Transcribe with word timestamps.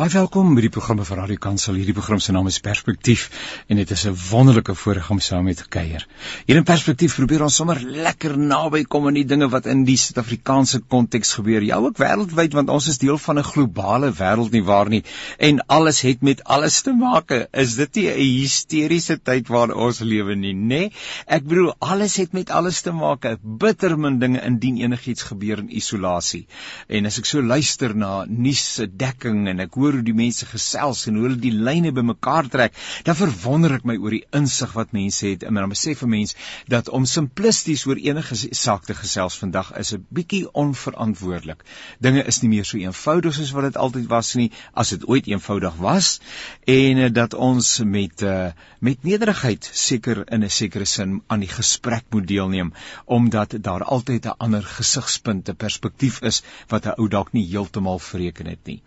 Baie 0.00 0.14
welkom 0.14 0.54
by 0.56 0.62
die 0.64 0.70
programme 0.72 1.04
van 1.04 1.18
Radio 1.18 1.36
Kansel. 1.36 1.74
Hierdie 1.76 1.92
program 1.92 2.22
se 2.24 2.32
naam 2.32 2.46
is 2.48 2.56
Perspektief 2.64 3.26
en 3.68 3.76
dit 3.76 3.90
is 3.92 4.04
'n 4.08 4.14
wonderlike 4.30 4.74
voorreg 4.74 5.10
om 5.10 5.18
saam 5.20 5.44
met 5.44 5.68
kuier. 5.68 6.06
Hier 6.46 6.56
in 6.56 6.64
Perspektief 6.64 7.16
probeer 7.16 7.42
ons 7.42 7.54
sommer 7.54 7.76
lekker 7.84 8.38
naby 8.38 8.84
kom 8.84 9.06
aan 9.06 9.18
die 9.18 9.26
dinge 9.26 9.48
wat 9.48 9.66
in 9.66 9.84
die 9.84 9.96
Suid-Afrikaanse 9.96 10.80
konteks 10.88 11.32
gebeur. 11.32 11.62
Ja, 11.62 11.76
ook 11.76 11.98
wêreldwyd 11.98 12.54
want 12.54 12.70
ons 12.70 12.88
is 12.88 12.98
deel 12.98 13.18
van 13.18 13.38
'n 13.38 13.44
globale 13.44 14.10
wêreld 14.12 14.50
nie 14.52 14.62
waar 14.64 14.88
nie 14.88 15.02
en 15.38 15.60
alles 15.66 16.00
het 16.00 16.22
met 16.22 16.44
alles 16.44 16.80
te 16.80 16.92
maak. 16.92 17.30
Is 17.52 17.74
dit 17.74 17.94
nie 17.94 18.08
'n 18.08 18.40
hysteriese 18.40 19.20
tyd 19.22 19.48
waarin 19.48 19.76
ons 19.76 19.98
lewe 20.00 20.34
nie, 20.34 20.54
nê? 20.54 20.66
Nee? 20.66 20.92
Ek 21.26 21.44
bedoel 21.44 21.74
alles 21.78 22.16
het 22.16 22.32
met 22.32 22.50
alles 22.50 22.80
te 22.80 22.92
maak. 22.92 23.36
Bitter 23.42 23.98
min 23.98 24.18
dinge 24.18 24.40
indien 24.40 24.78
enigiets 24.78 25.22
gebeur 25.22 25.58
in 25.58 25.76
isolasie. 25.76 26.46
En 26.88 27.06
as 27.06 27.18
ek 27.18 27.24
so 27.26 27.42
luister 27.42 27.94
na 27.94 28.24
nuus 28.28 28.74
se 28.74 28.96
dekking 28.96 29.48
en 29.48 29.60
ek 29.60 29.74
hoor 29.74 29.89
hoe 29.92 30.02
die 30.02 30.14
mense 30.14 30.46
gesels 30.46 31.06
en 31.06 31.14
hoe 31.14 31.28
hulle 31.28 31.40
die 31.40 31.52
lyne 31.52 31.92
bymekaar 31.92 32.48
trek, 32.48 32.74
dan 33.04 33.16
verwonder 33.18 33.74
ek 33.74 33.84
my 33.84 33.96
oor 33.96 34.10
die 34.10 34.26
insig 34.32 34.72
wat 34.72 34.92
mense 34.92 35.26
het. 35.26 35.42
En 35.42 35.54
dan 35.54 35.68
besef 35.68 36.02
'n 36.02 36.08
mens 36.08 36.34
dat 36.68 36.88
om 36.88 37.04
simplisties 37.04 37.86
oor 37.86 37.96
enige 37.96 38.36
saak 38.50 38.84
te 38.84 38.94
gesels 38.94 39.38
vandag 39.38 39.72
is 39.78 39.92
'n 39.94 40.06
bietjie 40.08 40.52
onverantwoordelik. 40.52 41.64
Dinge 41.98 42.24
is 42.24 42.40
nie 42.42 42.48
meer 42.48 42.64
so 42.64 42.76
eenvoudig 42.76 43.34
soos 43.34 43.50
wat 43.50 43.62
dit 43.62 43.76
altyd 43.76 44.06
was 44.06 44.34
nie, 44.34 44.50
as 44.74 44.88
dit 44.88 45.06
ooit 45.06 45.26
eenvoudig 45.26 45.76
was 45.76 46.20
en 46.64 46.98
eh, 46.98 47.12
dat 47.12 47.34
ons 47.34 47.80
met 47.84 48.22
uh, 48.22 48.52
met 48.80 49.02
nederigheid 49.02 49.70
seker 49.72 50.24
in 50.32 50.44
'n 50.44 50.50
sekere 50.50 50.84
sin 50.84 51.22
aan 51.26 51.40
die 51.40 51.48
gesprek 51.48 52.04
moet 52.10 52.26
deelneem 52.26 52.72
omdat 53.04 53.54
daar 53.60 53.84
altyd 53.84 54.26
'n 54.26 54.34
ander 54.38 54.62
gesigspunt, 54.62 55.48
'n 55.48 55.56
perspektief 55.56 56.20
is 56.22 56.42
wat 56.68 56.86
'n 56.86 56.94
ou 56.96 57.08
dalk 57.08 57.32
nie 57.32 57.46
heeltemal 57.46 57.98
verreken 57.98 58.46
het 58.46 58.64
nie. 58.64 58.82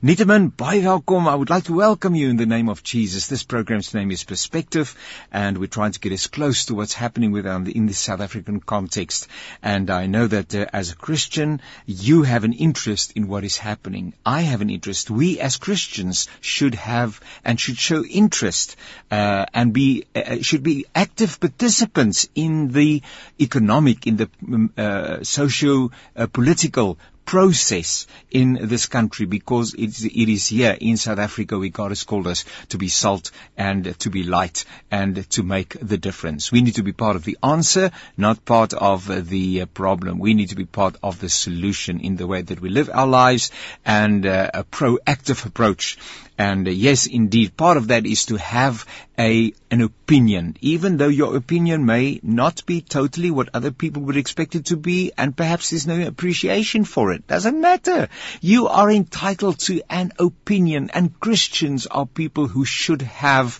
Nietemin 0.00 0.45
baie 0.50 0.82
welkom. 0.84 1.26
I 1.28 1.34
would 1.34 1.50
like 1.50 1.64
to 1.64 1.72
welcome 1.72 2.14
you 2.14 2.28
in 2.28 2.36
the 2.36 2.46
name 2.46 2.68
of 2.68 2.82
Jesus. 2.82 3.26
This 3.26 3.42
program's 3.42 3.92
name 3.94 4.10
is 4.10 4.24
Perspective, 4.24 4.94
and 5.32 5.58
we're 5.58 5.66
trying 5.66 5.92
to 5.92 6.00
get 6.00 6.12
as 6.12 6.26
close 6.26 6.66
to 6.66 6.74
what's 6.74 6.92
happening 6.92 7.32
with 7.32 7.46
um, 7.46 7.66
in 7.66 7.86
the 7.86 7.94
South 7.94 8.20
African 8.20 8.60
context. 8.60 9.28
And 9.62 9.90
I 9.90 10.06
know 10.06 10.26
that 10.26 10.54
uh, 10.54 10.66
as 10.72 10.90
a 10.90 10.96
Christian, 10.96 11.60
you 11.86 12.22
have 12.22 12.44
an 12.44 12.52
interest 12.52 13.12
in 13.16 13.28
what 13.28 13.44
is 13.44 13.56
happening. 13.56 14.14
I 14.24 14.42
have 14.42 14.60
an 14.60 14.70
interest. 14.70 15.10
We 15.10 15.40
as 15.40 15.56
Christians 15.56 16.28
should 16.40 16.74
have 16.74 17.20
and 17.44 17.58
should 17.58 17.78
show 17.78 18.04
interest 18.04 18.76
uh, 19.10 19.46
and 19.54 19.72
be 19.72 20.04
uh, 20.14 20.20
uh 20.20 20.42
should 20.42 20.62
be 20.62 20.86
active 20.94 21.40
participants 21.40 22.28
in 22.34 22.72
the 22.72 23.02
economic, 23.40 24.06
in 24.06 24.16
the 24.16 24.30
um, 24.46 24.72
uh, 27.26 27.32
uh, 27.32 27.46
process 27.46 28.06
in 28.30 28.58
this 28.62 28.86
country 28.86 29.26
because 29.26 29.74
it's, 29.74 30.04
it 30.04 30.28
is 30.28 30.46
here 30.46 30.76
in 30.80 30.96
South 30.96 31.18
Africa 31.18 31.58
where 31.58 31.68
God 31.68 31.90
has 31.90 32.04
called 32.04 32.26
us 32.26 32.44
to 32.68 32.78
be 32.78 32.88
salt 32.88 33.30
and 33.56 33.98
to 34.00 34.10
be 34.10 34.22
light 34.22 34.64
and 34.90 35.28
to 35.30 35.42
make 35.42 35.76
the 35.80 35.98
difference. 35.98 36.52
We 36.52 36.62
need 36.62 36.76
to 36.76 36.82
be 36.82 36.92
part 36.92 37.16
of 37.16 37.24
the 37.24 37.38
answer, 37.42 37.90
not 38.16 38.44
part 38.44 38.74
of 38.74 39.28
the 39.28 39.66
problem. 39.66 40.18
We 40.18 40.34
need 40.34 40.50
to 40.50 40.56
be 40.56 40.66
part 40.66 40.96
of 41.02 41.20
the 41.20 41.28
solution 41.28 42.00
in 42.00 42.16
the 42.16 42.26
way 42.26 42.42
that 42.42 42.60
we 42.60 42.68
live 42.68 42.90
our 42.92 43.06
lives 43.06 43.50
and 43.84 44.26
uh, 44.26 44.50
a 44.54 44.64
proactive 44.64 45.46
approach 45.46 45.98
and 46.38 46.68
uh, 46.68 46.70
yes, 46.70 47.06
indeed, 47.06 47.56
part 47.56 47.76
of 47.76 47.88
that 47.88 48.04
is 48.04 48.26
to 48.26 48.36
have 48.36 48.86
a 49.18 49.52
an 49.70 49.80
opinion, 49.80 50.56
even 50.60 50.96
though 50.96 51.08
your 51.08 51.36
opinion 51.36 51.86
may 51.86 52.20
not 52.22 52.66
be 52.66 52.80
totally 52.80 53.30
what 53.30 53.48
other 53.54 53.70
people 53.70 54.02
would 54.02 54.16
expect 54.16 54.54
it 54.54 54.66
to 54.66 54.76
be, 54.76 55.12
and 55.16 55.36
perhaps 55.36 55.70
there's 55.70 55.86
no 55.86 56.06
appreciation 56.06 56.84
for 56.84 57.12
it. 57.12 57.26
Doesn't 57.26 57.60
matter. 57.60 58.08
You 58.40 58.68
are 58.68 58.90
entitled 58.90 59.58
to 59.60 59.82
an 59.88 60.12
opinion, 60.18 60.90
and 60.92 61.18
Christians 61.18 61.86
are 61.86 62.06
people 62.06 62.46
who 62.46 62.64
should 62.64 63.02
have 63.02 63.58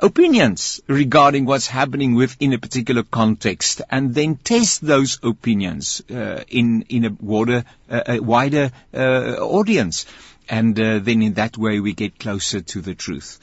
opinions 0.00 0.80
regarding 0.86 1.44
what's 1.44 1.66
happening 1.66 2.14
within 2.14 2.52
a 2.52 2.58
particular 2.58 3.02
context 3.02 3.82
and 3.90 4.14
then 4.14 4.36
test 4.36 4.80
those 4.80 5.18
opinions 5.22 6.02
uh, 6.10 6.44
in 6.48 6.82
in 6.88 7.04
a 7.04 7.10
wider 7.20 7.64
uh, 7.90 8.02
a 8.06 8.20
wider 8.20 8.70
uh, 8.94 9.34
audience 9.40 10.06
and 10.48 10.78
uh, 10.78 10.98
then 11.00 11.20
in 11.22 11.34
that 11.34 11.58
way 11.58 11.80
we 11.80 11.94
get 11.94 12.18
closer 12.18 12.60
to 12.60 12.80
the 12.80 12.94
truth. 12.94 13.38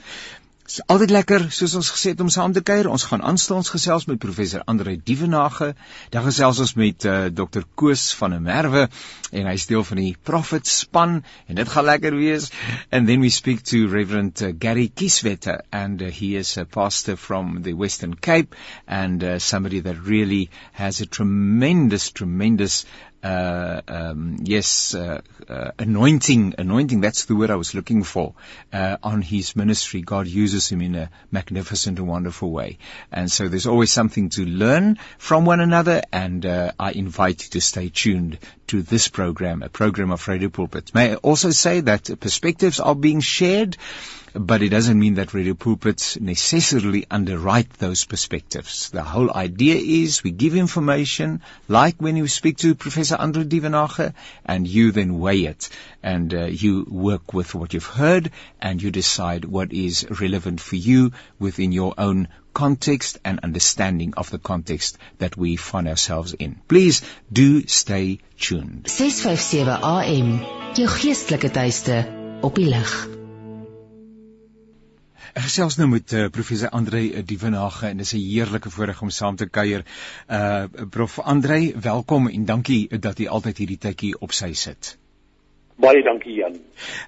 Dis 0.66 0.80
altyd 0.90 1.12
lekker 1.14 1.44
soos 1.54 1.76
ons 1.78 1.90
gesê 1.94 2.12
het 2.16 2.22
om 2.24 2.30
saam 2.34 2.54
te 2.56 2.62
kuier. 2.66 2.88
Ons 2.90 3.04
gaan 3.06 3.22
aanstaans 3.22 3.68
gesels 3.70 4.08
met 4.10 4.18
professor 4.24 4.64
Andre 4.72 4.96
Dievenage. 4.98 5.68
Dan 6.10 6.26
gesels 6.26 6.62
ons 6.64 6.74
met 6.82 7.06
uh, 7.06 7.28
Dr 7.30 7.68
Koos 7.78 8.08
van 8.18 8.34
der 8.34 8.42
Merwe 8.42 8.88
en 9.30 9.46
hy 9.46 9.54
deel 9.70 9.86
van 9.86 10.02
die 10.02 10.16
Prophet 10.30 10.66
span 10.66 11.20
en 11.46 11.62
dit 11.62 11.70
gaan 11.70 11.86
lekker 11.86 12.18
wees. 12.18 12.50
And 12.90 13.06
then 13.06 13.22
we 13.22 13.30
speak 13.30 13.62
to 13.70 13.86
Reverend 13.94 14.42
uh, 14.42 14.56
Gary 14.58 14.88
Kieswetter 14.90 15.62
and 15.70 16.02
uh, 16.02 16.10
he 16.10 16.34
is 16.36 16.58
a 16.58 16.66
pastor 16.66 17.16
from 17.16 17.62
the 17.62 17.78
Western 17.78 18.16
Cape 18.16 18.58
and 18.88 19.24
uh, 19.24 19.38
somebody 19.38 19.82
that 19.86 20.02
really 20.02 20.50
has 20.74 21.00
a 21.00 21.06
tremendous 21.06 22.10
tremendous 22.10 22.86
uh, 23.26 23.82
um, 23.88 24.38
yes, 24.44 24.94
uh, 24.94 25.20
uh, 25.50 25.72
anointing, 25.80 26.54
anointing, 26.60 27.02
that's 27.02 27.26
the 27.26 27.36
word 27.36 27.50
I 27.50 27.56
was 27.56 27.74
looking 27.74 28.04
for, 28.04 28.36
uh, 28.72 28.98
on 29.02 29.24
his 29.24 29.56
ministry. 29.56 30.02
God 30.02 30.28
uses 30.28 30.70
him 30.70 30.80
in 30.82 30.94
a 30.94 31.10
magnificent 31.32 31.98
and 31.98 32.08
wonderful 32.08 32.52
way. 32.52 32.78
And 33.12 33.32
so 33.32 33.48
there's 33.48 33.66
always 33.66 33.92
something 33.92 34.30
to 34.30 34.46
learn 34.46 35.00
from 35.18 35.44
one 35.44 35.60
another, 35.60 36.04
and 36.14 36.46
uh, 36.46 36.74
I 36.80 36.92
invite 36.92 37.44
you 37.46 37.50
to 37.50 37.62
stay 37.62 37.90
tuned 37.90 38.38
to 38.68 38.84
this 38.84 39.08
program, 39.08 39.64
a 39.64 39.70
program 39.70 40.12
of 40.12 40.28
Radio 40.28 40.50
Pulpit. 40.50 40.94
May 40.94 41.14
I 41.14 41.16
also 41.16 41.50
say 41.50 41.80
that 41.80 42.20
perspectives 42.20 42.80
are 42.80 42.96
being 42.96 43.22
shared 43.22 43.76
but 44.36 44.62
it 44.62 44.70
doesn't 44.70 45.00
mean 45.00 45.16
that 45.16 45.34
radio 45.34 45.54
pulpits 45.54 46.20
necessarily 46.20 47.06
underwrite 47.10 47.72
those 47.74 48.04
perspectives. 48.04 48.90
The 48.90 49.04
whole 49.04 49.34
idea 49.34 49.76
is 49.76 50.24
we 50.24 50.32
give 50.32 50.56
information, 50.56 51.42
like 51.70 51.96
when 52.00 52.18
you 52.18 52.28
speak 52.28 52.58
to 52.58 52.76
Professor 52.76 53.16
Andre 53.16 53.46
Divenage, 53.46 54.14
and 54.46 54.68
you 54.68 54.92
then 54.92 55.20
weigh 55.20 55.46
it, 55.46 55.70
and 56.04 56.34
uh, 56.34 56.46
you 56.46 56.86
work 56.90 57.34
with 57.34 57.56
what 57.56 57.74
you've 57.74 57.86
heard, 57.86 58.32
and 58.62 58.82
you 58.82 58.92
decide 58.92 59.46
what 59.46 59.72
is 59.72 60.06
relevant 60.20 60.60
for 60.60 60.76
you 60.76 61.14
within 61.40 61.72
your 61.72 61.94
own 61.98 62.28
context 62.54 63.20
and 63.24 63.40
understanding 63.42 64.14
of 64.16 64.30
the 64.32 64.40
context 64.40 64.98
that 65.20 65.38
we 65.38 65.56
find 65.56 65.88
ourselves 65.88 66.34
in. 66.34 66.60
Please 66.68 67.02
do 67.32 67.68
stay 67.68 68.20
tuned. 68.38 68.90
657 68.90 69.80
AM, 69.82 70.40
jou 70.76 70.88
geestelike 70.88 71.52
tuiste 71.52 72.04
op 72.42 72.56
die 72.56 72.68
lig. 72.68 73.25
Ek 75.34 75.48
gesels 75.48 75.78
nou 75.80 75.88
met 75.90 76.14
uh, 76.14 76.28
professor 76.30 76.70
Andre 76.70 77.24
Dievenage 77.24 77.88
en 77.88 77.98
dis 77.98 78.14
'n 78.14 78.22
heerlike 78.22 78.70
voorreg 78.70 79.02
om 79.02 79.10
saam 79.10 79.36
te 79.36 79.48
kuier. 79.50 79.86
Uh 80.30 80.86
prof 80.90 81.20
Andre, 81.20 81.74
welkom 81.82 82.28
en 82.28 82.46
dankie 82.46 83.00
dat 83.00 83.20
jy 83.20 83.28
altyd 83.28 83.58
hierdie 83.58 83.78
tydjie 83.78 84.14
op 84.20 84.32
sy 84.32 84.54
sit. 84.54 84.98
Baie 85.76 86.04
dankie 86.04 86.36
Jan. 86.36 86.60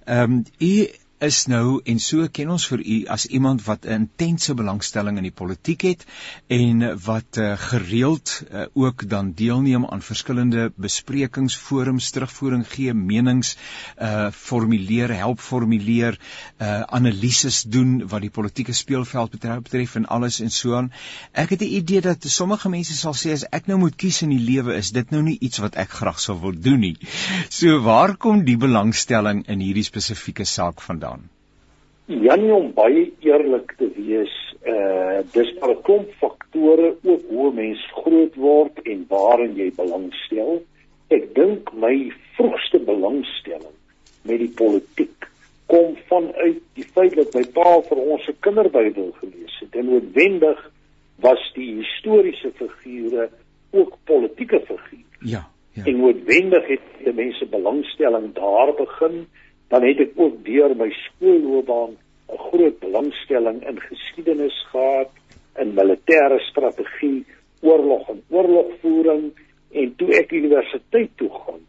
Ehm 0.06 0.32
um, 0.32 0.46
u 0.60 0.88
is 1.20 1.48
nou 1.50 1.80
en 1.90 1.98
so 1.98 2.28
ken 2.30 2.52
ons 2.54 2.66
vir 2.70 2.82
u 2.86 2.96
as 3.10 3.26
iemand 3.26 3.64
wat 3.66 3.86
'n 3.86 3.94
intense 4.06 4.54
belangstelling 4.54 5.18
in 5.18 5.26
die 5.26 5.34
politiek 5.34 5.82
het 5.82 6.06
en 6.48 6.84
wat 7.06 7.38
uh, 7.38 7.58
gereeld 7.58 8.44
uh, 8.52 8.66
ook 8.74 9.10
dan 9.10 9.32
deelneem 9.34 9.86
aan 9.86 10.02
verskillende 10.02 10.72
besprekings, 10.76 11.56
forums, 11.56 12.10
terugvoering 12.12 12.66
gee, 12.70 12.94
menings 12.94 13.58
uh 14.02 14.30
formuleer, 14.32 15.14
help 15.14 15.40
formuleer, 15.40 16.20
uh 16.62 16.82
analises 16.82 17.64
doen 17.64 18.08
wat 18.08 18.22
die 18.22 18.30
politieke 18.30 18.74
speelveld 18.74 19.32
betref, 19.32 19.62
betref 19.62 19.96
en 19.96 20.06
alles 20.06 20.40
en 20.40 20.52
so 20.52 20.76
aan. 20.76 20.92
Ek 21.32 21.50
het 21.50 21.62
'n 21.62 21.74
idee 21.82 22.02
dat 22.02 22.24
sommige 22.24 22.70
mense 22.70 22.94
sal 22.94 23.14
sê 23.14 23.32
as 23.32 23.46
ek 23.52 23.68
nou 23.68 23.80
moet 23.80 23.96
kies 23.96 24.22
in 24.22 24.30
die 24.30 24.46
lewe 24.52 24.76
is 24.76 24.92
dit 24.92 25.12
nou 25.12 25.22
nie 25.22 25.38
iets 25.40 25.58
wat 25.58 25.76
ek 25.76 25.90
graag 25.90 26.20
sou 26.20 26.40
wil 26.42 26.54
doen 26.54 26.80
nie. 26.80 26.98
So 27.50 27.82
waar 27.82 28.18
kom 28.18 28.46
die 28.46 28.58
belangstelling 28.58 29.48
in 29.48 29.60
hierdie 29.60 29.84
spesifieke 29.84 30.46
saak 30.46 30.82
vandaan? 30.82 31.07
Gedaan? 31.08 31.30
Janie 32.08 32.54
om 32.54 32.72
baie 32.74 33.12
eerlik 33.20 33.74
te 33.78 33.90
wees, 33.96 34.36
uh 34.64 35.20
dis 35.34 35.50
'n 35.60 35.82
klomp 35.84 36.12
faktore 36.20 36.96
ook 37.04 37.22
hoe 37.30 37.54
mens 37.54 37.84
groot 37.92 38.36
word 38.36 38.80
en 38.84 39.06
waarin 39.10 39.56
jy 39.56 39.72
belangstel. 39.76 40.64
Ek 41.10 41.36
dink 41.36 41.74
my 41.74 42.12
vroegste 42.36 42.80
belangstelling 42.80 43.76
met 44.24 44.40
die 44.40 44.54
politiek 44.56 45.28
kom 45.68 45.96
vanuit 46.08 46.62
die 46.74 46.88
feit 46.96 47.16
dat 47.16 47.34
my 47.36 47.44
pa 47.54 47.82
vir 47.90 47.98
ons 47.98 48.28
'n 48.28 48.40
kinderbybel 48.40 49.12
gelees 49.20 49.60
het. 49.60 49.76
En 49.76 49.86
noodwendig 49.86 50.72
was 51.20 51.52
die 51.54 51.84
historiese 51.84 52.52
figure 52.56 53.30
ook 53.72 53.98
politieke 54.04 54.60
figure. 54.60 55.20
Ja, 55.20 55.50
ja. 55.74 55.84
En 55.84 55.98
noodwendig 55.98 56.68
het 56.68 56.86
die 57.04 57.14
mense 57.14 57.46
belangstelling 57.46 58.34
daar 58.34 58.74
begin 58.74 59.28
dan 59.68 59.84
het 59.84 60.00
ek 60.00 60.12
ook 60.16 60.44
deur 60.46 60.76
my 60.76 60.90
skoolloopbaan 60.92 61.98
'n 62.34 62.38
groot 62.50 62.80
belangstelling 62.80 63.68
in 63.68 63.80
geskiedenis 63.80 64.58
gehad, 64.72 65.12
in 65.60 65.74
militêre 65.74 66.40
strategie, 66.40 67.26
oorlog 67.62 68.10
en 68.10 68.22
oorlogvoering. 68.30 69.32
En 69.72 69.96
toe 69.96 70.10
ek 70.16 70.32
universiteit 70.32 71.10
toe 71.16 71.30
gaan, 71.30 71.64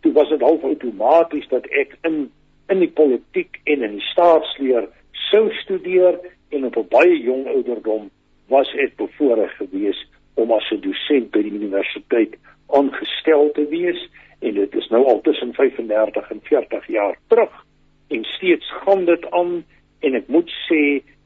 toe 0.00 0.12
was 0.12 0.28
dit 0.28 0.40
half 0.40 0.62
outomaties 0.62 1.48
dat 1.48 1.66
ek 1.66 1.98
in 2.02 2.30
in 2.72 2.80
die 2.80 2.90
politiek 2.90 3.60
en 3.64 3.82
in 3.82 3.98
die 3.98 4.06
staatsleer 4.12 4.88
sou 5.30 5.50
studeer 5.52 6.16
en 6.48 6.64
op 6.64 6.76
'n 6.76 6.88
baie 6.88 7.18
jong 7.22 7.46
ouderdom 7.46 8.10
was 8.48 8.74
ek 8.74 8.96
bevoorreg 8.96 9.56
geweest 9.56 10.06
om 10.34 10.52
as 10.52 10.70
'n 10.72 10.80
dosent 10.80 11.30
by 11.30 11.42
die 11.42 11.52
universiteit 11.52 12.34
aangestel 12.66 13.50
te 13.52 13.66
wees 13.68 14.00
en 14.44 14.54
dit 14.60 14.74
is 14.80 14.88
nou 14.92 15.04
al 15.08 15.20
tussen 15.26 15.54
35 15.56 16.30
en 16.30 16.40
40 16.42 16.86
jaar 16.92 17.18
terug 17.32 17.54
en 18.08 18.24
steeds 18.24 18.70
gaan 18.84 19.04
dit 19.08 19.30
aan 19.30 19.64
en 20.04 20.18
ek 20.20 20.28
moet 20.28 20.50
sê 20.66 20.82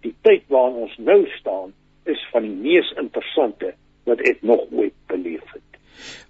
die 0.06 0.14
tyd 0.22 0.44
waarin 0.54 0.84
ons 0.86 0.96
nou 1.02 1.20
staan 1.38 1.74
is 2.08 2.20
van 2.32 2.46
die 2.46 2.54
mees 2.62 2.92
interessante 3.02 3.74
wat 4.08 4.22
ek 4.30 4.44
nog 4.46 4.62
ooit 4.70 4.94
beleef 5.10 5.44
het. 5.52 5.67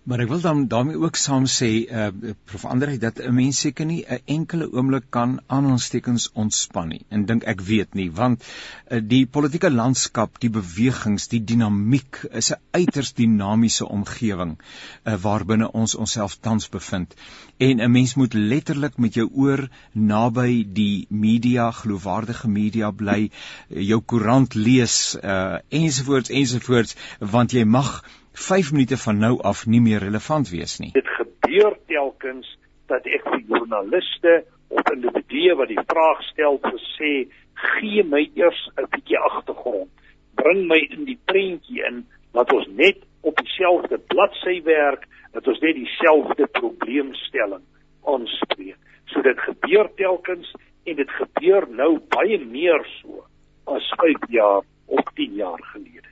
Maar 0.08 0.22
ek 0.24 0.30
wil 0.32 0.40
dan 0.40 0.60
daarmee 0.72 0.96
ook 0.96 1.18
saam 1.20 1.44
sê 1.52 1.68
uh 1.84 2.34
prof 2.48 2.64
Andre 2.64 2.96
dat 2.98 3.18
'n 3.20 3.34
mens 3.34 3.58
seker 3.60 3.86
nie 3.86 4.04
'n 4.08 4.20
enkele 4.24 4.72
oomblik 4.72 5.04
kan 5.10 5.40
aan 5.46 5.66
ons 5.66 5.88
tekens 5.88 6.30
ontspan 6.32 6.88
nie. 6.88 7.04
En 7.08 7.26
dink 7.26 7.42
ek 7.44 7.60
weet 7.60 7.94
nie 7.94 8.10
want 8.12 8.44
uh, 8.90 9.00
die 9.02 9.26
politieke 9.26 9.70
landskap, 9.70 10.40
die 10.40 10.50
bewegings, 10.50 11.28
die 11.28 11.44
dinamiek 11.44 12.24
is 12.32 12.50
'n 12.52 12.60
uiters 12.70 13.12
dinamiese 13.12 13.88
omgewing 13.88 14.56
uh 15.04 15.16
waarbinne 15.22 15.72
ons 15.72 15.94
onsself 15.94 16.36
tans 16.40 16.68
bevind. 16.68 17.14
En 17.58 17.80
'n 17.80 17.90
mens 17.90 18.14
moet 18.14 18.34
letterlik 18.34 18.96
met 18.96 19.14
jou 19.14 19.28
oor 19.32 19.68
naby 19.92 20.66
die 20.72 21.06
media, 21.08 21.70
geloofwaardige 21.70 22.48
media 22.48 22.90
bly, 22.90 23.30
jou 23.68 24.00
koerant 24.00 24.54
lees 24.54 25.16
uh 25.22 25.58
ensovoorts 25.68 26.30
ensovoorts 26.30 26.96
want 27.18 27.52
jy 27.52 27.64
mag 27.64 28.02
5 28.38 28.72
minute 28.72 28.96
van 28.96 29.18
nou 29.18 29.34
af 29.42 29.66
nie 29.66 29.80
meer 29.80 29.98
relevant 29.98 30.50
wees 30.50 30.78
nie. 30.78 30.92
Dit 30.92 31.08
gebeur 31.18 31.74
telkens 31.90 32.48
dat 32.86 33.06
ek 33.06 33.26
vir 33.26 33.42
joernaliste 33.50 34.34
of 34.68 34.92
individue 34.92 35.56
wat 35.58 35.70
die 35.72 35.84
vraag 35.90 36.22
stel 36.30 36.60
gesê 36.64 37.12
gee 37.58 38.04
my 38.04 38.22
eers 38.38 38.60
'n 38.76 38.86
bietjie 38.94 39.18
agtergrond. 39.18 39.90
Bring 40.34 40.66
my 40.70 40.78
in 40.78 41.04
die 41.04 41.18
prentjie 41.24 41.82
in 41.88 42.06
dat 42.32 42.52
ons 42.52 42.68
net 42.68 43.02
op 43.20 43.36
dieselfde 43.36 43.98
bladsy 43.98 44.62
werk, 44.62 45.06
dat 45.32 45.46
ons 45.46 45.60
net 45.60 45.74
dieselfde 45.74 46.46
probleemstelling 46.46 47.64
aanspreek. 48.04 48.78
So 49.06 49.22
dit 49.22 49.40
gebeur 49.40 49.90
telkens 49.96 50.54
en 50.84 50.96
dit 50.96 51.10
gebeur 51.10 51.68
nou 51.68 51.98
baie 52.14 52.38
meer 52.44 52.86
so 53.00 53.24
as 53.64 53.92
5 53.96 54.28
jaar 54.28 54.62
of 54.86 55.04
10 55.14 55.34
jaar 55.34 55.62
gelede. 55.72 56.08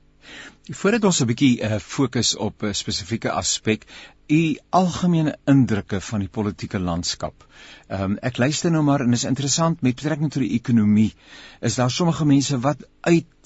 Voordat 0.66 1.04
ons 1.04 1.20
'n 1.22 1.26
bietjie 1.26 1.62
uh, 1.62 1.76
fokus 1.78 2.36
op 2.36 2.62
'n 2.62 2.74
spesifieke 2.74 3.30
aspek, 3.30 3.84
u 4.26 4.58
algemene 4.70 5.36
indrukke 5.44 6.00
van 6.00 6.18
die 6.24 6.28
politieke 6.28 6.78
landskap. 6.78 7.46
Ehm 7.86 8.02
um, 8.02 8.16
ek 8.18 8.36
luister 8.36 8.70
nou 8.70 8.82
maar 8.82 9.00
en 9.00 9.10
dit 9.10 9.18
is 9.18 9.28
interessant 9.28 9.80
met 9.80 9.94
betrekking 9.94 10.32
tot 10.32 10.42
die 10.42 10.58
ekonomie. 10.58 11.14
Is 11.60 11.74
daar 11.74 11.90
sommige 11.90 12.26
mense 12.26 12.58
wat 12.58 12.82
uit 13.06 13.37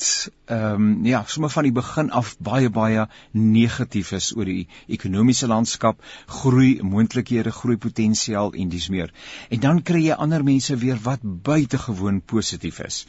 ehm 0.50 0.74
um, 0.74 1.04
ja, 1.06 1.22
sommer 1.26 1.50
van 1.50 1.66
die 1.66 1.72
begin 1.72 2.08
af 2.10 2.32
baie 2.42 2.70
baie 2.74 3.04
negatief 3.30 4.10
is 4.16 4.30
oor 4.36 4.48
die 4.48 4.66
ekonomiese 4.90 5.46
landskap, 5.46 6.00
groei 6.26 6.80
moontlikhede, 6.82 7.52
groei 7.54 7.76
potensiaal 7.78 8.50
en 8.58 8.72
dis 8.72 8.88
meer. 8.90 9.12
En 9.50 9.60
dan 9.62 9.82
kry 9.86 10.00
jy 10.06 10.16
ander 10.16 10.42
mense 10.44 10.74
weer 10.80 10.98
wat 11.04 11.22
buitengewoon 11.22 12.22
positief 12.32 12.80
is. 12.86 13.04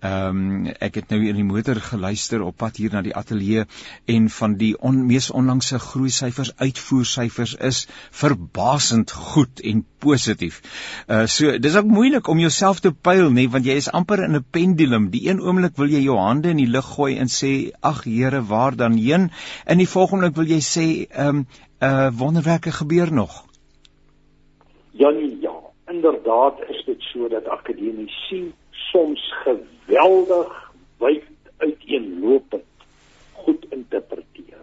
Ehm 0.00 0.40
um, 0.44 0.70
ek 0.80 1.00
het 1.00 1.10
nou 1.12 1.20
in 1.26 1.36
die 1.40 1.44
motor 1.44 1.80
geluister 1.90 2.46
op 2.46 2.56
pad 2.62 2.80
hier 2.80 2.94
na 2.94 3.02
die 3.02 3.14
ateljee 3.16 3.66
en 4.16 4.30
van 4.38 4.56
die 4.56 4.72
on, 4.78 5.02
mees 5.10 5.28
onlangse 5.30 5.82
groei 5.82 6.10
syfers 6.10 6.54
uitvoersyfers 6.56 7.56
is 7.72 7.82
verbasend 8.22 9.10
goed 9.10 9.60
en 9.60 9.84
positief. 9.98 10.62
Uh 11.10 11.26
so 11.26 11.58
dis 11.58 11.76
ook 11.76 11.92
moeilik 11.98 12.28
om 12.28 12.40
jouself 12.40 12.80
te 12.80 12.94
pyl 12.94 13.28
nê 13.30 13.48
want 13.50 13.66
jy 13.66 13.76
is 13.82 13.90
amper 13.90 14.24
in 14.24 14.36
'n 14.36 14.44
pendulum. 14.50 15.10
Die 15.10 15.28
een 15.28 15.42
oomblik 15.42 15.76
wil 15.76 15.90
jy 15.90 15.95
jou 16.02 16.18
hande 16.18 16.50
in 16.52 16.60
die 16.60 16.70
lug 16.70 16.86
gooi 16.96 17.16
en 17.18 17.30
sê 17.32 17.70
ag 17.80 18.04
Here, 18.04 18.42
waar 18.42 18.76
dan 18.76 18.96
heen? 19.00 19.30
In 19.66 19.78
die 19.78 19.88
volgende 19.88 20.26
oomblik 20.26 20.36
wil 20.36 20.56
jy 20.56 20.62
sê 20.62 20.86
ehm 21.10 21.28
um, 21.28 21.46
uh 21.80 22.08
wonderwerke 22.18 22.72
gebeur 22.72 23.12
nog. 23.12 23.44
Ja 24.92 25.10
nee, 25.10 25.36
ja, 25.40 25.52
inderdaad 25.86 26.58
is 26.68 26.84
dit 26.84 27.02
so 27.12 27.28
dat 27.28 27.48
akademici 27.48 28.52
soms 28.70 29.34
geweldig 29.44 30.72
wyd 30.98 31.24
uiteenlopend 31.56 32.64
goed 33.32 33.66
interpreteer. 33.70 34.62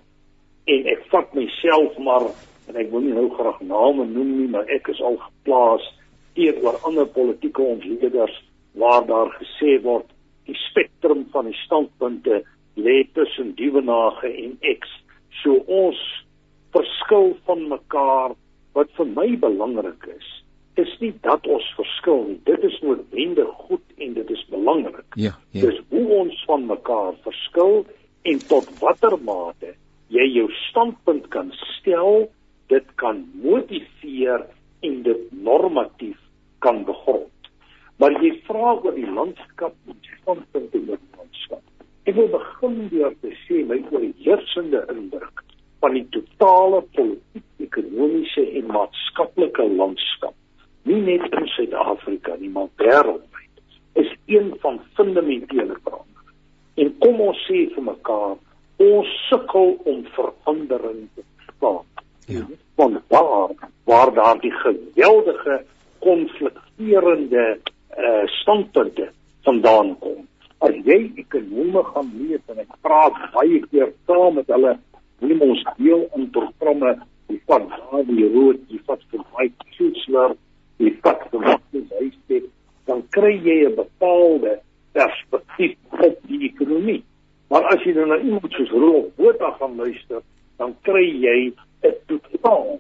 En 0.66 0.86
ek 0.86 1.06
vat 1.12 1.34
myself 1.34 1.98
maar 1.98 2.26
en 2.68 2.76
ek 2.76 2.90
wil 2.92 3.06
nie 3.06 3.14
nou 3.14 3.30
graag 3.36 3.62
name 3.62 4.06
noem 4.06 4.38
nie, 4.40 4.50
maar 4.50 4.66
ek 4.66 4.88
is 4.88 5.02
al 5.02 5.18
geplaas 5.22 5.86
teenoor 6.34 6.80
ander 6.82 7.06
politieke 7.06 7.62
ontleeders 7.62 8.42
waar 8.74 9.06
daar 9.06 9.30
gesê 9.38 9.78
word 9.84 10.10
die 10.48 10.58
spektrum 10.70 11.26
van 11.32 11.50
die 11.50 11.58
standpunte 11.64 12.44
lê 12.76 13.04
tussen 13.14 13.54
diewenage 13.56 14.30
en 14.30 14.58
X. 14.74 14.90
So 15.42 15.62
ons 15.68 16.00
verskil 16.74 17.34
van 17.48 17.68
mekaar 17.70 18.34
wat 18.74 18.90
vir 18.98 19.12
my 19.14 19.30
belangrik 19.42 20.08
is 20.16 20.30
is 20.82 20.90
nie 20.98 21.12
dat 21.22 21.46
ons 21.46 21.66
verskil 21.78 22.24
nie. 22.26 22.40
Dit 22.50 22.64
is 22.66 22.80
noodwendig 22.82 23.50
goed 23.68 23.84
en 24.02 24.16
dit 24.16 24.30
is 24.34 24.42
belangrik. 24.50 25.06
Ja, 25.22 25.36
ja. 25.54 25.68
Dis 25.68 25.78
hoe 25.94 26.06
ons 26.24 26.40
van 26.50 26.66
mekaar 26.66 27.14
verskil 27.22 27.84
en 28.26 28.42
tot 28.50 28.72
watter 28.82 29.14
mate 29.22 29.76
jy 30.14 30.26
jou 30.34 30.48
standpunt 30.70 31.30
kan 31.34 31.52
stel 31.78 32.28
dit 32.72 32.90
kan 33.02 33.22
motiveer 33.44 34.46
en 34.86 35.00
dit 35.06 35.22
normatief 35.46 36.20
kan 36.64 36.84
begrond. 36.88 37.30
Maar 38.02 38.16
jy 38.24 38.34
vra 38.48 38.74
oor 38.74 38.96
die 38.96 39.10
landskap 39.10 39.76
en 39.88 40.00
standpunte 40.22 40.82
oor 40.82 41.00
die 41.00 41.18
landskap. 41.18 41.62
Ek 42.10 42.16
wil 42.18 42.30
begin 42.34 42.80
deur 42.92 43.14
te 43.22 43.34
sê 43.46 43.64
my 43.68 43.80
oorheersende 43.92 44.84
indruk 44.92 45.44
van 45.84 45.98
die 45.98 46.06
totale 46.16 46.82
politiek, 46.96 47.46
ekonomiese 47.64 48.44
en 48.60 48.72
maatskaplike 48.72 49.66
landskap, 49.76 50.36
nie 50.88 51.02
net 51.04 51.26
in 51.32 51.48
Suid-Afrika 51.56 52.36
nie, 52.40 52.52
maar 52.52 52.70
wêreldwyd, 52.80 53.64
is 54.00 54.10
een 54.32 54.52
van 54.64 54.80
fundamentele 54.98 55.76
verandering. 55.84 56.34
En 56.80 56.92
kom 57.04 57.22
ons 57.28 57.44
sê 57.48 57.66
vir 57.76 57.86
mekaar, 57.88 58.38
ons 58.84 59.12
sukkel 59.30 59.76
om 59.90 60.02
verandering 60.16 61.06
te 61.16 61.26
verstaan. 61.38 61.86
Ja. 62.32 62.46
Van 62.80 63.02
waar 63.12 63.52
waar 63.84 64.14
daar 64.14 64.40
die 64.40 64.52
geweldige 64.52 65.64
konflikterende 66.00 67.60
uh 67.98 68.26
standpunte 68.42 69.10
vandaan 69.44 69.96
kom. 70.00 70.28
As 70.64 70.76
jy 70.88 71.12
ekonome 71.20 71.84
gaan 71.92 72.12
lees 72.20 72.42
en 72.52 72.62
ek 72.64 72.76
praat 72.82 73.18
baie 73.34 73.60
keer 73.70 73.92
saam 74.08 74.40
met 74.40 74.48
hulle, 74.48 74.78
neem 75.20 75.42
ons 75.44 75.64
deel 75.78 76.06
in 76.18 76.30
programme 76.36 76.96
die 77.32 77.40
van 77.48 77.68
Dawie 77.72 78.30
Rood, 78.34 78.62
die 78.70 78.82
wat 78.88 79.04
vir 79.12 79.24
Mike 79.38 79.76
Schutzler, 79.76 80.36
die 80.82 80.94
wat 81.04 81.26
vir 81.32 81.44
Martin 81.48 81.90
Huystek, 82.00 82.48
dan 82.88 83.04
kry 83.16 83.34
jy 83.48 83.58
'n 83.68 83.76
bepaalde 83.76 84.60
perspektief 84.94 85.78
op 85.92 86.18
die 86.28 86.42
ekonomie. 86.50 87.04
Maar 87.50 87.64
as 87.74 87.84
jy 87.86 87.94
dan 87.94 88.10
na 88.10 88.18
iemand 88.18 88.52
soos 88.52 88.72
Rolf 88.72 89.14
Botha 89.16 89.52
gaan 89.60 89.76
luister, 89.76 90.22
dan 90.58 90.76
kry 90.82 91.06
jy 91.26 91.54
'n 91.84 91.96
totaal 92.08 92.80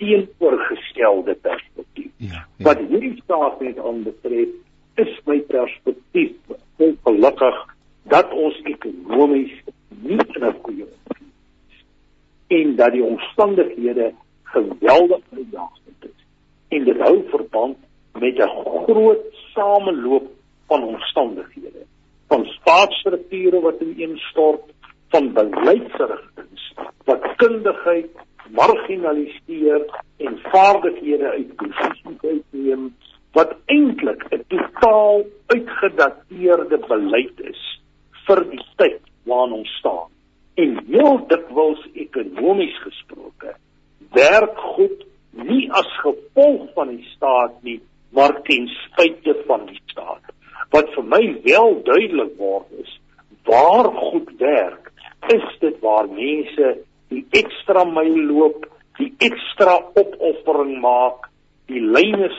teenoorgestelde 0.00 1.34
perspektief. 1.34 2.10
Ja, 2.16 2.28
ja. 2.32 2.64
Wat 2.64 2.78
hierdie 2.88 3.16
staat 3.24 3.60
net 3.60 3.78
aanbetref, 3.78 4.48
is 5.00 5.12
my 5.28 5.38
perspektief 5.48 6.56
ongelukkig 6.76 7.60
dat 8.12 8.32
ons 8.32 8.56
ekonomies 8.72 9.52
nie 10.00 10.24
in 10.34 10.44
'n 10.48 10.56
goeie 10.62 10.86
is 10.88 11.84
en 12.50 12.76
dat 12.76 12.92
die 12.92 13.04
omstandighede 13.04 14.12
geweldig 14.42 15.22
uitdagend 15.36 16.04
is. 16.10 16.20
En 16.68 16.84
dit 16.84 16.98
hou 16.98 17.22
verband 17.28 17.76
met 18.12 18.38
'n 18.38 18.52
groot 18.86 19.24
sameloop 19.54 20.28
van 20.66 20.82
omstandighede, 20.82 21.84
van 22.28 22.44
staatsstrukture 22.44 23.60
wat 23.60 23.80
ineenstort, 23.80 24.62
van 25.08 25.32
beleidsrigtinge 25.32 26.50
wat 27.04 27.36
kundigheid 27.36 28.10
marginaliseer 28.52 29.84
en 30.26 30.38
vaardighede 30.52 31.30
uit 31.30 31.56
posisies 31.56 32.22
uitneem 32.22 32.94
wat 33.32 33.54
eintlik 33.66 34.24
'n 34.30 34.44
totaal 34.48 35.24
uitgedateerde 35.46 36.78
beleid 36.88 37.40
is 37.40 37.62
vir 38.26 38.44
die 38.50 38.64
tyd 38.76 39.02
waarin 39.24 39.52
ons 39.52 39.76
staan. 39.78 40.08
En 40.54 40.78
heel 40.86 41.26
dikwels 41.26 41.82
ekonomies 41.92 42.78
gesproke 42.82 43.54
werk 44.12 44.58
goed 44.74 45.06
nie 45.30 45.70
as 45.72 45.90
gevolg 46.02 46.72
van 46.74 46.88
die 46.88 47.04
staat 47.14 47.62
nie, 47.62 47.80
maar 48.10 48.42
ten 48.42 48.66
spyte 48.66 49.36
van 49.46 49.66
die 49.66 49.80
staat. 49.86 50.22
Wat 50.70 50.90
vir 50.94 51.04
my 51.04 51.22
wel 51.44 51.82
duidelik 51.86 52.36
word 52.38 52.66
is 52.82 53.00
waar 53.44 53.90
goed 53.94 54.30
werk, 54.38 54.90
is 55.34 55.46
dit 55.60 55.78
waar 55.80 56.08
mense 56.08 56.78
die 57.10 57.24
ekstra 57.36 57.84
myl 57.84 58.16
loop, 58.30 58.66
die 58.98 59.10
ekstra 59.26 59.76
opoffering 59.98 60.78
maak, 60.82 61.28
die 61.70 61.82
lyne 61.82 62.30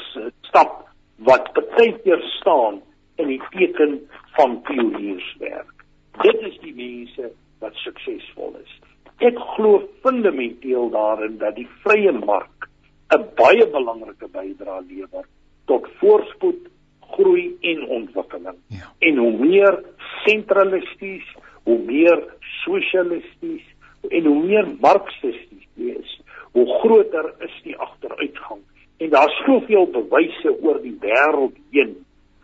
stap 0.47 0.81
wat 1.27 1.51
baie 1.55 1.91
keer 2.03 2.23
staan 2.39 2.81
in 3.21 3.29
die 3.33 3.41
teken 3.51 3.99
van 4.37 4.57
pionierswerk. 4.67 5.85
Dit 6.23 6.41
is 6.47 6.57
die 6.63 6.73
mense 6.75 7.31
wat 7.61 7.77
suksesvol 7.83 8.55
is. 8.61 8.73
Ek 9.21 9.37
glo 9.55 9.83
fundamenteel 10.01 10.89
daarin 10.93 11.37
dat 11.41 11.55
die 11.59 11.67
vrye 11.83 12.11
mark 12.17 12.67
'n 13.13 13.23
baie 13.37 13.65
belangrike 13.67 14.27
bydrae 14.31 14.81
lewer 14.87 15.25
tot 15.67 15.87
voorspoed, 15.99 16.69
groei 17.13 17.57
en 17.61 17.87
ontwikkeling. 17.87 18.57
Ja. 18.67 18.87
En 18.99 19.17
hoe 19.17 19.33
meer 19.37 19.83
sentralisties, 20.25 21.27
hoe 21.63 21.77
meer 21.77 22.23
sosialisties 22.63 23.65
en 24.09 24.25
hoe 24.25 24.43
meer 24.43 24.67
marxisties 24.79 25.67
wees, 25.73 26.21
hoe 26.51 26.67
groter 26.79 27.33
is 27.39 27.55
die 27.63 27.77
agteruitgang. 27.77 28.61
En 28.97 29.09
daar's 29.09 29.37
soveel 29.45 29.87
bewyse 29.91 30.55
oor 30.61 30.81
die 30.81 30.97
wêreld 31.01 31.57
heen 31.71 31.95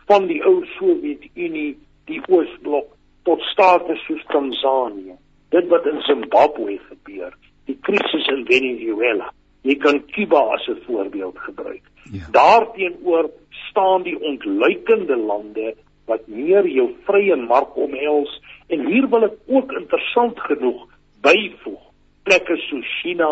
van 0.08 0.26
die 0.26 0.40
ou 0.46 0.62
Sowjetunie, 0.76 1.76
die 2.08 2.20
Oosblok 2.28 2.94
tot 3.28 3.42
state 3.52 3.96
soos 4.06 4.24
Tanzanië. 4.32 5.16
Dit 5.52 5.68
wat 5.72 5.86
in 5.86 6.00
Zimbabwe 6.06 6.78
gebeur, 6.88 7.34
die 7.68 7.76
krisis 7.84 8.26
in 8.32 8.46
Venezuela. 8.48 9.30
Jy 9.62 9.76
kan 9.82 10.00
Cuba 10.14 10.40
as 10.54 10.68
'n 10.68 10.80
voorbeeld 10.86 11.38
gebruik. 11.38 11.84
Ja. 12.12 12.24
Daarteenoor 12.32 13.30
staan 13.70 14.02
die 14.02 14.16
ontluikende 14.20 15.16
lande 15.16 15.74
wat 16.06 16.26
meer 16.26 16.66
jou 16.66 16.88
vrye 17.04 17.36
mark 17.36 17.76
omhels 17.76 18.40
en 18.66 18.86
hier 18.86 19.08
wil 19.08 19.24
ek 19.24 19.36
ook 19.46 19.72
interessant 19.72 20.40
genoeg 20.40 20.86
byvoeg 21.22 21.84
plekke 22.22 22.56
soos 22.68 22.88
China 23.02 23.30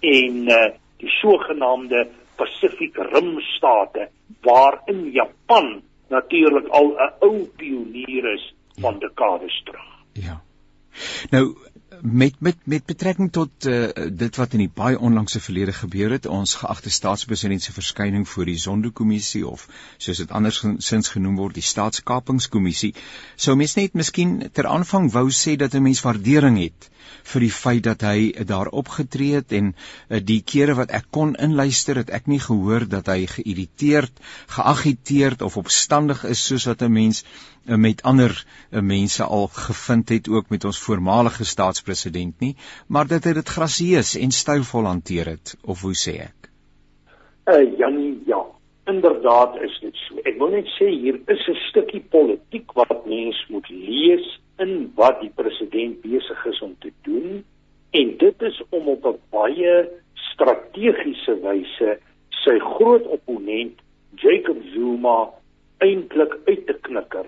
en 0.00 0.48
uh, 0.50 0.72
die 0.98 1.10
sogenaamde 1.20 2.08
Pacific 2.36 2.96
Rim 3.12 3.36
state 3.56 4.08
waarin 4.42 5.10
Japan 5.12 5.82
natuurlik 6.10 6.68
al 6.68 6.92
'n 6.96 7.12
ou 7.20 7.46
pionier 7.56 8.32
is 8.34 8.54
van 8.80 8.98
dekades 8.98 9.62
terug. 9.64 9.90
Ja. 10.12 10.42
Nou 11.30 11.56
met 12.02 12.34
met 12.38 12.56
met 12.64 12.84
betrekking 12.86 13.32
tot 13.32 13.66
uh, 13.66 13.88
dit 14.10 14.36
wat 14.36 14.52
in 14.52 14.58
die 14.64 14.70
baie 14.74 14.98
onlangse 14.98 15.40
verlede 15.40 15.72
gebeur 15.72 16.10
het, 16.10 16.26
ons 16.26 16.54
geagte 16.54 16.90
staatspresident 16.90 17.62
se 17.62 17.72
verskyning 17.72 18.28
voor 18.28 18.44
die 18.50 18.58
Zondo-kommissie 18.58 19.46
of 19.46 19.68
soos 19.98 20.18
dit 20.18 20.30
andersins 20.30 21.08
genoem 21.08 21.36
word, 21.38 21.54
die 21.54 21.62
staatskapingskommissie, 21.62 22.94
sou 23.36 23.54
mens 23.56 23.76
net 23.78 23.94
miskien 23.94 24.40
ter 24.52 24.66
aanvang 24.66 25.12
wou 25.12 25.28
sê 25.30 25.56
dat 25.56 25.74
'n 25.74 25.82
mens 25.82 26.02
waardering 26.02 26.58
het 26.58 26.90
vir 27.22 27.40
die 27.40 27.50
feit 27.50 27.82
dat 27.84 28.02
hy 28.02 28.32
daar 28.46 28.66
opgetree 28.66 29.34
het 29.34 29.52
en 29.52 29.74
uh, 29.74 30.18
die 30.20 30.42
kere 30.42 30.74
wat 30.74 30.90
ek 30.90 31.06
kon 31.10 31.36
inluister 31.36 31.96
het 31.96 32.10
ek 32.10 32.26
nie 32.26 32.40
gehoor 32.40 32.88
dat 32.88 33.06
hy 33.06 33.26
geïrriteerd, 33.26 34.12
geagiteerd 34.46 35.42
of 35.42 35.56
opstandig 35.56 36.24
is 36.24 36.44
soos 36.46 36.66
wat 36.66 36.82
'n 36.82 36.92
mens 36.92 37.24
uh, 37.66 37.76
met 37.76 38.02
ander 38.02 38.44
uh, 38.70 38.80
mense 38.80 39.22
al 39.24 39.48
gevind 39.48 40.08
het 40.08 40.28
ook 40.28 40.50
met 40.50 40.64
ons 40.64 40.78
voormalige 40.78 41.44
staatspresident 41.44 41.91
nie, 42.40 42.54
maar 42.88 43.06
dat 43.06 43.24
hy 43.24 43.32
dit 43.32 43.48
grasieus 43.48 44.16
en 44.16 44.30
stylvol 44.30 44.86
hanteer 44.86 45.26
het 45.26 45.56
of 45.64 45.82
hoe 45.82 45.94
sê 45.94 46.18
ek? 46.28 46.50
Uh 47.46 47.78
Janie, 47.78 48.22
ja. 48.26 48.40
Inderdaad 48.86 49.60
is 49.62 49.74
dit 49.80 49.94
so. 50.08 50.18
Ek 50.26 50.38
wil 50.38 50.50
net 50.50 50.66
sê 50.78 50.88
hier 50.90 51.18
is 51.30 51.48
'n 51.48 51.58
stukkie 51.70 52.02
politiek 52.10 52.72
wat 52.74 53.06
mens 53.06 53.38
moet 53.48 53.68
lees 53.70 54.26
in 54.58 54.92
wat 54.94 55.20
die 55.20 55.30
president 55.30 56.00
besig 56.02 56.46
is 56.46 56.62
om 56.62 56.74
te 56.80 56.90
doen 57.02 57.44
en 57.90 58.16
dit 58.18 58.42
is 58.42 58.62
om 58.70 58.88
op 58.88 59.06
'n 59.06 59.18
baie 59.30 59.88
strategiese 60.32 61.34
wyse 61.42 61.98
sy 62.44 62.58
groot 62.58 63.06
opponent 63.06 63.78
Jacob 64.22 64.58
Zuma 64.74 65.30
eintlik 65.78 66.34
uit 66.46 66.66
te 66.66 66.76
knikker. 66.86 67.26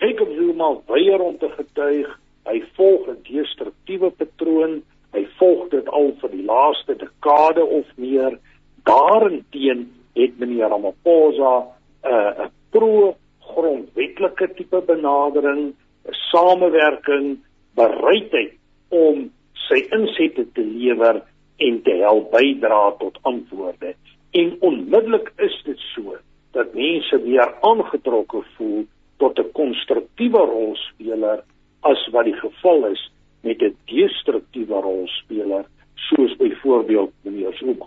Jacob 0.00 0.28
Zuma 0.36 0.68
weier 0.86 1.20
om 1.20 1.38
te 1.38 1.48
getuig, 1.48 2.08
hy 2.48 2.62
volg 2.76 3.08
'n 3.08 3.22
destruktiewe 3.28 4.10
patroon, 4.10 4.82
hy 5.12 5.24
volg 5.38 5.68
dit 5.70 5.88
al 5.88 6.12
vir 6.20 6.30
die 6.30 6.44
laaste 6.44 6.94
dekade 6.96 7.64
of 7.64 7.86
meer. 7.96 8.38
Daarenteen 8.84 9.88
het 10.14 10.38
meneer 10.38 10.68
Ramaphosa 10.68 11.54
'n 11.58 12.12
uh, 12.12 12.44
'n 12.44 12.50
pro 12.70 13.16
grondwetlike 13.52 14.54
tipe 14.56 14.80
benadering 14.86 15.74
'n 16.08 16.14
samewerking, 16.30 17.38
bereidheid 17.74 18.54
om 18.88 19.30
sy 19.68 19.80
insette 19.96 20.44
te 20.52 20.64
lewer 20.64 21.22
en 21.58 21.82
te 21.82 21.94
help 22.04 22.30
bydra 22.30 22.82
tot 22.98 23.18
antwoorde. 23.22 23.94
En 24.30 24.56
onmiddellik 24.60 25.32
is 25.36 25.62
dit 25.64 25.78
so 25.94 26.16
dat 26.52 26.74
mense 26.74 27.22
weer 27.22 27.54
aangetrokke 27.60 28.42
voel 28.56 28.86
tot 29.18 29.38
'n 29.38 29.52
konstruktiewe 29.52 30.42
rolspeler 30.54 31.44
as 31.80 32.08
wat 32.12 32.24
die 32.24 32.38
geval 32.38 32.86
is 32.90 33.02
met 33.42 33.62
'n 33.62 33.76
destruktiewe 33.86 34.80
rolspeler 34.80 35.64
soos 35.94 36.36
byvoorbeeld 36.36 37.12
meneer 37.22 37.52
Zuma. 37.52 37.86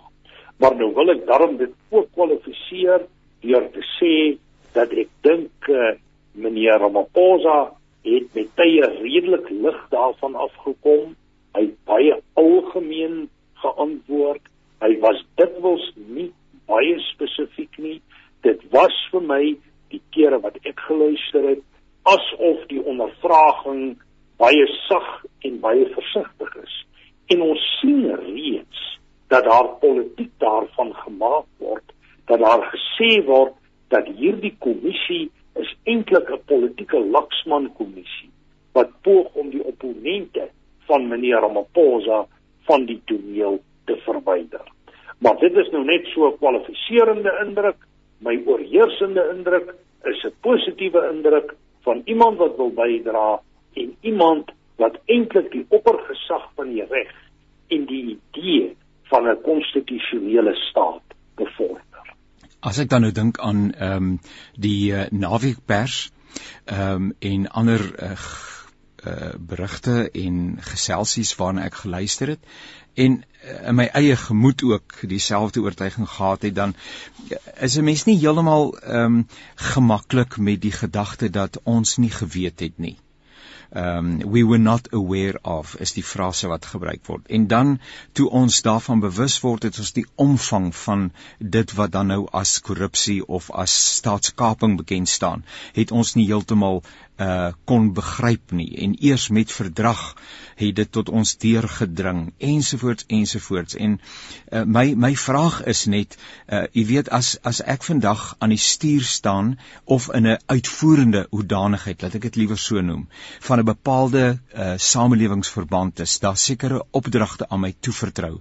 Maar 0.58 0.76
nou 0.76 0.94
wil 0.94 1.10
ek 1.10 1.26
daarom 1.26 1.58
dit 1.58 1.74
ook 1.90 2.12
kwalifiseer 2.14 3.08
deur 3.42 3.72
te 3.72 3.84
sê 3.98 4.38
dat 4.74 4.92
ek 4.92 5.10
dink 5.22 5.70
uh, 5.70 5.96
meneer 6.32 6.80
Ramaphosa 6.80 7.74
het 8.06 8.34
met 8.34 8.56
tye 8.56 8.86
redelik 9.02 9.50
lig 9.50 9.80
daarvan 9.90 10.36
afgekom. 10.36 11.16
Hy 11.58 11.66
baie 11.86 12.22
algemeen 12.34 13.30
geantwoord. 13.54 14.42
Hy 14.82 14.94
was 15.00 15.26
dikwels 15.36 15.92
nie 15.96 16.32
baie 16.70 17.00
spesifiek 17.12 17.78
nie. 17.78 18.00
Dit 18.46 18.64
was 18.72 18.96
vir 19.12 19.22
my 19.22 19.42
die 19.92 20.02
kere 20.16 20.40
wat 20.42 20.58
ek 20.64 20.80
geluister 20.88 21.50
het 21.50 21.66
asof 22.04 22.66
die 22.68 22.82
ondervraging 22.84 23.98
baie 24.42 24.68
sag 24.88 25.26
en 25.46 25.60
baie 25.60 25.86
versigtig 25.94 26.56
is. 26.64 26.78
En 27.34 27.42
ons 27.42 27.66
sien 27.80 28.08
reeds 28.16 28.80
dat 29.32 29.46
daar 29.46 29.70
politiek 29.80 30.32
daarvan 30.44 30.94
gemaak 31.06 31.46
word, 31.58 31.94
dat 32.26 32.40
daar 32.40 32.66
gesê 32.74 33.22
word 33.26 33.54
dat 33.94 34.08
hierdie 34.18 34.56
kommissie 34.60 35.30
is 35.60 35.72
eintlik 35.84 36.30
'n 36.32 36.44
politieke 36.46 37.00
laksman 37.00 37.72
kommissie 37.78 38.32
wat 38.74 38.92
poog 39.04 39.36
om 39.36 39.50
die 39.50 39.64
opponente 39.64 40.50
van 40.88 41.08
meneer 41.08 41.42
Ramaphosa 41.44 42.26
van 42.68 42.86
die 42.86 43.02
toneel 43.06 43.60
te 43.86 43.96
verwyder. 44.06 44.64
Maar 45.20 45.38
dit 45.40 45.58
is 45.58 45.70
nou 45.72 45.84
net 45.86 46.06
so 46.14 46.28
'n 46.28 46.38
kwalifiserende 46.38 47.32
indruk. 47.46 47.80
My 48.20 48.42
oorheersende 48.46 49.24
indruk 49.36 49.76
is 50.04 50.24
'n 50.24 50.34
positiewe 50.42 51.10
indruk 51.14 51.56
van 51.84 52.02
iemand 52.06 52.38
wat 52.38 52.56
wil 52.58 52.72
bydra 52.76 53.42
en 53.74 53.96
iemand 54.02 54.52
wat 54.76 54.98
eintlik 55.06 55.52
die 55.52 55.66
oppergesag 55.70 56.50
van 56.56 56.74
die 56.74 56.86
reg 56.90 57.12
en 57.68 57.86
die 57.86 58.04
idee 58.18 58.76
van 59.12 59.28
'n 59.28 59.42
konstitusionele 59.42 60.56
staat 60.56 61.04
bevorder. 61.36 62.06
As 62.60 62.80
ek 62.80 62.90
dan 62.90 63.02
nou 63.02 63.12
dink 63.12 63.40
aan 63.40 63.74
ehm 63.74 63.96
um, 63.96 64.20
die 64.54 64.92
uh, 64.94 65.06
naweekpers 65.10 66.12
ehm 66.66 66.94
um, 66.94 67.14
en 67.20 67.48
ander 67.48 67.82
uh, 68.04 68.18
uh, 69.06 69.34
berigte 69.40 70.12
en 70.12 70.58
geselsies 70.62 71.36
waarna 71.36 71.66
ek 71.70 71.82
geluister 71.84 72.34
het 72.36 72.40
en 72.94 73.18
uh, 73.22 73.68
in 73.72 73.76
my 73.76 73.88
eie 74.02 74.16
gemoed 74.16 74.64
ook 74.64 74.98
dieselfde 75.14 75.62
oortuiging 75.62 76.10
gehad 76.10 76.42
het 76.48 76.56
dan 76.56 76.76
is 77.60 77.78
'n 77.78 77.84
mens 77.84 78.06
nie 78.06 78.18
heeltemal 78.18 78.76
ehm 78.80 79.06
um, 79.06 79.28
gemaklik 79.56 80.38
met 80.38 80.62
die 80.62 80.76
gedagte 80.84 81.30
dat 81.30 81.60
ons 81.64 81.98
nie 81.98 82.12
geweet 82.12 82.60
het 82.60 82.78
nie 82.78 82.98
um 83.72 84.18
we 84.32 84.44
were 84.44 84.58
not 84.58 84.94
aware 84.94 85.40
of 85.44 85.76
is 85.76 85.94
die 85.94 86.04
frase 86.04 86.48
wat 86.48 86.66
gebruik 86.66 87.06
word. 87.08 87.28
En 87.28 87.48
dan 87.48 87.80
toe 88.12 88.30
ons 88.30 88.62
daarvan 88.62 89.00
bewus 89.00 89.40
word 89.40 89.64
het 89.64 89.80
ons 89.80 89.94
die 89.96 90.06
omvang 90.16 90.76
van 90.76 91.12
dit 91.40 91.74
wat 91.80 91.92
dan 91.92 92.12
nou 92.12 92.26
as 92.32 92.60
korrupsie 92.60 93.22
of 93.28 93.50
as 93.52 93.76
staatskaping 93.96 94.76
bekend 94.78 95.10
staan, 95.10 95.46
het 95.74 95.92
ons 95.92 96.16
nie 96.16 96.28
heeltemal 96.28 96.84
uh 97.20 97.52
kon 97.66 97.94
begryp 97.94 98.52
nie 98.52 98.70
en 98.86 98.96
eers 99.00 99.28
met 99.30 99.52
verdrag 99.52 100.04
het 100.56 100.76
dit 100.76 100.92
tot 100.92 101.10
ons 101.10 101.34
deurgedring 101.38 102.22
ensovoorts 102.38 103.06
ensovoorts. 103.08 103.76
En 103.76 103.98
uh, 104.00 104.64
my 104.64 104.94
my 104.96 105.12
vraag 105.16 105.62
is 105.74 105.86
net 105.86 106.18
uh 106.48 106.64
jy 106.72 106.86
weet 106.94 107.10
as 107.10 107.34
as 107.44 107.62
ek 107.76 107.84
vandag 107.84 108.24
aan 108.40 108.54
die 108.56 108.62
stuur 108.62 109.04
staan 109.04 109.58
of 109.86 110.10
in 110.14 110.28
'n 110.28 110.40
uitvoerende 110.46 111.28
hoedanigheid 111.32 112.02
laat 112.02 112.16
ek 112.16 112.30
dit 112.30 112.40
liewer 112.44 112.58
so 112.58 112.82
noem 112.82 113.08
van 113.50 113.60
'n 113.60 113.66
bepaalde 113.66 114.40
uh 114.56 114.74
samelewingsverband 114.78 116.00
is 116.00 116.20
daar 116.20 116.38
sekere 116.38 116.86
opdragte 116.92 117.50
aan 117.50 117.60
my 117.60 117.76
toevertrou 117.80 118.40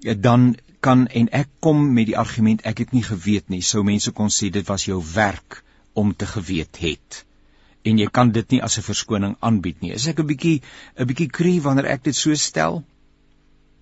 dan 0.00 0.56
kan 0.80 1.06
en 1.06 1.28
ek 1.28 1.48
kom 1.60 1.92
met 1.94 2.06
die 2.06 2.18
argument 2.18 2.62
ek 2.62 2.78
het 2.78 2.92
nie 2.92 3.04
geweet 3.04 3.48
nie 3.48 3.62
sou 3.62 3.82
mense 3.84 4.10
kon 4.10 4.28
sê 4.28 4.50
dit 4.50 4.66
was 4.66 4.84
jou 4.84 5.02
werk 5.14 5.62
om 5.92 6.16
te 6.16 6.26
geweet 6.26 6.76
het 6.80 7.24
en 7.84 7.98
jy 7.98 8.08
kan 8.12 8.32
dit 8.32 8.50
nie 8.50 8.62
as 8.62 8.78
'n 8.78 8.82
verskoning 8.82 9.36
aanbied 9.40 9.80
nie. 9.80 9.92
Is 9.92 10.08
ek 10.08 10.20
'n 10.20 10.26
bietjie 10.26 10.60
'n 10.98 11.06
bietjie 11.06 11.30
krie 11.30 11.60
wanneer 11.60 11.86
ek 11.86 12.02
dit 12.04 12.14
so 12.14 12.34
stel? 12.34 12.82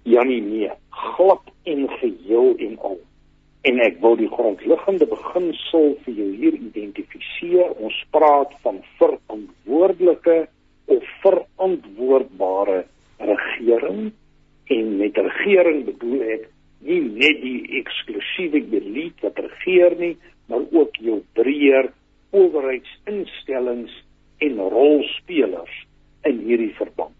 Janie 0.04 0.40
nee, 0.40 0.70
glad 0.90 1.42
en 1.64 1.88
geheel 2.00 2.56
en 2.58 2.78
al. 2.78 2.98
en 3.68 3.80
ek 3.84 3.98
wil 4.00 4.16
die 4.16 4.30
grondliggende 4.32 5.06
beginsel 5.10 5.96
vir 6.04 6.14
jou 6.20 6.28
hier 6.40 6.54
identifiseer. 6.54 7.74
Ons 7.84 7.96
praat 8.14 8.54
van 8.62 8.78
verantwoordelike 9.00 10.38
of 10.94 11.10
verantwoordbare 11.24 12.84
regering 13.18 14.12
en 14.76 14.96
met 15.00 15.20
regering 15.28 15.84
bedoel 15.88 16.22
ek 16.38 16.48
nie 16.86 17.00
net 17.02 17.40
die 17.42 17.80
eksklusiewe 17.80 18.62
elite 18.78 19.26
wat 19.26 19.40
regeer 19.42 19.96
nie, 19.98 20.14
maar 20.48 20.64
ook 20.72 20.96
jou 21.02 21.18
breër 21.36 21.90
owerheidsinstellings 22.30 23.92
en 24.38 24.58
rolspelers 24.58 25.86
in 26.28 26.38
hierdie 26.46 26.74
verband. 26.78 27.14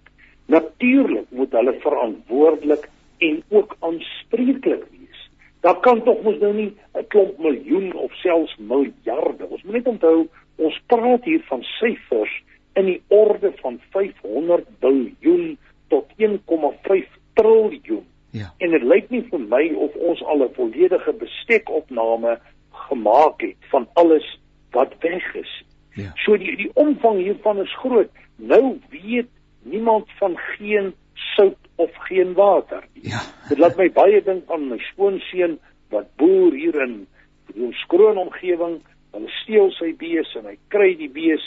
Natuurlik 0.49 1.31
moet 1.31 1.53
hulle 1.53 1.75
verantwoordelik 1.81 2.89
en 3.19 3.43
ook 3.49 3.77
aanspreeklik 3.81 4.85
wees. 4.91 5.31
Daar 5.61 5.81
kan 5.81 6.03
tog 6.03 6.23
mos 6.23 6.39
nou 6.41 6.55
nie 6.55 6.73
'n 6.95 7.07
klomp 7.09 7.39
miljoen 7.39 7.93
of 7.95 8.13
selfs 8.15 8.57
miljarde. 8.57 9.49
Ons 9.49 9.63
moet 9.63 9.75
net 9.75 9.87
onthou, 9.87 10.29
ons 10.57 10.81
praat 10.87 11.25
hier 11.25 11.43
van 11.49 11.63
syfers 11.63 12.43
in 12.75 12.85
die 12.85 13.03
orde 13.09 13.53
van 13.61 13.81
500 13.91 14.67
biljoen 14.81 15.59
tot 15.89 16.07
1,5 16.17 17.19
triljoen. 17.35 18.07
Ja. 18.31 18.53
En 18.59 18.71
dit 18.71 18.83
lyk 18.83 19.11
nie 19.11 19.23
vir 19.31 19.41
my 19.41 19.65
of 19.75 19.95
ons 19.95 20.23
al 20.25 20.43
'n 20.45 20.55
volledige 20.55 21.13
bestekopname 21.13 22.39
gemaak 22.71 23.41
het 23.41 23.57
van 23.71 23.89
alles 23.93 24.39
wat 24.71 24.95
weg 25.01 25.35
is. 25.35 25.65
Ja. 25.95 26.13
So 26.25 26.37
die 26.37 26.57
die 26.57 26.71
omvang 26.75 27.19
hiervan 27.19 27.61
is 27.61 27.75
groot. 27.81 28.11
Nou 28.37 28.79
weet 28.91 29.29
niemand 29.63 30.07
van 30.19 30.37
geen 30.37 30.95
sout 31.15 31.57
of 31.77 31.91
geen 32.09 32.33
water 32.35 32.85
nie. 32.95 33.11
Ja. 33.11 33.21
Dit 33.49 33.59
laat 33.59 33.77
my 33.77 33.91
baie 33.93 34.23
dink 34.23 34.51
aan 34.51 34.69
my 34.69 34.79
skoonseun 34.79 35.59
wat 35.91 36.07
boer 36.17 36.53
hier 36.53 36.83
in 36.83 37.07
die 37.55 37.73
skroon 37.73 38.19
omgewing. 38.19 38.81
Hulle 39.13 39.29
steel 39.43 39.71
sy 39.71 39.95
bees 39.97 40.35
en 40.37 40.47
hy 40.47 40.57
kry 40.69 40.95
die 40.97 41.11
bees 41.11 41.45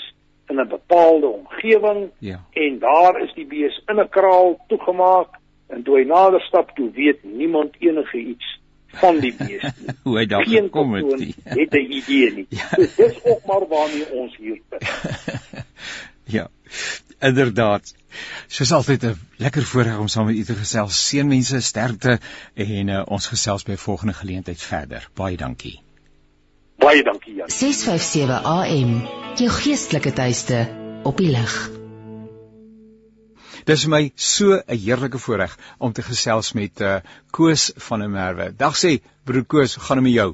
in 0.49 0.59
'n 0.59 0.67
bepaalde 0.67 1.27
omgewing 1.27 2.09
Ja. 2.19 2.39
en 2.53 2.79
daar 2.79 3.21
is 3.21 3.33
die 3.33 3.45
bees 3.45 3.81
in 3.87 3.99
'n 3.99 4.09
kraal 4.09 4.59
toegemaak 4.67 5.29
en 5.69 5.83
toe 5.83 5.97
hy 5.97 6.03
nader 6.03 6.41
stap 6.41 6.75
toe 6.75 6.91
weet 6.91 7.23
niemand 7.23 7.75
enige 7.79 8.17
iets 8.17 8.59
van 8.99 9.19
die 9.19 9.33
bees 9.37 9.61
nie. 9.61 9.95
Hoe 10.05 10.17
hy 10.17 10.25
daar 10.25 10.45
gekom 10.47 10.93
het. 10.93 11.17
nie. 11.19 11.35
het 11.43 11.73
'n 11.73 11.91
idee 11.91 12.31
nie. 12.33 12.45
Ja. 12.59 12.69
So 12.75 12.87
dis 12.95 13.23
ook 13.23 13.45
maar 13.45 13.67
waarmee 13.67 14.11
ons 14.11 14.37
hier 14.37 14.61
is. 14.69 14.87
Ja. 16.37 16.49
Inderdaad. 17.19 17.93
Soos 18.47 18.71
altyd 18.71 19.03
'n 19.03 19.19
lekker 19.37 19.63
voorreg 19.63 19.97
om 19.97 20.07
saam 20.07 20.25
met 20.25 20.35
u 20.35 20.43
te 20.43 20.55
gesels. 20.55 21.07
Seënwense, 21.07 21.59
sterkte 21.59 22.19
en 22.53 22.87
uh, 22.87 23.01
ons 23.05 23.27
gesels 23.27 23.63
by 23.63 23.75
volgende 23.75 24.13
geleentheid 24.13 24.61
verder. 24.61 25.09
Baie 25.13 25.37
dankie. 25.37 25.81
Baie 26.75 27.03
dankie 27.03 27.35
Jan. 27.35 27.49
657 27.49 28.43
AM. 28.43 29.07
Jou 29.35 29.49
geestelike 29.49 30.13
tuiste 30.13 30.67
op 31.03 31.17
die 31.17 31.29
lig. 31.29 31.80
Dis 33.65 33.85
vir 33.85 33.93
my 33.95 34.03
so 34.15 34.59
'n 34.59 34.77
heerlike 34.85 35.19
voorreg 35.25 35.57
om 35.77 35.93
te 35.93 36.01
gesels 36.01 36.53
met 36.53 36.81
uh, 36.81 36.99
Koos 37.31 37.71
van 37.87 37.99
der 37.99 38.09
Merwe. 38.09 38.53
Dag 38.57 38.75
sê 38.75 39.01
broer 39.25 39.45
Koos, 39.45 39.75
gaan 39.75 40.01
dit 40.01 40.09
met 40.09 40.17
jou? 40.19 40.31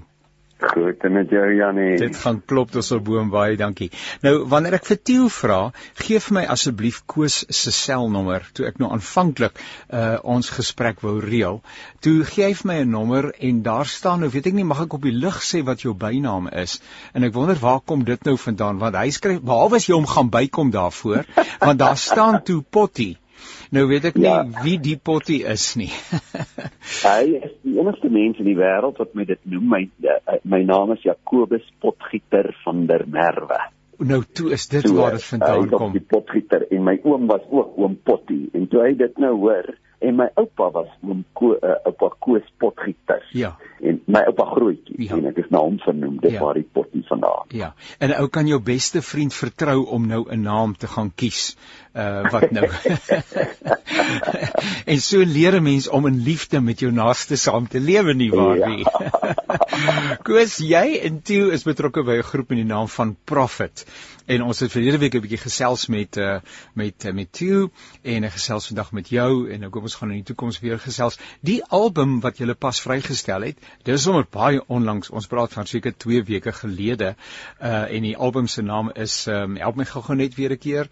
Goed 0.57 1.03
en 1.05 1.11
met 1.13 1.29
jou 1.29 1.43
Janie. 1.53 1.97
Dit 1.97 2.15
gaan 2.17 2.39
klop 2.45 2.71
tot 2.73 2.91
op 2.91 3.03
boom 3.05 3.27
baie 3.29 3.57
dankie. 3.57 3.91
Nou 4.25 4.39
wanneer 4.49 4.79
ek 4.79 4.87
vir 4.89 4.97
Tieu 5.05 5.27
vra, 5.29 5.57
gee 6.01 6.17
vir 6.23 6.35
my 6.39 6.43
asseblief 6.49 7.03
Koos 7.05 7.43
se 7.53 7.73
selnommer. 7.75 8.47
Toe 8.57 8.65
ek 8.65 8.79
nou 8.81 8.89
aanvanklik 8.95 9.61
uh 9.93 10.15
ons 10.37 10.49
gesprek 10.55 11.03
wou 11.05 11.19
reël, 11.21 11.61
toe 12.01 12.25
gee 12.25 12.47
hy 12.47 12.57
vir 12.57 12.69
my 12.71 12.79
'n 12.81 12.89
nommer 12.95 13.29
en 13.37 13.61
daar 13.61 13.85
staan 13.85 14.25
nou 14.25 14.31
weet 14.33 14.49
ek 14.49 14.57
nie 14.57 14.65
mag 14.65 14.81
ek 14.87 14.97
op 14.97 15.05
die 15.05 15.13
lig 15.13 15.37
sê 15.45 15.61
wat 15.61 15.85
jou 15.85 15.93
bynaam 15.93 16.49
is 16.49 16.79
en 17.13 17.23
ek 17.23 17.37
wonder 17.37 17.61
waar 17.61 17.79
kom 17.85 18.03
dit 18.03 18.25
nou 18.25 18.37
vandaan 18.47 18.81
want 18.81 18.97
hy 18.97 19.11
skryf 19.13 19.45
behalwe 19.45 19.77
as 19.77 19.85
jy 19.85 19.93
hom 19.93 20.09
gaan 20.09 20.33
bykom 20.33 20.73
daarvoor 20.73 21.25
want 21.61 21.79
daar 21.79 21.97
staan 21.97 22.41
toe 22.41 22.63
Potty. 22.63 23.13
Nou 23.71 23.87
weet 23.87 24.05
ek 24.05 24.15
nie 24.15 24.23
Ja. 24.29 24.45
wie 24.63 24.77
die 24.79 24.97
Potty 24.97 25.41
is 25.43 25.75
nie. 25.75 25.91
Hy 27.03 27.23
is 27.43 27.51
die 27.63 27.77
enigste 27.79 28.09
mens 28.09 28.37
in 28.39 28.45
die 28.45 28.55
wêreld 28.57 28.97
wat 29.01 29.13
my 29.17 29.25
dit 29.25 29.39
noem. 29.43 29.67
My 29.69 29.81
uh, 30.07 30.37
my 30.43 30.61
naam 30.63 30.91
is 30.95 31.03
Jakobus 31.03 31.65
Potgieter 31.83 32.53
van 32.63 32.85
der 32.87 33.05
Merwe. 33.07 33.59
nou 33.97 34.21
toe 34.37 34.51
is 34.53 34.67
dit 34.69 34.85
waar 34.93 35.15
dit 35.15 35.23
hy 35.23 35.27
vandaan 35.31 35.63
is 35.65 35.71
ook 35.71 35.79
kom. 35.81 35.91
Die 35.95 36.05
potgieter 36.05 36.67
en 36.71 36.83
my 36.85 36.99
oom 37.03 37.25
was 37.27 37.41
ook 37.49 37.77
oom 37.81 37.95
Potty 38.05 38.43
en 38.53 38.67
toe 38.69 38.83
hy 38.85 38.91
dit 38.93 39.17
nou 39.17 39.31
hoor 39.41 39.71
en 40.05 40.15
my 40.19 40.27
oupa 40.37 40.67
was 40.75 40.91
oom 41.01 41.23
Ko, 41.33 41.55
uh, 41.57 41.71
oupa 41.89 42.11
Koos 42.21 42.45
Potgieter. 42.61 43.23
Ja. 43.33 43.55
En 43.81 43.97
my 44.05 44.21
oupa 44.29 44.45
grootjie 44.51 45.07
Ja. 45.07 45.15
en 45.17 45.25
ek 45.25 45.37
is 45.41 45.49
na 45.49 45.63
hom 45.65 45.79
vernoem. 45.81 46.19
Dis 46.21 46.33
Ja. 46.35 46.43
waar 46.43 46.53
die 46.53 46.67
potty 46.73 47.01
vandaan. 47.09 47.49
Ja, 47.49 47.73
en 47.99 48.13
ou 48.19 48.27
kan 48.29 48.45
jou 48.47 48.59
beste 48.61 49.01
vriend 49.01 49.33
vertrou 49.33 49.85
om 49.89 50.05
nou 50.07 50.25
'n 50.29 50.41
naam 50.41 50.77
te 50.77 50.87
gaan 50.87 51.11
kies. 51.15 51.57
Uh 51.93 52.31
wat 52.31 52.51
nou? 52.51 52.67
en 54.91 55.01
so 55.01 55.23
leer 55.25 55.55
'n 55.59 55.63
mens 55.63 55.87
om 55.87 56.05
in 56.07 56.23
liefde 56.23 56.61
met 56.61 56.79
jou 56.79 56.91
naaste 56.91 57.35
saam 57.35 57.67
te 57.67 57.79
lewe 57.79 58.13
nie 58.13 58.31
waar 58.31 58.57
Ja. 58.57 58.67
nie. 58.67 58.85
Koos, 60.27 60.57
jy 60.57 60.99
en 61.03 61.21
Tieu 61.21 61.51
is 61.51 61.63
betrokke 61.63 62.03
by 62.03 62.17
'n 62.17 62.23
groep 62.23 62.49
met 62.49 62.57
die 62.57 62.65
naam 62.65 62.87
van 62.87 63.17
Prophet. 63.23 63.85
En 64.27 64.41
ons 64.43 64.59
het 64.59 64.71
verlede 64.71 64.97
week 64.97 65.15
'n 65.15 65.21
bietjie 65.21 65.37
gesels 65.37 65.87
met 65.87 66.17
uh 66.17 66.39
met 66.73 67.05
uh, 67.05 67.13
met 67.13 67.31
Tieu 67.31 67.69
en 68.03 68.23
ek 68.23 68.31
gesels 68.31 68.67
vandag 68.67 68.91
met 68.91 69.09
jou 69.09 69.49
en 69.51 69.63
ek 69.63 69.73
hoop 69.73 69.83
ons 69.83 69.95
gaan 69.95 70.09
in 70.11 70.15
die 70.15 70.23
toekoms 70.23 70.59
weer 70.59 70.79
gesels. 70.79 71.17
Die 71.41 71.63
album 71.63 72.19
wat 72.19 72.37
jy 72.37 72.53
pas 72.53 72.81
vrygestel 72.81 73.41
het, 73.41 73.57
dis 73.83 74.01
sommer 74.03 74.25
baie 74.31 74.61
onlangs. 74.67 75.09
Ons 75.09 75.27
praat 75.27 75.53
van 75.53 75.65
seker 75.65 75.97
2 75.97 76.23
weke 76.23 76.51
gelede. 76.51 77.15
Uh 77.61 77.85
en 77.87 78.01
die 78.01 78.17
album 78.17 78.47
se 78.47 78.61
naam 78.61 78.91
is 78.95 79.27
um, 79.27 79.55
help 79.55 79.75
my 79.75 79.85
gou-gou 79.85 80.15
net 80.15 80.35
weer 80.35 80.51
'n 80.51 80.57
keer. 80.57 80.87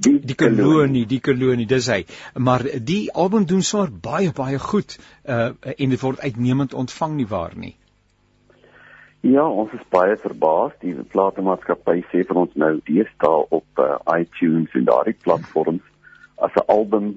Die 0.00 0.34
kolonie, 0.34 1.04
die 1.04 1.20
kolonie, 1.20 1.66
dis 1.68 1.88
hy. 1.92 2.04
Maar 2.40 2.64
die 2.80 3.10
album 3.12 3.44
doen 3.44 3.62
sommer 3.62 3.90
baie 3.92 4.32
baie 4.32 4.58
goed 4.58 4.96
uh 5.28 5.50
en 5.76 5.92
dit 5.92 6.00
word 6.00 6.22
uitnemend 6.24 6.74
ontvang 6.74 7.18
nie 7.18 7.28
waar 7.28 7.56
nie. 7.56 7.74
Ja, 9.20 9.44
ons 9.44 9.72
is 9.76 9.84
baie 9.92 10.16
verbaas. 10.16 10.72
Die 10.80 10.94
platenmaatskappy 11.12 11.98
sê 12.08 12.24
vir 12.24 12.38
ons 12.40 12.54
nou 12.56 12.78
deesdae 12.88 13.42
op 13.58 13.82
uh, 13.84 13.98
iTunes 14.16 14.72
en 14.78 14.88
daardie 14.88 15.16
platforms 15.20 15.84
as 16.40 16.56
'n 16.56 16.64
album 16.72 17.10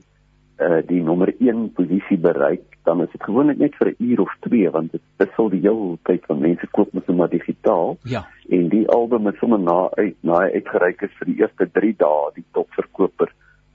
uh, 0.59 0.81
die 0.87 1.01
nommer 1.01 1.33
1 1.39 1.71
posisie 1.73 2.17
bereik, 2.17 2.63
dan 2.83 3.01
is 3.01 3.11
dit 3.11 3.23
gewoonlik 3.23 3.57
net 3.57 3.75
vir 3.79 3.87
'n 3.91 4.03
uur 4.03 4.21
of 4.21 4.33
2 4.39 4.69
want 4.71 4.91
dit 4.91 5.01
wissel 5.17 5.49
die 5.49 5.61
hele 5.61 5.97
tyd 6.03 6.25
van 6.25 6.39
mense 6.39 6.67
koop 6.71 6.93
mos 6.93 7.05
nou 7.07 7.17
maar 7.17 7.29
digitaal 7.29 7.97
Ja. 8.03 8.25
en 8.49 8.69
die 8.69 8.87
album 8.89 9.27
is 9.27 9.37
sommer 9.39 9.59
na 9.59 9.89
uit 9.95 10.15
na 10.21 10.39
hy 10.43 10.49
uitgereik 10.59 11.01
is 11.01 11.15
vir 11.19 11.25
die 11.25 11.39
eerste 11.39 11.69
3 11.71 11.93
dae 11.97 12.31
die 12.35 12.45
topverkoper 12.51 13.31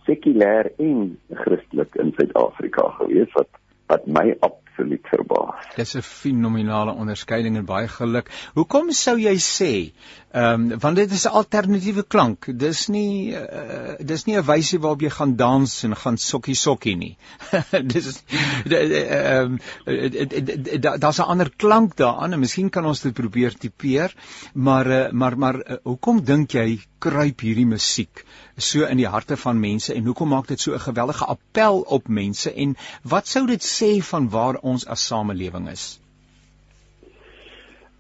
sekulêr 0.07 0.73
en 0.79 1.19
Christelik 1.31 1.97
in 1.97 2.13
Suid-Afrika 2.17 2.89
gewees 3.01 3.33
wat 3.33 3.49
wat 3.89 4.07
my 4.07 4.37
absoluut 4.79 5.07
verbaas. 5.11 5.67
Dis 5.77 5.95
'n 5.95 6.03
fenominale 6.03 6.93
onderskeiding 6.93 7.57
en 7.57 7.65
baie 7.65 7.89
geluk. 7.89 8.31
Hoekom 8.55 8.93
sou 8.93 9.19
jy 9.19 9.37
sê? 9.39 9.93
Ehm 10.33 10.73
um, 10.73 10.79
want 10.79 10.97
dit 10.97 11.11
is 11.11 11.25
'n 11.27 11.35
alternatiewe 11.41 12.05
klank. 12.07 12.47
Dis 12.47 12.89
nie 12.89 13.33
uh, 13.33 13.95
dis 13.99 14.25
nie 14.25 14.37
'n 14.37 14.45
wysie 14.45 14.79
waarop 14.79 15.01
jy 15.01 15.11
gaan 15.11 15.37
dans 15.37 15.85
en 15.85 15.97
gaan 15.97 16.17
sokkie 16.17 16.55
sokkie 16.55 16.97
nie. 16.97 17.17
dis 17.93 18.23
ehm 18.65 19.57
daar's 20.99 21.19
'n 21.19 21.29
ander 21.29 21.51
klank 21.57 21.97
daaraan 21.97 22.33
en 22.33 22.41
miskien 22.41 22.71
kan 22.71 22.87
ons 22.87 23.01
dit 23.01 23.15
probeer 23.15 23.55
tipeer, 23.55 24.15
maar 24.55 24.87
uh, 24.87 25.11
maar 25.11 25.39
maar 25.39 25.55
uh, 25.55 25.77
hoekom 25.83 26.25
dink 26.25 26.53
jy 26.53 26.81
kruip 26.99 27.41
hierdie 27.41 27.67
musiek 27.67 28.25
so 28.57 28.87
in 28.87 28.99
die 29.01 29.09
harte 29.09 29.37
van 29.37 29.61
mense 29.61 29.95
en 29.95 30.05
hoekom 30.05 30.29
maak 30.35 30.49
dit 30.49 30.61
so 30.61 30.75
'n 30.75 30.87
geweldige 30.87 31.25
appel 31.25 31.81
op 31.81 32.09
mense 32.09 32.53
en 32.53 32.77
wat 33.03 33.27
sou 33.27 33.47
dit 33.47 33.63
sê 33.63 34.03
van 34.11 34.29
waar 34.31 34.59
ons 34.63 34.87
as 34.87 35.07
samelewing 35.07 35.69
is? 35.69 36.01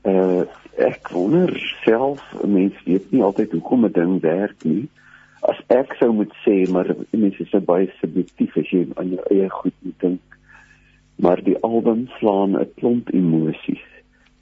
Uh 0.04 0.44
ek 0.78 1.08
wonder 1.10 1.50
self 1.84 2.22
mense 2.46 2.78
weet 2.84 3.10
nie 3.10 3.22
altyd 3.22 3.52
hoekom 3.52 3.84
'n 3.84 3.92
ding 3.92 4.20
werk 4.20 4.64
nie. 4.64 4.88
As 5.42 5.58
ek 5.68 5.94
sou 5.98 6.12
moet 6.12 6.32
sê, 6.44 6.70
maar 6.70 6.86
mense 7.10 7.42
is 7.42 7.50
so 7.50 7.60
baie 7.60 7.90
subjektief 8.00 8.56
as 8.56 8.70
jy 8.70 8.86
aan 8.94 9.10
jou 9.14 9.22
eie 9.30 9.48
goed 9.50 9.74
moet 9.82 10.00
dink. 10.00 10.38
Maar 11.16 11.42
die 11.42 11.58
album 11.62 12.08
slaan 12.18 12.56
'n 12.56 12.70
klomp 12.76 13.10
emosies. 13.10 13.84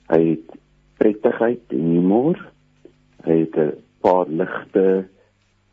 Hy 0.09 0.21
het 0.29 0.57
prettigheid 0.97 1.61
en 1.69 1.85
humor. 1.97 2.37
Hy 3.25 3.37
het 3.39 3.57
'n 3.57 3.73
paar 4.01 4.27
ligte, 4.29 5.07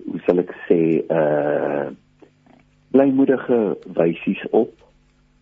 hoe 0.04 0.20
sal 0.26 0.42
ek 0.44 0.54
sê, 0.68 0.80
uh 1.08 1.92
blymoedige 2.94 3.74
wysies 3.96 4.42
op. 4.54 4.70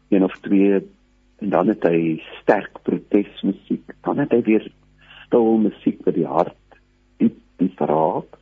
Een 0.09 0.25
of 0.25 0.33
twee 0.41 0.81
en 1.43 1.51
dan 1.51 1.69
het 1.69 1.83
hy 1.85 2.23
sterk 2.41 2.79
protesmusiek, 2.87 3.93
dan 4.07 4.23
het 4.23 4.33
hy 4.33 4.41
weer 4.47 4.69
stil 5.25 5.59
musiek 5.65 5.99
wat 6.07 6.17
die 6.17 6.29
hart 6.29 6.79
diep 7.21 7.37
diep 7.61 7.81
raak. 7.91 8.39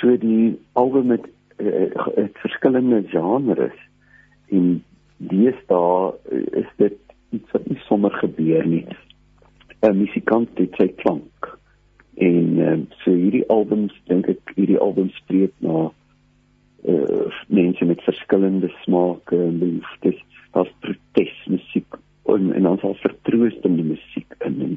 So 0.00 0.16
die 0.18 0.56
album 0.78 1.12
met 1.12 1.26
uh, 1.58 1.90
het 2.16 2.38
verskillende 2.42 3.02
genres 3.12 3.76
en 4.54 4.78
deesdae 5.18 6.14
uh, 6.32 6.42
is 6.62 6.70
dit 6.80 6.98
iets 7.36 7.52
wat 7.52 7.68
nie 7.68 7.80
sommer 7.86 8.14
gebeur 8.22 8.66
nie. 8.66 8.86
'n 9.82 9.94
musikant 9.94 10.58
het 10.58 10.74
sy 10.74 10.88
klank. 11.02 11.37
En 12.18 12.58
uh, 12.58 12.78
so 13.04 13.14
hierdie 13.14 13.44
albums 13.48 13.94
dink 14.10 14.26
ek 14.32 14.54
hierdie 14.56 14.80
albums 14.82 15.14
spreek 15.22 15.54
na 15.64 15.88
uh 16.88 17.30
mense 17.50 17.84
met 17.84 18.02
verskillende 18.06 18.70
smake 18.84 19.36
en 19.36 19.58
behoeftes. 19.58 20.18
Daar's 20.54 20.72
protesmusiek 20.84 21.98
en 22.34 22.52
en 22.54 22.62
dan 22.62 22.78
sal 22.82 22.96
vertroostende 23.02 23.82
musiek 23.82 24.34
in 24.46 24.60
en 24.62 24.76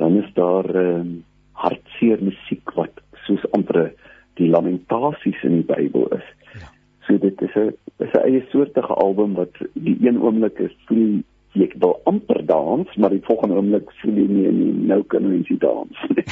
dan 0.00 0.16
is 0.22 0.30
daar 0.34 0.68
uh, 0.76 1.04
hartseer 1.52 2.22
musiek 2.22 2.74
wat 2.74 3.02
soos 3.26 3.44
amper 3.56 3.92
die 4.40 4.48
lamentasies 4.50 5.42
in 5.46 5.60
die 5.60 5.68
Bybel 5.68 6.08
is. 6.16 6.26
Ja. 6.58 6.70
So 7.06 7.18
dit 7.18 7.42
is 7.42 7.54
'n 7.54 7.74
is 7.98 8.12
'n 8.12 8.24
eie 8.24 8.42
soortige 8.50 8.94
album 8.94 9.34
wat 9.34 9.54
die 9.72 9.96
een 10.00 10.20
oomblik 10.20 10.58
is 10.58 10.74
voel 10.86 11.22
jy 11.54 11.68
wil 11.82 11.94
amper 12.10 12.42
dans, 12.46 12.96
maar 12.98 13.12
die 13.14 13.22
volgende 13.24 13.58
oomblik 13.60 13.90
voel 14.00 14.18
jy 14.18 14.26
nie, 14.30 14.48
nie 14.54 14.72
nou 14.90 15.00
kan 15.10 15.26
jy 15.28 15.40
nie 15.42 15.58
dans 15.62 16.04
nie. 16.10 16.24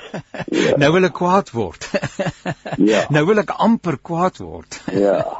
ja. 0.64 0.74
Nou 0.82 0.90
wil 0.96 1.08
ek 1.08 1.14
kwaad 1.18 1.52
word. 1.54 1.86
ja. 2.92 3.04
Nou 3.14 3.24
wil 3.28 3.42
ek 3.44 3.54
amper 3.54 4.00
kwaad 4.02 4.42
word. 4.42 4.80
ja. 4.92 5.20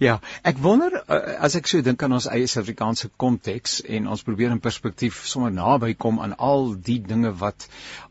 Ja, 0.00 0.14
ek 0.48 0.56
wonder 0.64 0.94
eh, 0.96 1.34
as 1.44 1.54
ek 1.58 1.66
so 1.68 1.82
dink 1.84 2.00
aan 2.02 2.14
ons 2.16 2.24
eie 2.32 2.46
Suid-Afrikaanse 2.48 3.10
konteks 3.20 3.80
en 3.84 4.06
ons 4.08 4.22
probeer 4.24 4.54
in 4.54 4.62
perspektief 4.64 5.18
sommer 5.28 5.52
naby 5.52 5.92
kom 5.92 6.22
aan 6.24 6.32
al 6.40 6.70
die 6.86 6.96
dinge 7.04 7.34
wat 7.42 7.66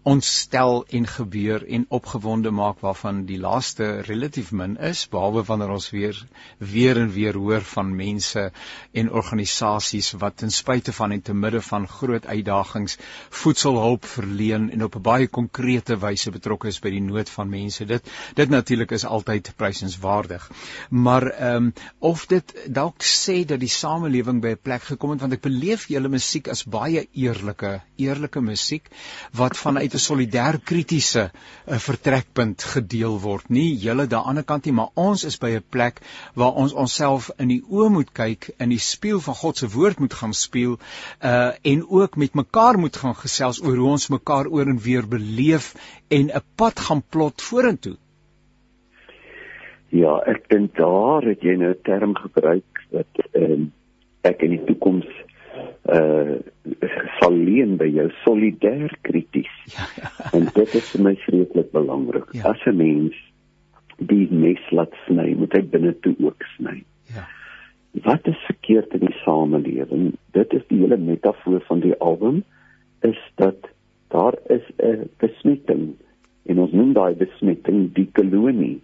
ons 0.10 0.30
stel 0.44 0.84
en 1.00 1.08
gebeur 1.10 1.66
en 1.66 1.88
opgewonde 1.98 2.52
maak 2.56 2.84
waarvan 2.86 3.24
die 3.30 3.40
laaste 3.42 3.88
relatief 4.08 4.52
min 4.54 4.78
is 4.92 5.08
behalwe 5.10 5.44
wanneer 5.50 5.74
ons 5.80 5.90
weer 5.96 6.22
weer 6.58 7.02
en 7.02 7.10
weer 7.16 7.42
hoor 7.42 7.66
van 7.74 7.90
mense 7.96 8.46
en 8.94 9.12
organisasies 9.22 10.14
wat 10.22 10.38
ten 10.44 10.54
spyte 10.70 10.94
van 10.94 11.12
en 11.12 11.22
te 11.22 11.34
midde 11.34 11.62
van 11.66 11.88
groot 11.90 12.26
uitdagings 12.30 12.98
voedselhulp 13.42 14.06
verleen 14.06 14.70
en 14.72 14.84
op 14.84 14.96
'n 14.96 15.02
baie 15.02 15.28
konkrete 15.28 15.98
wyse 15.98 16.32
betrokke 16.32 16.68
is 16.68 16.80
by 16.80 16.90
die 16.90 17.02
nood 17.02 17.30
van 17.30 17.50
mense. 17.50 17.86
Dit 17.86 18.10
dit 18.36 18.50
natuurlik 18.50 18.92
is 18.92 19.06
altyd 19.06 19.54
prysenswaardig. 19.58 20.52
Maar 20.90 21.24
ehm 21.24 21.56
um, 21.56 21.74
of 22.00 22.26
dit 22.26 22.54
dalk 22.68 23.02
sê 23.04 23.46
dat 23.46 23.60
die 23.60 23.70
samelewing 23.70 24.42
by 24.42 24.50
'n 24.50 24.62
plek 24.62 24.84
gekom 24.84 25.10
het 25.10 25.22
want 25.22 25.34
ek 25.34 25.42
beleef 25.42 25.88
julle 25.88 26.10
musiek 26.10 26.48
as 26.48 26.64
baie 26.64 27.08
eerlike, 27.14 27.82
eerlike 27.96 28.42
musiek 28.42 28.90
wat 29.34 29.58
vanuit 29.58 29.94
'n 29.94 29.98
solidêr 29.98 30.60
kritiese 30.64 31.32
uh, 31.32 31.78
vertrekpunt 31.78 32.64
gedeel 32.64 33.20
word. 33.20 33.50
Nie 33.50 33.78
julle 33.78 34.08
daan 34.08 34.20
die 34.20 34.30
ander 34.30 34.44
kant 34.44 34.66
nie, 34.66 34.74
maar 34.74 34.90
ons 34.94 35.24
is 35.24 35.38
by 35.38 35.50
'n 35.50 35.64
plek 35.70 36.02
waar 36.36 36.54
ons 36.54 36.74
onsself 36.74 37.32
in 37.38 37.48
die 37.48 37.64
oë 37.70 37.90
moet 37.90 38.12
kyk, 38.14 38.52
in 38.60 38.70
die 38.70 38.80
spieël 38.80 39.20
van 39.20 39.36
God 39.36 39.58
se 39.58 39.68
woord 39.68 40.00
moet 40.00 40.14
gaan 40.14 40.34
speel 40.34 40.59
speel 40.60 40.78
uh 41.24 41.52
en 41.62 41.86
ook 41.90 42.16
met 42.16 42.34
mekaar 42.34 42.80
moet 42.80 42.96
gaan 42.96 43.16
gesels 43.16 43.64
oor 43.64 43.76
hoe 43.76 43.90
ons 43.90 44.10
mekaar 44.10 44.48
oor 44.48 44.68
en 44.68 44.80
weer 44.80 45.08
beleef 45.08 45.74
en 46.08 46.26
'n 46.26 46.44
pad 46.56 46.80
gaan 46.80 47.04
plot 47.10 47.42
vorentoe. 47.42 47.98
Ja, 49.90 50.22
ek 50.26 50.50
dink 50.50 50.76
daar 50.76 51.24
het 51.24 51.42
jy 51.42 51.56
nou 51.56 51.72
'n 51.72 51.82
term 51.84 52.16
gebruik 52.16 52.86
dat 52.92 53.12
uh, 53.34 53.60
ek 54.22 54.42
in 54.42 54.50
die 54.50 54.64
toekoms 54.66 55.08
uh 55.90 56.38
sal 57.20 57.34
leen 57.34 57.78
by 57.78 57.88
jou 57.88 58.10
solidêr 58.24 58.94
krities. 59.02 59.56
Ja, 59.66 59.86
ja. 59.96 60.10
En 60.38 60.46
dit 60.54 60.76
is 60.76 60.92
vir 60.92 61.04
my 61.04 61.16
vreeslik 61.16 61.72
belangrik. 61.72 62.34
Ja. 62.34 62.50
As 62.50 62.66
'n 62.66 62.76
mens 62.76 63.16
die 63.98 64.28
mes 64.32 64.72
laat 64.72 64.94
sny, 65.08 65.34
moet 65.36 65.54
hy 65.54 65.62
binne 65.62 66.00
toe 66.00 66.16
ook 66.20 66.44
sny. 66.56 66.84
Wat 67.92 68.28
is 68.28 68.38
verkeerd 68.46 68.94
in 68.94 69.00
die 69.00 69.16
samelewing? 69.24 70.14
Dit 70.32 70.54
is 70.54 70.66
die 70.68 70.80
hele 70.80 70.98
metafoor 70.98 71.62
van 71.68 71.80
die 71.80 71.96
album 71.98 72.44
is 73.02 73.20
dat 73.36 73.70
daar 74.14 74.38
is 74.48 74.66
'n 74.78 75.10
besmetting 75.18 75.96
en 76.46 76.60
ons 76.60 76.72
noem 76.72 76.94
daai 76.94 77.16
besmetting 77.16 77.94
die 77.94 78.10
kolonie. 78.14 78.82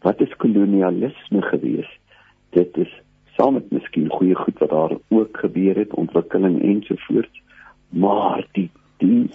Wat 0.00 0.20
is 0.20 0.36
kolonialisme 0.36 1.42
gewees? 1.42 1.90
Dit 2.50 2.76
is 2.76 2.92
saam 3.36 3.54
met 3.54 3.70
miskien 3.70 4.10
goeie 4.10 4.34
goed 4.34 4.58
wat 4.58 4.70
daar 4.70 4.96
ook 5.08 5.36
gebeur 5.36 5.76
het, 5.76 5.94
ontwikkeling 5.94 6.62
ensovoorts, 6.62 7.42
maar 7.88 8.46
die 8.52 8.70
die 8.96 9.30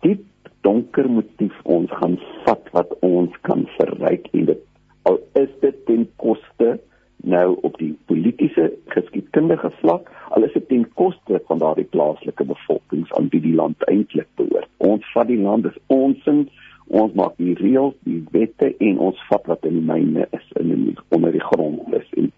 diep 0.00 0.24
donker 0.60 1.10
motief 1.10 1.54
ons 1.62 1.90
gaan 1.90 2.18
vat 2.44 2.68
wat 2.72 2.96
ons 3.00 3.36
kan 3.40 3.66
verryk 3.78 4.26
en 4.32 4.44
dit 4.44 4.58
al 5.02 5.18
is 5.38 5.50
dit 5.60 5.86
ten 5.86 6.08
koste 6.16 6.78
nou 7.22 7.58
op 7.62 7.78
die 7.78 7.92
politieke 8.06 8.72
geskiedkundige 8.86 9.70
vlak 9.80 10.10
al 10.34 10.42
is 10.46 10.52
dit 10.52 10.68
ten 10.68 10.84
koste 10.98 11.40
van 11.46 11.58
daardie 11.58 11.86
plaaslike 11.94 12.44
bevolkings 12.44 13.12
aan 13.12 13.28
wie 13.30 13.40
die 13.40 13.54
land 13.54 13.84
eintlik 13.90 14.28
behoort. 14.40 14.68
Ons 14.76 15.06
vat 15.14 15.28
die 15.30 15.40
land 15.40 15.66
is 15.70 15.78
ons 15.86 16.26
in 16.26 16.48
ons 16.92 17.14
maak 17.16 17.36
die 17.38 17.54
reëls, 17.56 17.94
die 18.04 18.20
wette 18.34 18.72
en 18.84 18.98
ons 18.98 19.20
vat 19.30 19.46
wat 19.48 19.64
in 19.68 19.78
die 19.78 19.86
myne 19.86 20.26
is 20.36 20.48
in 20.60 20.72
die 20.72 20.96
onder 21.14 21.32
die 21.32 21.44
grond 21.44 21.94
is 21.94 22.10
en 22.18 22.32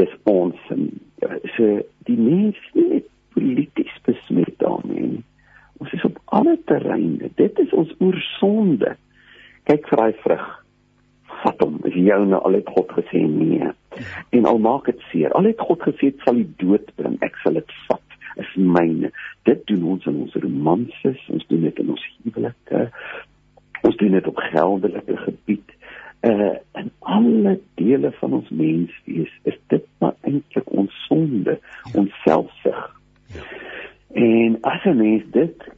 dis 0.00 0.16
ons 0.30 0.72
en 0.74 0.88
so 1.56 1.78
die 2.08 2.18
mense 2.18 2.88
net 2.88 3.06
polities 3.34 3.94
besmet 4.06 4.56
daarmee. 4.62 5.20
Ons 5.82 5.92
is 5.92 6.04
op 6.06 6.18
alle 6.24 6.54
terreine. 6.70 7.30
Dit 7.34 7.58
is 7.58 7.72
ons 7.74 7.90
oorsonde. 7.98 8.94
Kyk 9.68 9.88
vir 9.90 10.00
daai 10.00 10.20
vrug 10.22 10.44
vat 11.42 11.60
hom. 11.62 11.78
Is 11.88 11.96
joune 11.98 12.38
al 12.38 12.58
het 12.58 12.70
God 12.76 12.92
gesê 12.98 13.22
nee. 13.28 13.68
En 14.30 14.48
al 14.50 14.58
maak 14.58 14.88
dit 14.90 15.04
seer. 15.10 15.32
Al 15.32 15.50
het 15.50 15.60
God 15.60 15.82
gesê 15.86 16.10
dit 16.10 16.24
sal 16.26 16.40
die 16.40 16.50
dood 16.62 16.88
bring. 16.98 17.16
Ek 17.26 17.36
sal 17.42 17.58
dit 17.60 17.76
vat. 17.88 18.18
Is 18.42 18.50
myne. 18.58 19.12
Dit 19.48 19.62
doen 19.70 19.84
ons 19.94 20.06
in 20.10 20.24
ons 20.24 20.40
romanses, 20.42 21.20
ons 21.30 21.46
doen 21.50 21.68
dit 21.68 21.84
in 21.84 21.92
ons 21.94 22.08
huwelike. 22.24 22.88
Ons 23.84 24.00
doen 24.00 24.16
dit 24.18 24.30
op 24.30 24.42
geldelike 24.50 25.18
gebied. 25.26 25.76
Uh 26.24 26.54
en 26.80 26.90
alle 26.98 27.58
dele 27.78 28.10
van 28.18 28.32
ons 28.40 28.48
menswees 28.48 29.32
is 29.50 29.58
dit 29.72 29.86
maar 30.00 30.14
eintlik 30.24 30.70
ons 30.72 30.94
sonde, 31.04 31.58
ons 31.92 32.20
selfsug. 32.24 32.80
En 34.14 34.58
as 34.62 34.84
'n 34.84 34.96
mens 34.96 35.24
dit 35.30 35.68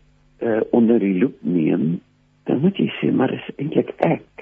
uh 0.40 0.60
onder 0.70 0.98
die 0.98 1.18
loep 1.18 1.36
neem, 1.40 2.00
dan 2.44 2.60
moet 2.60 2.76
jy 2.76 2.88
sê 3.00 3.10
maar 3.12 3.32
is 3.32 3.50
eintlik 3.56 3.90
ek 3.98 4.35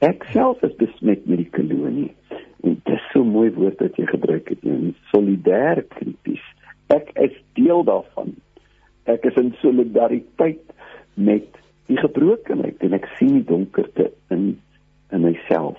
Ek 0.00 0.24
self 0.32 0.62
is 0.64 0.72
besmet 0.80 1.26
met 1.28 1.42
die 1.42 1.50
kolonie. 1.52 2.08
En 2.64 2.78
dit 2.84 2.94
is 2.94 3.04
so 3.12 3.24
mooi 3.24 3.50
woord 3.52 3.82
wat 3.84 3.98
jy 4.00 4.06
gebruik 4.08 4.48
het, 4.48 4.62
en 4.64 4.94
solidêr 5.12 5.82
krities. 5.92 6.44
Ek 6.92 7.12
is 7.20 7.36
deel 7.58 7.84
daarvan. 7.84 8.32
Ek 9.10 9.26
is 9.28 9.36
in 9.40 9.52
solidariteit 9.60 10.72
met 11.20 11.60
die 11.90 11.98
gebrokenheid 12.00 12.80
en 12.86 12.96
ek 12.96 13.08
sien 13.18 13.40
die 13.40 13.46
donkerte 13.46 14.10
in 14.32 14.54
in 15.10 15.24
myself. 15.26 15.76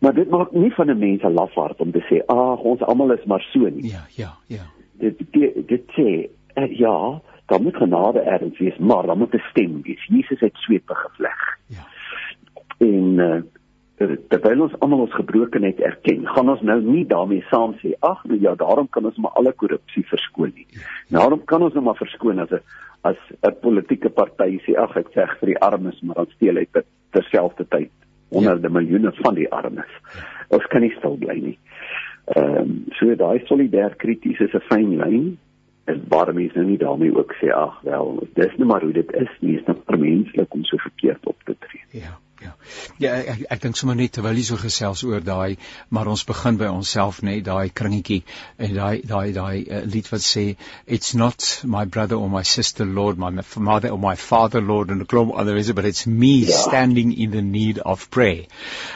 Maar 0.00 0.14
dit 0.16 0.28
maak 0.32 0.52
nie 0.56 0.70
van 0.72 0.88
'n 0.88 0.98
mens 0.98 1.22
'n 1.22 1.34
lafaard 1.34 1.80
om 1.80 1.92
te 1.92 2.00
sê, 2.08 2.24
"Ag, 2.26 2.60
ons 2.60 2.80
almal 2.80 3.12
is 3.12 3.24
maar 3.24 3.44
so 3.52 3.68
nie." 3.68 3.90
Ja, 3.90 4.06
ja, 4.16 4.32
ja. 4.46 4.64
Dit 4.98 5.18
dit, 5.32 5.68
dit 5.68 5.84
sê, 5.96 6.30
uh, 6.56 6.78
ja, 6.78 7.20
daar 7.46 7.62
moet 7.62 7.76
genade 7.76 8.20
erns 8.20 8.58
wees, 8.58 8.78
maar 8.78 9.06
daar 9.06 9.16
moet 9.16 9.34
'n 9.34 9.42
stem 9.50 9.82
wees. 9.82 10.06
Jesus 10.06 10.40
het 10.40 10.54
swepe 10.54 10.94
gevleg. 10.94 11.58
Ja 11.66 11.84
en 12.80 13.18
uh, 13.20 13.40
terwyl 14.32 14.64
ons 14.64 14.76
almal 14.80 15.04
ons 15.04 15.16
gebrokenheid 15.16 15.80
erken, 15.84 16.24
gaan 16.32 16.48
ons 16.48 16.62
nou 16.64 16.78
nie 16.80 17.04
daarmee 17.08 17.44
saam 17.50 17.74
sê 17.82 17.92
ag 18.06 18.22
nou 18.28 18.38
ja, 18.40 18.54
daarom 18.56 18.88
kan 18.88 19.04
ons 19.04 19.18
maar 19.20 19.36
alle 19.36 19.52
korrupsie 19.52 20.06
verskoon 20.08 20.54
nie. 20.56 20.66
Daarom 21.12 21.44
kan 21.44 21.62
ons 21.66 21.76
nou 21.76 21.84
maar 21.84 22.00
verskoon 22.00 22.40
as 22.40 22.50
'n 22.50 22.62
as 23.04 23.20
'n 23.42 23.54
politieke 23.60 24.08
party 24.08 24.60
sê 24.64 24.76
ag 24.76 24.96
ek 24.96 25.12
sê 25.12 25.26
vir 25.40 25.52
die 25.52 25.60
armes, 25.60 26.00
maar 26.02 26.16
dan 26.16 26.32
steel 26.36 26.56
hy 26.56 26.66
terselfdertyd 27.12 27.90
honderde 28.30 28.68
ja. 28.68 28.72
miljoene 28.72 29.12
van 29.12 29.34
die 29.34 29.50
armes. 29.52 29.92
Ons 30.48 30.66
kan 30.66 30.80
nie 30.80 30.94
stil 30.96 31.16
bly 31.16 31.38
nie. 31.40 31.58
Ehm 32.36 32.56
um, 32.56 32.84
so 32.98 33.14
daai 33.14 33.44
solidêr 33.46 33.96
krities 33.96 34.40
is 34.40 34.54
'n 34.54 34.64
fyn 34.70 34.96
lyn 34.96 35.38
en 35.90 36.04
baie 36.08 36.32
mense 36.32 36.56
nou 36.56 36.66
nie 36.66 36.78
daarmee 36.78 37.16
ook 37.16 37.34
sê 37.40 37.52
ag 37.52 37.80
wel 37.82 38.26
dis 38.34 38.56
net 38.56 38.68
maar 38.68 38.82
hoe 38.82 38.92
dit 38.92 39.12
is 39.12 39.32
nie 39.40 39.56
is 39.58 39.66
net 39.66 39.98
menslik 39.98 40.54
om 40.54 40.64
so 40.64 40.76
verkeerd 40.76 41.26
op 41.26 41.36
te 41.44 41.56
tree. 41.58 41.84
Ja. 42.02 42.18
Ja. 42.40 42.54
Ja, 43.00 43.14
ek 43.32 43.42
ek 43.52 43.60
dink 43.64 43.76
sommer 43.76 43.96
net 43.98 44.14
terwyl 44.16 44.38
jy 44.38 44.44
so 44.48 44.56
gesels 44.60 45.02
oor 45.04 45.20
daai, 45.24 45.56
maar 45.92 46.08
ons 46.08 46.22
begin 46.28 46.56
by 46.60 46.68
onsself 46.72 47.20
net 47.26 47.42
daai 47.44 47.68
kringetjie 47.80 48.22
en 48.56 48.72
daai 48.76 49.02
daai 49.10 49.32
daai 49.36 49.56
uh, 49.64 49.80
lied 49.84 50.08
wat 50.12 50.24
sê 50.24 50.44
it's 50.86 51.14
not 51.14 51.48
my 51.64 51.84
brother 51.84 52.16
or 52.16 52.30
my 52.32 52.42
sister 52.50 52.86
lord 52.86 53.20
my 53.20 53.30
mother 53.56 53.90
or 53.90 53.98
my 54.00 54.14
father 54.16 54.60
lord 54.60 54.90
and 54.90 55.04
the 55.04 55.08
globe 55.12 55.32
other 55.42 55.56
is 55.56 55.72
but 55.72 55.84
it's 55.84 56.06
me 56.06 56.32
ja. 56.46 56.56
standing 56.56 57.12
in 57.12 57.30
the 57.36 57.42
need 57.42 57.80
of 57.80 58.08
prayer. 58.10 58.46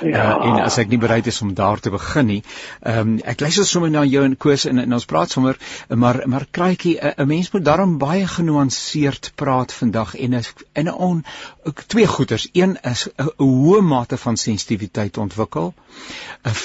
Ja. 0.01 0.25
Uh, 0.25 0.49
en 0.49 0.63
as 0.65 0.79
ek 0.81 0.93
nie 0.93 1.01
bereid 1.01 1.29
is 1.29 1.43
om 1.45 1.53
daar 1.55 1.81
te 1.81 1.93
begin 1.95 2.31
nie, 2.31 2.41
ehm 2.81 3.01
um, 3.05 3.19
ek 3.35 3.45
luister 3.45 3.69
sommer 3.69 3.93
na 3.93 4.05
jou 4.09 4.25
en 4.25 4.39
Koos 4.41 4.65
en, 4.71 4.81
en 4.81 4.99
ons 5.01 5.09
praat 5.13 5.31
sommer 5.37 5.61
maar 5.89 6.23
maar 6.29 6.49
kraaitjie 6.51 6.97
'n 7.13 7.29
mens 7.29 7.53
moet 7.53 7.65
daarom 7.65 7.99
baie 7.99 8.27
genuanceerd 8.27 9.33
praat 9.35 9.73
vandag 9.73 10.17
en 10.17 10.35
'n 10.41 10.45
en 10.73 10.89
'n 10.89 10.95
on 10.95 11.25
twee 11.87 12.07
goeters. 12.07 12.49
Een 12.53 12.79
is 12.83 13.09
uh, 13.17 13.27
hoe 13.37 13.51
hoë 13.66 13.83
mate 13.83 14.18
van 14.20 14.37
sensitiwiteit 14.40 15.18
ontwikkel 15.18 15.73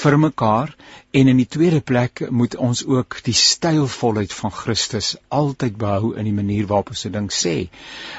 vir 0.01 0.17
mekaar 0.25 0.75
en 1.12 1.28
in 1.28 1.39
die 1.41 1.48
tweede 1.48 1.80
plek 1.82 2.22
moet 2.30 2.56
ons 2.56 2.84
ook 2.86 3.17
die 3.26 3.34
stylvolheid 3.34 4.34
van 4.34 4.52
Christus 4.54 5.15
altyd 5.34 5.78
behou 5.82 6.12
in 6.13 6.28
die 6.30 6.34
manier 6.34 6.67
waarop 6.69 6.91
ons 6.93 7.06
'n 7.06 7.12
ding 7.12 7.30
sê. 7.34 7.69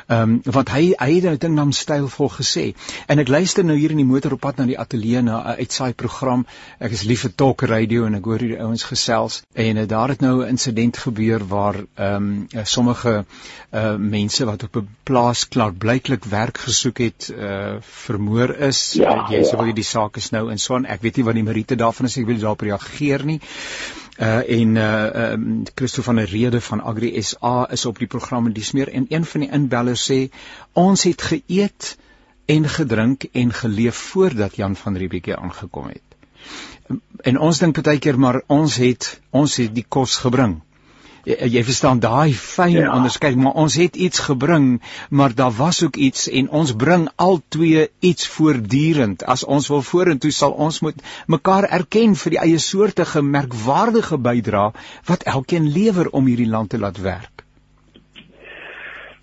Ehm 0.09 0.23
um, 0.23 0.41
want 0.45 0.69
hy 0.75 0.95
hy 0.99 1.11
het 1.15 1.25
'n 1.25 1.39
ding 1.39 1.55
naam 1.55 1.73
stylvol 1.73 2.29
gesê. 2.29 2.75
En 3.07 3.19
ek 3.19 3.29
luister 3.29 3.65
nou 3.65 3.77
hier 3.79 3.91
in 3.91 4.03
die 4.03 4.11
motor 4.13 4.33
op 4.33 4.41
pad 4.41 4.57
na 4.57 4.67
die 4.67 4.79
ateljee 4.79 5.23
na 5.23 5.39
'n 5.39 5.57
uitsaai 5.63 5.93
program. 5.93 6.47
Ek 6.79 6.91
is 6.91 7.03
lief 7.03 7.21
vir 7.21 7.35
talk 7.35 7.63
radio 7.63 8.07
en 8.07 8.15
ek 8.15 8.25
hoor 8.25 8.39
hierdie 8.39 8.61
ouens 8.61 8.83
gesels 8.83 9.43
en 9.55 9.77
uh, 9.77 9.87
daar 9.87 10.09
het 10.09 10.21
nou 10.21 10.43
'n 10.43 10.49
insident 10.49 10.97
gebeur 10.97 11.47
waar 11.47 11.77
ehm 11.95 12.15
um, 12.15 12.65
sommige 12.65 13.25
uh 13.73 13.97
mense 13.97 14.45
wat 14.45 14.63
op 14.63 14.77
'n 14.77 14.89
plaas 15.05 15.49
klaar 15.49 15.73
blyklik 15.73 16.25
werk 16.25 16.59
gesoek 16.59 16.99
het 16.99 17.33
uh 17.39 17.77
vermoor 17.81 18.51
is. 18.51 18.93
Ja, 18.93 19.15
uh, 19.15 19.31
jy 19.31 19.45
sê 19.45 19.55
ja. 19.55 19.63
wel 19.63 19.75
die 19.75 19.85
saak 19.85 20.17
is 20.17 20.31
nou 20.31 20.51
in 20.51 20.59
son. 20.59 20.87
Ek 20.87 21.03
weet 21.03 21.17
nie 21.17 21.25
wat 21.25 21.35
die 21.35 21.43
meriete 21.43 21.77
daarvan 21.77 22.07
is. 22.07 22.17
Ek 22.17 22.27
wil 22.27 22.39
daarop 22.39 22.63
reageer 22.81 23.25
nie. 23.25 23.41
Uh 24.21 24.43
en 24.49 24.77
uh 24.77 25.33
um, 25.33 25.63
Christo 25.75 26.03
van 26.03 26.17
der 26.17 26.29
Rede 26.29 26.61
van 26.61 26.83
Agri 26.83 27.23
SA 27.23 27.69
is 27.71 27.87
op 27.87 27.99
die 27.99 28.07
program 28.07 28.47
en 28.47 28.53
dis 28.53 28.73
meer 28.73 28.89
en 28.89 29.07
een 29.09 29.25
van 29.25 29.41
die 29.41 29.51
inbellers 29.51 30.11
sê 30.11 30.29
ons 30.73 31.03
het 31.03 31.23
geëet 31.23 31.97
en 32.47 32.69
gedrink 32.69 33.25
en 33.33 33.53
geleef 33.53 33.97
voordat 33.97 34.57
Jan 34.57 34.77
van 34.77 34.97
Riebeeck 34.97 35.25
hier 35.25 35.37
aangekom 35.37 35.89
het. 35.89 36.03
En 37.23 37.39
ons 37.39 37.59
dink 37.59 37.83
baie 37.83 37.99
keer 37.99 38.19
maar 38.19 38.43
ons 38.47 38.77
het 38.77 39.21
ons 39.31 39.57
het 39.57 39.75
die 39.75 39.87
kos 39.89 40.17
gebring. 40.17 40.61
Jy, 41.25 41.37
jy 41.53 41.63
verstaan 41.65 42.01
daai 42.01 42.33
fyn 42.33 42.71
Ja. 42.79 42.95
onderskeid, 42.97 43.37
maar 43.37 43.53
ons 43.55 43.75
het 43.77 43.97
iets 43.97 44.19
gebring, 44.19 44.81
maar 45.11 45.35
daar 45.35 45.53
was 45.53 45.83
ook 45.85 45.97
iets 45.97 46.29
en 46.31 46.49
ons 46.51 46.73
bring 46.77 47.09
al 47.17 47.41
twee 47.49 47.89
iets 48.01 48.29
voortdurend. 48.29 49.25
As 49.25 49.45
ons 49.45 49.69
wil 49.69 49.83
vorentoe 49.83 50.31
sal 50.31 50.53
ons 50.53 50.81
moet 50.81 51.03
mekaar 51.27 51.65
erken 51.69 52.15
vir 52.15 52.31
die 52.31 52.41
eie 52.41 52.59
soortige 52.59 53.23
merkwaardige 53.23 54.19
bydrae 54.19 54.73
wat 55.07 55.23
elkeen 55.23 55.69
lewer 55.73 56.09
om 56.11 56.27
hierdie 56.27 56.49
land 56.49 56.71
te 56.71 56.79
laat 56.79 57.01
werk. 57.01 57.45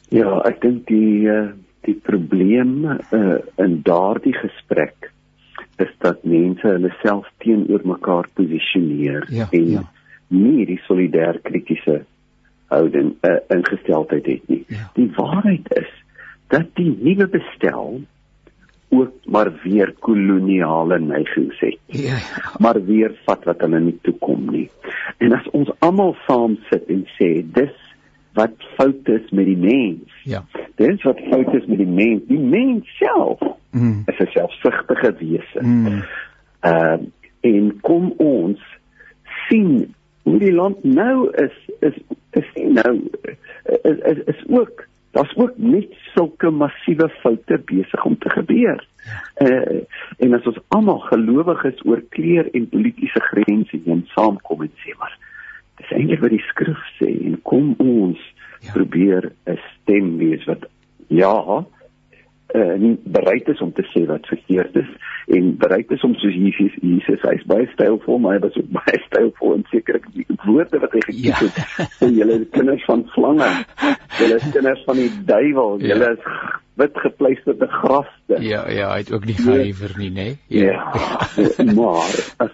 Ja, 0.09 0.39
ek 0.47 0.61
dink 0.63 0.85
die 0.87 1.27
uh, 1.27 1.49
die 1.87 1.95
probleem 2.03 2.85
uh, 2.85 3.39
in 3.63 3.81
daardie 3.83 4.35
gesprek 4.35 5.11
is 5.83 5.91
dat 6.03 6.23
mense 6.25 6.67
hulle 6.67 6.89
self 7.03 7.27
teenoor 7.43 7.83
mekaar 7.85 8.27
posisioneer 8.35 9.27
Ja, 9.29 9.47
en 9.51 9.69
ja. 9.69 9.83
Nie 10.27 10.65
die 10.65 10.79
solidêr 10.87 11.39
kritiese 11.43 12.05
houding 12.67 13.13
uh, 13.23 13.37
ingesteldheid 13.49 14.25
het 14.25 14.47
nie. 14.47 14.63
Ja. 14.67 14.89
Die 14.95 15.11
waarheid 15.15 15.67
is 15.77 15.89
dat 16.51 16.67
die 16.75 16.91
nuwe 17.01 17.27
bestel 17.27 18.01
ook 18.89 19.11
maar 19.25 19.51
weer 19.63 19.93
koloniale 19.99 20.99
neigings 20.99 21.59
het 21.59 21.79
Ja. 21.87 22.17
maar 22.59 22.79
weer 22.85 23.11
vat 23.25 23.43
wat 23.43 23.59
hulle 23.61 23.79
nie 23.79 23.97
toekom 24.01 24.49
nie. 24.51 24.69
En 25.17 25.33
as 25.33 25.49
ons 25.51 25.71
almal 25.79 26.15
saam 26.27 26.57
sit 26.69 26.87
en 26.87 27.05
sê 27.19 27.43
dis 27.53 27.75
wat 28.33 28.53
fout 28.77 29.07
is 29.09 29.29
met 29.31 29.45
die 29.45 29.57
mens. 29.57 30.13
Ja. 30.23 30.43
Dis 30.75 31.01
wat 31.03 31.19
fout 31.31 31.53
is 31.53 31.65
met 31.65 31.77
die 31.77 31.87
mens. 31.87 32.21
Die 32.27 32.39
mens 32.39 32.87
self 32.97 33.39
Mm. 33.71 34.03
is 34.07 34.19
'n 34.19 34.27
selfsugtige 34.31 35.13
wese. 35.19 35.59
Mm. 35.61 36.03
Ehm 36.59 37.03
en 37.41 37.79
kom 37.81 38.13
ons 38.17 38.59
sien 39.47 39.93
hoe 40.27 40.39
die 40.39 40.53
land 40.53 40.83
nou 40.83 41.29
is 41.43 41.55
is 41.79 41.97
is 42.39 42.51
nie 42.55 42.71
nou 42.75 42.93
is 43.83 43.99
is, 44.11 44.23
is 44.33 44.43
ook 44.49 44.85
daar's 45.15 45.35
ook 45.35 45.57
net 45.57 45.93
sulke 46.13 46.49
massiewe 46.51 47.09
foute 47.21 47.57
besig 47.65 48.05
om 48.05 48.17
te 48.17 48.29
gebeur. 48.29 48.83
Uh, 49.41 49.79
en 50.19 50.35
as 50.35 50.49
ons 50.51 50.59
almal 50.75 50.99
gelowiges 51.07 51.79
oor 51.85 52.03
kleur 52.13 52.49
en 52.51 52.67
politieke 52.69 53.23
grense 53.31 53.79
heen 53.85 54.03
saamkom 54.13 54.65
en 54.67 54.73
sê 54.83 54.93
maar 54.99 55.15
dis 55.79 55.93
eintlik 55.95 56.21
wat 56.25 56.35
die 56.35 56.43
skrif 56.49 56.83
sê 56.99 57.13
en 57.29 57.39
kom 57.47 57.73
ons 57.77 58.21
Ja. 58.57 58.67
ja. 58.67 58.73
probeer 58.73 59.31
'n 59.45 59.59
stem 59.73 60.17
wees 60.17 60.45
wat 60.45 60.65
ja 61.07 61.65
uh, 62.55 62.75
nie 62.79 62.95
bereid 63.03 63.47
is 63.51 63.61
om 63.61 63.71
te 63.73 63.83
sê 63.93 64.05
wat 64.07 64.27
verkeerd 64.27 64.75
is 64.75 64.89
en 65.35 65.49
bereid 65.59 65.89
is 65.91 66.03
om 66.07 66.13
soos 66.15 66.35
Jesus 66.35 66.75
Jesus 66.81 67.21
hy's 67.27 67.43
baie 67.49 67.67
stylvol 67.73 68.19
maar 68.23 68.37
hy 68.37 68.43
was 68.45 68.55
ook 68.61 68.69
baie 68.79 69.01
stylvol 69.07 69.57
en 69.57 69.65
seker 69.71 69.99
die 70.13 70.25
woorde 70.45 70.79
wat 70.83 70.93
hy 70.95 71.01
gekies 71.09 71.25
Ja. 71.27 71.41
het 71.41 71.91
sê 71.99 72.11
julle 72.15 72.39
is 72.41 72.47
kinders 72.55 72.85
van 72.87 73.03
slange 73.15 73.49
julle 74.19 74.39
kinders 74.53 74.83
van 74.87 75.01
die 75.01 75.09
duiwel 75.27 75.79
Ja. 75.81 75.93
julle 75.93 76.11
is 76.17 76.29
wit 76.77 76.97
gepleisterde 77.01 77.67
graste 77.67 78.37
Ja, 78.43 78.63
ja, 78.69 78.91
hy 78.93 78.99
het 79.01 79.11
ook 79.11 79.25
nie 79.25 79.33
gehuiwer 79.33 79.95
nie, 79.97 80.11
né? 80.13 80.27
Ja, 80.53 80.77
maar 81.73 82.11
as 82.45 82.53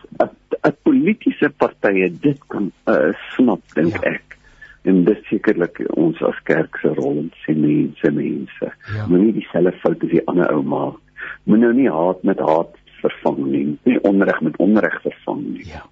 as 0.64 0.78
politieke 0.88 1.50
partye 1.60 2.08
dit 2.24 2.40
kan 2.48 2.70
uh, 2.88 3.12
snap 3.36 3.60
dink 3.76 3.98
Ja. 4.00 4.14
ek 4.16 4.38
en 4.84 5.04
dis 5.08 5.22
sekerlik 5.30 5.82
ons 5.96 6.22
as 6.28 6.40
kerk 6.50 6.78
se 6.82 6.92
rol 6.98 7.24
om 7.24 7.30
sê 7.46 7.56
mense 7.56 8.12
mense 8.12 8.72
Ja. 8.96 9.08
moenie 9.08 9.34
dieselfde 9.34 9.72
fout 9.82 10.04
as 10.04 10.10
die 10.10 10.28
ander 10.28 10.52
ou 10.56 10.64
maak 10.64 11.00
moet 11.46 11.60
nou 11.60 11.74
nie 11.74 11.90
haat 11.90 12.24
met 12.24 12.40
haat 12.40 12.76
vervang 13.02 13.46
nie 13.52 13.78
nie 13.86 14.00
onreg 14.04 14.42
met 14.42 14.58
onreg 14.58 15.02
vervang 15.02 15.44
nie 15.54 15.68
Ja. 15.72 15.84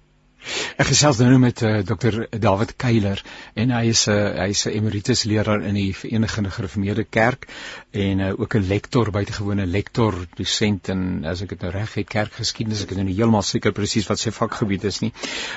Ek 0.76 0.88
gesels 0.88 1.18
nou 1.22 1.38
met 1.38 1.62
uh, 1.62 1.80
Dr 1.86 2.24
David 2.40 2.74
Keiler 2.76 3.22
en 3.54 3.70
hy 3.70 3.84
is 3.92 4.06
'n 4.08 4.12
uh, 4.12 4.46
hy's 4.46 4.66
'n 4.66 4.74
emeritus 4.78 5.24
leraar 5.24 5.62
in 5.62 5.74
die 5.74 5.92
Verenigde 5.94 6.50
Gereformeerde 6.50 7.04
Kerk 7.04 7.46
en 7.90 8.20
uh, 8.20 8.32
ook 8.40 8.56
'n 8.56 8.66
lektor, 8.66 9.10
buitengewone 9.10 9.66
lektor, 9.66 10.14
dosent 10.36 10.88
en 10.88 11.24
as 11.24 11.42
ek 11.42 11.48
dit 11.54 11.60
nou 11.62 11.72
reg 11.72 11.94
het, 11.94 12.08
kerkgeskiedenis, 12.08 12.82
ek 12.82 12.90
is 12.90 12.96
nou 12.96 13.06
nie 13.06 13.14
heeltemal 13.14 13.42
seker 13.42 13.72
presies 13.72 14.08
wat 14.08 14.18
sy 14.18 14.30
vakgebied 14.30 14.84
is 14.84 15.00
nie. 15.00 15.12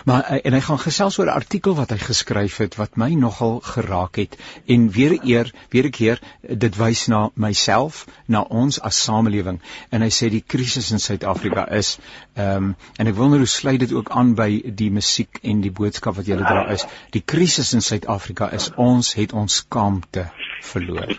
Maar 0.06 0.22
uh, 0.32 0.40
en 0.44 0.54
hy 0.54 0.62
gaan 0.62 0.80
gesels 0.80 1.20
oor 1.20 1.26
'n 1.26 1.40
artikel 1.42 1.76
wat 1.76 1.90
hy 1.90 1.98
geskryf 1.98 2.58
het 2.58 2.76
wat 2.76 2.98
my 2.98 3.14
nogal 3.14 3.60
geraak 3.60 4.16
het. 4.16 4.38
En 4.68 4.90
weer 4.90 5.20
eer, 5.24 5.54
weer 5.70 5.86
'n 5.86 5.92
keer 5.92 6.20
dit 6.42 6.76
wys 6.78 7.08
na 7.08 7.30
myself, 7.34 8.06
na 8.28 8.42
ons 8.42 8.80
as 8.80 9.04
samelewing. 9.04 9.60
En 9.90 10.02
hy 10.02 10.10
sê 10.10 10.30
die 10.30 10.44
krisis 10.46 10.92
in 10.92 11.00
Suid-Afrika 11.00 11.68
is 11.72 11.98
ehm 12.36 12.56
um, 12.56 12.76
en 12.98 13.08
ek 13.08 13.16
wil 13.16 13.30
nou 13.30 13.46
sluit 13.46 13.80
dit 13.80 13.94
ook 13.94 14.10
aan 14.10 14.36
by 14.36 14.62
die 14.76 14.90
musiek 14.92 15.40
en 15.44 15.62
die 15.62 15.72
boodskap 15.72 16.16
wat 16.20 16.28
jy 16.28 16.38
dra 16.42 16.66
is 16.74 16.86
die 17.16 17.22
krisis 17.26 17.74
in 17.74 17.82
Suid-Afrika 17.86 18.50
is 18.54 18.72
ons 18.78 19.14
het 19.18 19.34
ons 19.34 19.62
skaamte 19.64 20.28
verloor. 20.64 21.16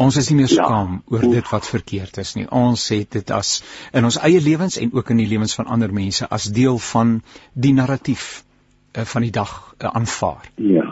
Ons 0.00 0.16
is 0.16 0.30
nie 0.30 0.36
meer 0.40 0.48
Ja. 0.48 0.64
skaam 0.64 1.02
oor 1.12 1.20
dit 1.20 1.48
wat 1.52 1.66
verkeerd 1.68 2.18
is 2.18 2.34
nie. 2.36 2.46
Ons 2.50 2.88
het 2.88 3.10
dit 3.12 3.30
as 3.30 3.62
in 3.92 4.04
ons 4.08 4.16
eie 4.24 4.40
lewens 4.40 4.78
en 4.80 4.92
ook 4.96 5.10
in 5.10 5.16
die 5.20 5.26
lewens 5.28 5.54
van 5.54 5.66
ander 5.66 5.92
mense 5.92 6.28
as 6.30 6.44
deel 6.44 6.78
van 6.78 7.22
die 7.54 7.72
narratief 7.76 8.42
uh, 8.96 9.04
van 9.04 9.22
die 9.22 9.30
dag 9.30 9.74
uh, 9.78 9.90
aanvaar. 9.92 10.48
ja 10.56 10.86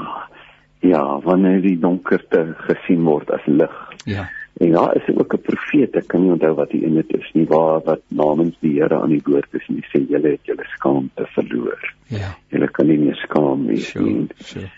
ja 0.81 1.01
wanneer 1.25 1.61
die 1.63 1.79
donkerte 1.81 2.55
gesien 2.69 3.03
word 3.05 3.31
as 3.35 3.47
lig 3.47 3.73
Ja. 4.07 4.29
En 4.59 4.69
ja, 4.69 4.93
is 4.95 5.17
ook 5.17 5.35
'n 5.35 5.41
profeet, 5.43 5.97
ek 5.97 6.07
kan 6.09 6.23
nie 6.23 6.33
onthou 6.33 6.55
wat 6.55 6.71
die 6.71 6.85
ene 6.85 7.05
is 7.07 7.31
nie, 7.35 7.47
waar 7.47 7.81
wat 7.85 8.01
namens 8.09 8.57
die 8.61 8.81
Here 8.81 9.01
aan 9.01 9.11
die 9.15 9.23
woord 9.25 9.55
is 9.55 9.67
en 9.69 9.75
hy 9.77 9.85
sê 9.93 10.01
julle 10.11 10.31
het 10.31 10.41
julle 10.43 10.65
skaamte 10.75 11.27
verloor. 11.35 11.95
Ja. 12.09 12.35
Julle 12.51 12.69
kan 12.69 12.87
nie 12.87 12.99
meer 12.99 13.15
skaam 13.15 13.67
wees 13.67 13.89
Sure. 13.91 14.05
nie. 14.05 14.27
Sure. 14.39 14.71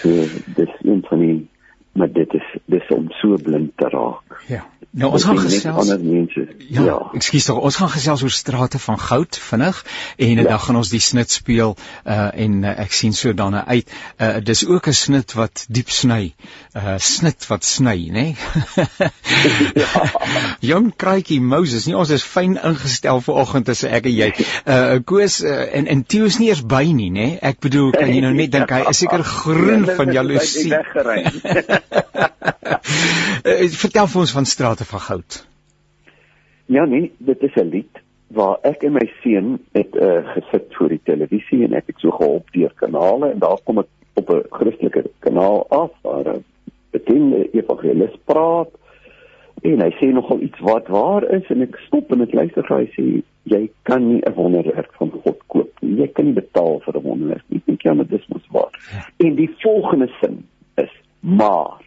So 0.00 0.08
dis 0.56 0.74
een 0.82 1.02
van 1.08 1.18
die 1.20 1.48
maar 1.98 2.12
dit 2.12 2.34
is 2.38 2.48
dis 2.64 2.90
om 2.94 3.10
so 3.20 3.36
blind 3.42 3.72
te 3.76 3.88
raak. 3.92 4.42
Ja. 4.46 4.64
Nou 4.98 5.10
ons 5.12 5.24
gaan 5.28 5.38
gesels 5.38 5.76
ander 5.82 6.00
mense. 6.00 6.44
Ja, 6.72 6.82
ja. 6.82 6.96
ekskuus 7.18 7.44
tog. 7.44 7.58
Ons 7.68 7.76
gaan 7.76 7.90
gesels 7.92 8.22
oor 8.24 8.32
strate 8.32 8.78
van 8.80 8.96
goud 8.98 9.36
vinnig 9.36 9.80
en 10.16 10.40
ja. 10.40 10.46
dan 10.48 10.60
gaan 10.64 10.78
ons 10.80 10.88
die 10.88 11.00
snit 11.02 11.30
speel 11.30 11.74
uh 12.08 12.28
en 12.32 12.62
uh, 12.64 12.72
ek 12.84 12.96
sien 12.96 13.12
so 13.12 13.34
daarna 13.36 13.66
uit. 13.68 13.92
Uh 14.16 14.38
dis 14.42 14.64
ook 14.66 14.88
'n 14.88 14.96
snit 14.96 15.34
wat 15.36 15.66
diep 15.68 15.92
sny. 15.92 16.32
Uh 16.72 16.96
snit 16.96 17.46
wat 17.50 17.68
sny, 17.68 18.08
nê? 18.16 18.26
ja. 19.82 19.88
Jong 20.60 20.90
kraaietjie 20.96 21.40
Moses, 21.40 21.86
nie 21.86 21.96
ons 21.96 22.10
is 22.10 22.24
fyn 22.24 22.56
ingestel 22.56 23.20
vir 23.20 23.42
oggend 23.44 23.68
as 23.68 23.84
ek 23.84 24.08
en 24.08 24.16
jy. 24.16 24.32
Uh 24.64 24.98
Koos 25.04 25.42
uh, 25.44 25.68
en 25.68 25.86
en 25.86 26.04
Theo 26.04 26.24
is 26.32 26.40
nie 26.40 26.48
eers 26.48 26.64
by 26.64 26.86
nie, 26.88 27.10
nê? 27.12 27.28
Ek 27.42 27.60
bedoel, 27.60 27.92
kan 27.92 28.08
jy 28.08 28.24
nou 28.24 28.32
net 28.32 28.56
dink 28.56 28.72
hy 28.72 28.86
is 28.88 29.04
seker 29.04 29.22
groen 29.22 29.84
van 29.84 30.16
jaloesie. 30.16 30.72
uh, 31.92 33.68
vertel 33.84 34.06
vir 34.06 34.20
ons 34.20 34.32
van 34.32 34.44
strate 34.44 34.84
van 34.84 35.00
goud. 35.00 35.46
Ja 36.66 36.84
nee, 36.84 37.12
dit 37.18 37.42
is 37.42 37.54
'n 37.56 37.68
lied 37.68 38.02
waar 38.28 38.58
ek 38.62 38.82
en 38.82 38.92
my 38.92 39.06
seun 39.22 39.58
het 39.72 39.94
uh, 39.96 40.20
gesit 40.34 40.74
voor 40.76 40.88
die 40.88 41.00
televisie 41.04 41.64
en 41.64 41.74
ek 41.74 41.86
het 41.86 42.00
so 42.00 42.10
gehop 42.10 42.50
deur 42.52 42.72
kanale 42.74 43.32
en 43.32 43.38
daar 43.38 43.60
kom 43.64 43.78
ek 43.78 43.88
op 44.14 44.30
'n 44.30 44.42
Christelike 44.50 45.10
kanaal 45.18 45.66
af 45.68 45.90
waar 46.02 46.36
'n 46.36 46.44
bekende 46.90 47.48
evangelis 47.52 48.16
praat 48.24 48.68
en 49.62 49.80
hy 49.82 49.90
sê 49.98 50.12
nogal 50.12 50.40
iets 50.40 50.60
wat 50.60 50.86
waar 50.88 51.24
is 51.34 51.48
en 51.48 51.62
ek 51.62 51.76
stop 51.86 52.12
en 52.12 52.22
ek 52.22 52.32
luister 52.32 52.68
hy 52.68 52.84
sê 52.96 53.22
jy 53.48 53.70
kan 53.82 54.08
nie 54.08 54.20
'n 54.26 54.34
wonderwerk 54.34 54.92
van 55.00 55.10
God 55.10 55.38
koop 55.46 55.72
nie. 55.80 55.96
Jy 56.00 56.08
kan 56.12 56.24
nie 56.24 56.34
betaal 56.34 56.80
vir 56.84 56.96
'n 56.96 57.02
wonderwerk 57.02 57.44
nie. 57.48 57.58
Ek 57.58 57.66
dink 57.66 57.82
ja, 57.82 57.94
maar 57.94 58.06
dis 58.06 58.28
mos 58.28 58.46
waar. 58.50 58.72
Ja. 58.92 59.26
En 59.26 59.34
die 59.34 59.50
volgende 59.58 60.08
sin 60.20 60.44
maar 61.20 61.80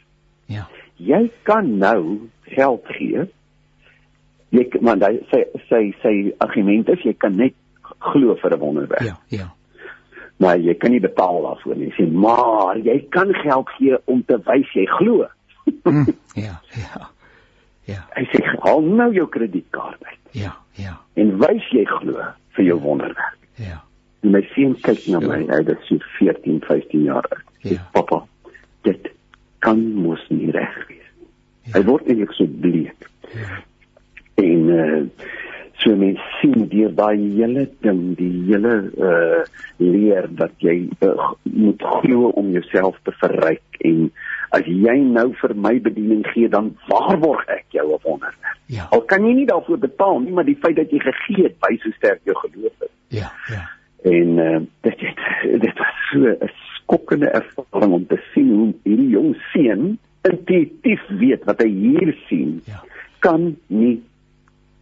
Ja. 0.47 0.67
jy 0.97 1.31
kan 1.43 1.77
nou 1.77 2.27
geld 2.51 2.83
gee 2.97 3.25
jy 4.51 4.65
man 4.81 5.01
hy 5.01 5.19
sy 5.31 5.43
sy 5.69 5.93
sy 6.01 6.13
argument 6.43 6.89
is 6.89 6.99
jy 7.05 7.13
kan 7.17 7.35
net 7.37 7.53
glo 7.99 8.35
vir 8.35 8.51
'n 8.55 8.59
wonderwerk. 8.59 9.01
Ja, 9.03 9.17
ja. 9.29 9.47
Maar 10.39 10.57
jy 10.57 10.73
kan 10.73 10.91
nie 10.91 10.99
betaal 10.99 11.41
daarvoor 11.41 11.75
nie. 11.77 11.91
Sê 11.97 12.11
maar 12.11 12.77
jy 12.77 12.99
kan 13.09 13.33
geld 13.33 13.69
gee 13.77 13.97
om 14.05 14.23
te 14.25 14.37
wys 14.45 14.73
jy 14.73 14.85
glo. 14.85 15.27
Mm, 15.85 16.05
ja, 16.47 16.59
ja. 16.75 17.09
Ja, 17.85 18.05
Hy 18.15 18.23
sê 18.31 18.43
haal 18.63 18.81
nou 18.81 19.11
jou 19.13 19.27
kredietkaart 19.27 20.03
uit 20.03 20.17
ja, 20.31 20.55
ja. 20.77 20.97
en 21.15 21.37
wys 21.37 21.65
jy 21.71 21.85
glo 21.85 22.21
vir 22.55 22.65
jou 22.65 22.79
wonderwerk. 22.79 23.37
Ja. 23.57 23.81
En 24.23 24.31
my 24.31 24.41
seun 24.55 24.75
kyk 24.81 25.07
na 25.07 25.19
my, 25.19 25.39
hy 25.49 25.61
is 25.71 25.87
so 25.87 25.97
14, 26.19 26.59
15 26.67 27.03
jaar 27.03 27.25
oud. 27.31 27.43
Sê, 27.63 27.73
Ja. 27.73 27.87
Pappa, 27.91 28.23
dit 28.83 29.09
kan 29.65 29.81
mos 30.03 30.23
nie 30.29 30.51
reg 30.51 30.75
wees 30.89 31.09
nie. 31.19 31.29
Ja. 31.69 31.77
Hy 31.77 31.83
word 31.89 32.09
eintlik 32.09 32.33
so 32.37 32.49
bleek. 32.65 33.09
Ja. 33.35 33.61
En 34.41 34.67
uh 34.69 35.05
so 35.81 35.95
mense 35.97 36.21
sien 36.37 36.67
deur 36.69 36.91
daai 36.93 37.17
hele 37.17 37.63
ding, 37.81 38.01
die 38.19 38.43
hele 38.45 38.73
uh 39.01 39.39
leer 39.81 40.27
dat 40.37 40.53
jy 40.61 40.75
uh, 41.01 41.31
moet 41.41 41.81
glo 41.81 42.29
om 42.37 42.51
jouself 42.53 42.99
te 43.07 43.13
verryk 43.17 43.79
en 43.89 44.11
as 44.53 44.67
jy 44.67 44.97
nou 45.01 45.31
vir 45.39 45.55
my 45.65 45.73
bediening 45.81 46.21
gee 46.35 46.51
dan 46.53 46.73
waarborg 46.91 47.47
ek 47.49 47.65
jou 47.77 47.87
'n 47.87 48.03
wonderwerk. 48.03 48.57
Ja. 48.67 48.87
Al 48.91 49.01
kan 49.09 49.25
jy 49.25 49.33
nie 49.33 49.49
daarvoor 49.49 49.77
betaal 49.77 50.19
nie, 50.19 50.31
maar 50.31 50.45
die 50.45 50.59
feit 50.61 50.75
dat 50.75 50.91
jy 50.91 50.99
gegee 50.99 51.43
het, 51.49 51.57
wys 51.65 51.83
hoe 51.83 51.93
sterk 51.97 52.21
jou 52.23 52.35
geloof 52.35 52.85
is. 52.85 52.93
Ja, 53.07 53.31
ja. 53.49 53.65
En 54.03 54.37
uh, 54.37 54.59
dit 54.81 54.99
het 54.99 55.19
dit 55.61 55.77
was 55.77 55.97
so 56.11 56.19
'n 56.19 56.49
skokkende 56.91 57.29
ervaring 57.31 57.93
om 57.93 58.05
te 58.07 58.17
sien 58.33 58.49
hoe 58.51 58.71
hierdie 58.83 59.11
jong 59.15 59.35
seun 59.53 59.97
intuïtief 60.27 61.03
weet 61.21 61.45
wat 61.47 61.61
hy 61.63 61.69
hier 61.71 62.11
sien 62.27 62.59
Ja. 62.67 62.81
kan 63.23 63.55
nie 63.67 64.01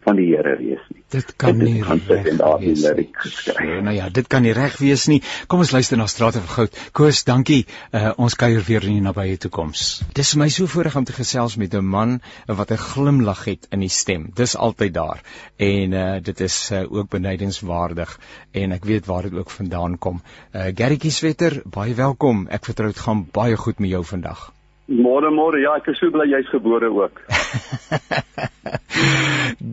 van 0.04 0.16
die 0.16 0.26
Here 0.30 0.56
wees 0.58 0.82
nie. 0.88 1.02
Dit 1.10 1.32
kan 1.36 1.58
Dit 1.58 1.68
nie 1.68 1.82
gaan 1.82 2.00
sit 2.06 2.28
reg 2.28 2.60
wees 2.62 2.84
nie. 2.96 3.06
So, 3.30 3.54
nou 3.86 3.94
ja, 3.94 4.08
dit 4.08 4.28
kan 4.30 4.44
nie 4.46 4.52
reg 4.56 4.76
wees 4.80 5.06
nie. 5.10 5.20
Kom 5.50 5.62
ons 5.64 5.72
luister 5.74 5.98
na 5.98 6.06
Strate 6.10 6.42
vir 6.44 6.52
Goud. 6.54 6.78
Koos, 6.96 7.22
dankie. 7.28 7.64
Uh, 7.92 8.12
ons 8.16 8.36
kuier 8.38 8.62
weer 8.66 8.86
in 8.86 9.00
die 9.00 9.04
nabye 9.04 9.38
toekoms. 9.42 9.86
Dis 10.16 10.34
my 10.40 10.48
so 10.54 10.70
voorreg 10.70 10.96
om 11.00 11.08
te 11.08 11.16
gesels 11.16 11.56
met 11.60 11.74
'n 11.74 11.84
man 11.84 12.20
wat 12.46 12.70
'n 12.70 12.84
glimlag 12.84 13.44
het 13.44 13.66
in 13.70 13.80
die 13.80 13.92
stem. 13.92 14.30
Dis 14.34 14.56
altyd 14.56 14.94
daar. 14.94 15.22
En 15.56 15.92
uh, 15.92 16.20
dit 16.22 16.40
is 16.40 16.70
uh, 16.72 16.84
ook 16.92 17.10
benydenswaardig 17.10 18.18
en 18.52 18.72
ek 18.72 18.84
weet 18.84 19.06
waar 19.06 19.22
dit 19.22 19.34
ook 19.34 19.50
vandaan 19.50 19.98
kom. 19.98 20.22
Uh, 20.52 20.70
Gerritjie 20.74 21.10
Swetter, 21.10 21.62
baie 21.64 21.94
welkom. 21.94 22.46
Ek 22.48 22.64
vertrou 22.64 22.88
dit 22.88 22.98
gaan 22.98 23.26
baie 23.32 23.56
goed 23.56 23.78
met 23.78 23.90
jou 23.90 24.04
vandag. 24.04 24.52
Môre 24.90 25.30
môre, 25.30 25.60
ja, 25.62 25.76
ek 25.78 25.92
is 25.92 26.00
so 26.02 26.10
bly 26.10 26.26
jy's 26.26 26.48
gebore 26.50 26.88
ook. 26.90 27.20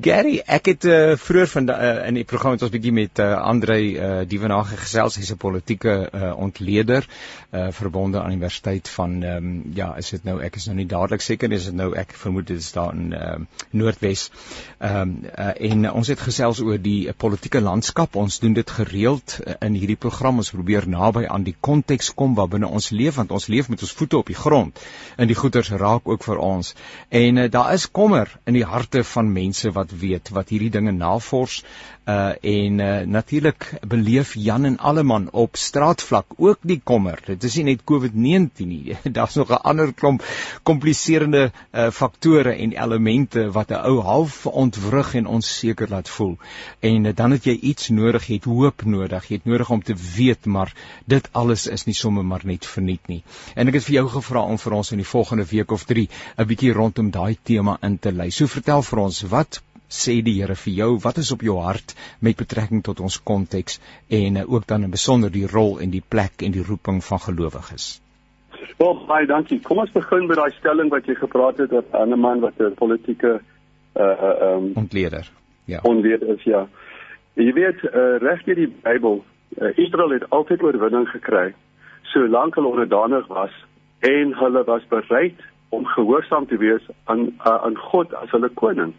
Gary, 0.08 0.38
ek 0.46 0.70
het 0.72 0.86
uh, 0.86 1.16
vroeër 1.20 1.50
van 1.52 1.70
uh, 1.74 1.88
in 2.08 2.20
die 2.20 2.26
program 2.28 2.54
het 2.54 2.64
ons 2.68 2.72
bietjie 2.74 2.94
met 2.94 3.20
uh, 3.24 3.32
Andre 3.42 3.78
uh, 3.80 4.10
Dievenage 4.30 4.78
gesels, 4.78 5.18
hy's 5.18 5.32
'n 5.34 5.40
politieke 5.42 5.96
uh, 6.06 6.32
ontleder 6.38 7.08
uh, 7.08 7.68
verbonde 7.72 8.22
aan 8.22 8.30
die 8.30 8.38
Universiteit 8.38 8.90
van 8.90 9.24
ehm 9.24 9.48
um, 9.48 9.64
ja, 9.74 9.96
is 9.98 10.10
dit 10.10 10.24
nou 10.24 10.38
ek 10.44 10.56
is 10.56 10.68
nou 10.70 10.76
nie 10.78 10.86
dadelik 10.86 11.22
seker 11.22 11.52
is 11.52 11.66
dit 11.66 11.76
nou 11.76 11.94
ek 11.96 12.14
vermoed 12.14 12.48
dit 12.48 12.60
is 12.60 12.72
daar 12.72 12.94
in 12.94 13.14
ehm 13.14 13.42
uh, 13.42 13.66
Noordwes. 13.72 14.30
Ehm 14.80 15.02
um, 15.02 15.16
uh, 15.34 15.72
en 15.72 15.86
uh, 15.86 15.96
ons 15.96 16.08
het 16.08 16.20
gesels 16.20 16.62
oor 16.62 16.78
die 16.78 17.08
uh, 17.08 17.16
politieke 17.18 17.62
landskap. 17.62 18.16
Ons 18.16 18.40
doen 18.40 18.54
dit 18.54 18.70
gereeld 18.70 19.40
uh, 19.40 19.58
in 19.62 19.74
hierdie 19.74 20.00
program. 20.00 20.38
Ons 20.38 20.54
probeer 20.54 20.88
naby 20.88 21.26
aan 21.26 21.44
die 21.44 21.56
konteks 21.60 22.14
kom 22.14 22.36
waarbinne 22.36 22.68
ons 22.68 22.90
leef 22.92 23.16
want 23.16 23.32
ons 23.32 23.48
leef 23.48 23.70
met 23.70 23.82
ons 23.82 23.94
voete 23.94 24.18
op 24.18 24.28
die 24.28 24.40
grond. 24.46 24.80
En 25.16 25.28
die 25.28 25.36
goeters 25.36 25.70
raak 25.70 26.08
ook 26.08 26.24
vir 26.24 26.38
ons. 26.38 26.74
En 27.10 27.38
uh, 27.38 27.50
daar 27.52 27.74
is 27.74 27.92
kommer 27.92 28.40
in 28.46 28.54
die 28.54 28.66
harte 28.66 29.04
van 29.04 29.32
mense 29.32 29.72
wat 29.72 29.92
weet 29.92 30.30
wat 30.30 30.50
hierdie 30.50 30.74
dinge 30.74 30.92
navors 30.92 31.64
uh 32.08 32.34
en 32.42 32.80
uh, 32.80 33.00
natuurlik 33.06 33.74
beleef 33.88 34.34
Jan 34.34 34.66
en 34.66 34.78
Alleman 34.78 35.28
op 35.32 35.56
straatvlak 35.56 36.26
ook 36.38 36.58
die 36.62 36.80
kommer. 36.84 37.20
Dit 37.26 37.44
is 37.44 37.56
nie 37.56 37.64
net 37.64 37.84
COVID-19 37.92 38.68
nie. 38.68 38.96
Daar's 39.18 39.36
nog 39.36 39.50
'n 39.50 39.62
ander 39.62 39.94
klomp 39.94 40.24
kompliserende 40.64 41.52
uh 41.74 41.90
faktore 41.92 42.54
en 42.54 42.72
elemente 42.72 43.52
wat 43.52 43.70
'n 43.70 43.84
ou 43.84 44.02
half 44.02 44.46
ontwrig 44.46 45.14
en 45.16 45.26
onseker 45.26 45.90
laat 45.90 46.10
voel. 46.10 46.38
En 46.80 47.06
uh, 47.06 47.16
dan 47.16 47.32
het 47.32 47.44
jy 47.44 47.58
iets 47.62 47.90
nodig, 47.90 48.28
jy 48.28 48.36
het 48.36 48.46
hoop 48.46 48.86
nodig, 48.86 49.28
jy 49.28 49.36
het 49.36 49.46
nodig 49.46 49.70
om 49.70 49.84
te 49.84 49.96
weet 50.16 50.46
maar 50.46 50.74
dit 51.06 51.30
alles 51.32 51.68
is 51.68 51.86
nie 51.86 51.96
sommer 51.96 52.26
maar 52.26 52.42
net 52.44 52.66
verniet 52.66 53.08
nie. 53.08 53.24
En 53.56 53.68
ek 53.68 53.74
het 53.74 53.84
vir 53.84 53.94
jou 53.94 54.08
gevra 54.10 54.42
om 54.42 54.58
vir 54.58 54.74
ons 54.74 54.92
in 54.92 54.98
die 54.98 55.12
volgende 55.12 55.46
week 55.46 55.72
of 55.72 55.84
3 55.84 56.10
'n 56.38 56.48
bietjie 56.48 56.72
rondom 56.72 57.12
daai 57.12 57.38
tema 57.44 57.78
in 57.82 58.00
te 58.00 58.12
lei. 58.12 58.30
So 58.32 58.48
vertel 58.48 58.82
vir 58.82 59.00
ons 59.00 59.22
wat 59.22 59.62
sê 59.88 60.22
die 60.24 60.42
Here 60.42 60.56
vir 60.56 60.74
jou 60.74 60.90
wat 61.04 61.18
is 61.18 61.32
op 61.32 61.42
jou 61.42 61.58
hart 61.64 61.96
met 62.20 62.38
betrekking 62.38 62.84
tot 62.84 63.00
ons 63.00 63.20
konteks 63.24 63.80
en 64.10 64.36
uh, 64.36 64.44
ook 64.54 64.68
dan 64.68 64.84
in 64.84 64.92
besonder 64.92 65.32
die 65.32 65.48
rol 65.48 65.80
en 65.80 65.90
die 65.90 66.04
plek 66.04 66.44
en 66.44 66.52
die 66.52 66.64
roeping 66.64 67.04
van 67.04 67.20
gelowiges. 67.20 68.02
Wel, 68.78 69.06
baie 69.08 69.26
dankie. 69.26 69.60
Kom 69.62 69.78
ons 69.78 69.92
begin 69.92 70.28
met 70.28 70.38
daai 70.38 70.52
stelling 70.58 70.90
wat 70.90 71.06
jy 71.06 71.16
gepraat 71.16 71.58
het 71.58 71.72
oor 71.72 71.86
'n 71.92 72.02
ander 72.02 72.18
man 72.18 72.40
wat 72.40 72.60
'n 72.60 72.74
politieke 72.76 73.40
uh 73.96 74.04
uh 74.04 74.56
um 74.56 74.72
Ontleder. 74.76 75.32
Ja. 75.66 75.80
onweet 75.84 76.22
is 76.22 76.44
ja. 76.44 76.68
Jy 77.34 77.54
weet, 77.54 77.84
uh, 77.84 78.18
reg 78.24 78.44
deur 78.44 78.56
die 78.56 78.70
Bybel, 78.84 79.24
uh, 79.62 79.78
Israel 79.78 80.10
het 80.10 80.30
altyd 80.30 80.64
oorwinning 80.64 81.08
gekry 81.10 81.54
solank 82.14 82.56
hulle 82.56 82.68
onderdanig 82.68 83.28
was 83.28 83.52
en 84.00 84.34
hulle 84.40 84.64
was 84.64 84.86
bereid 84.88 85.42
om 85.70 85.86
gehoorsaam 85.86 86.48
te 86.48 86.58
wees 86.58 86.86
aan 87.04 87.20
uh, 87.20 87.58
aan 87.68 87.78
God 87.78 88.14
as 88.14 88.32
hulle 88.32 88.50
koning. 88.50 88.94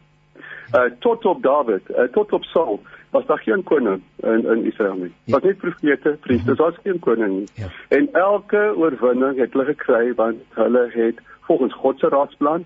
Uh 0.74 0.90
tot 0.98 1.24
op 1.24 1.42
Dawid, 1.42 1.90
uh, 1.90 2.02
tot 2.12 2.32
op 2.32 2.44
Saul 2.44 2.82
was 3.10 3.26
daar 3.26 3.38
geen 3.38 3.62
koning 3.62 4.02
in 4.16 4.46
in 4.46 4.64
Israel 4.64 4.94
nie. 4.94 5.12
Ja. 5.24 5.32
Was 5.32 5.42
net 5.42 5.56
profete, 5.56 6.16
priesters, 6.20 6.58
was 6.58 6.74
geen 6.82 6.98
koning 6.98 7.38
nie. 7.38 7.48
Ja. 7.54 7.66
En 7.88 8.08
elke 8.12 8.72
oorwinning 8.76 9.38
het 9.38 9.52
hulle 9.52 9.64
gekry 9.64 10.14
want 10.14 10.36
hulle 10.48 10.90
het 10.92 11.20
volgens 11.40 11.74
God 11.74 11.98
se 11.98 12.08
raadsplan, 12.08 12.64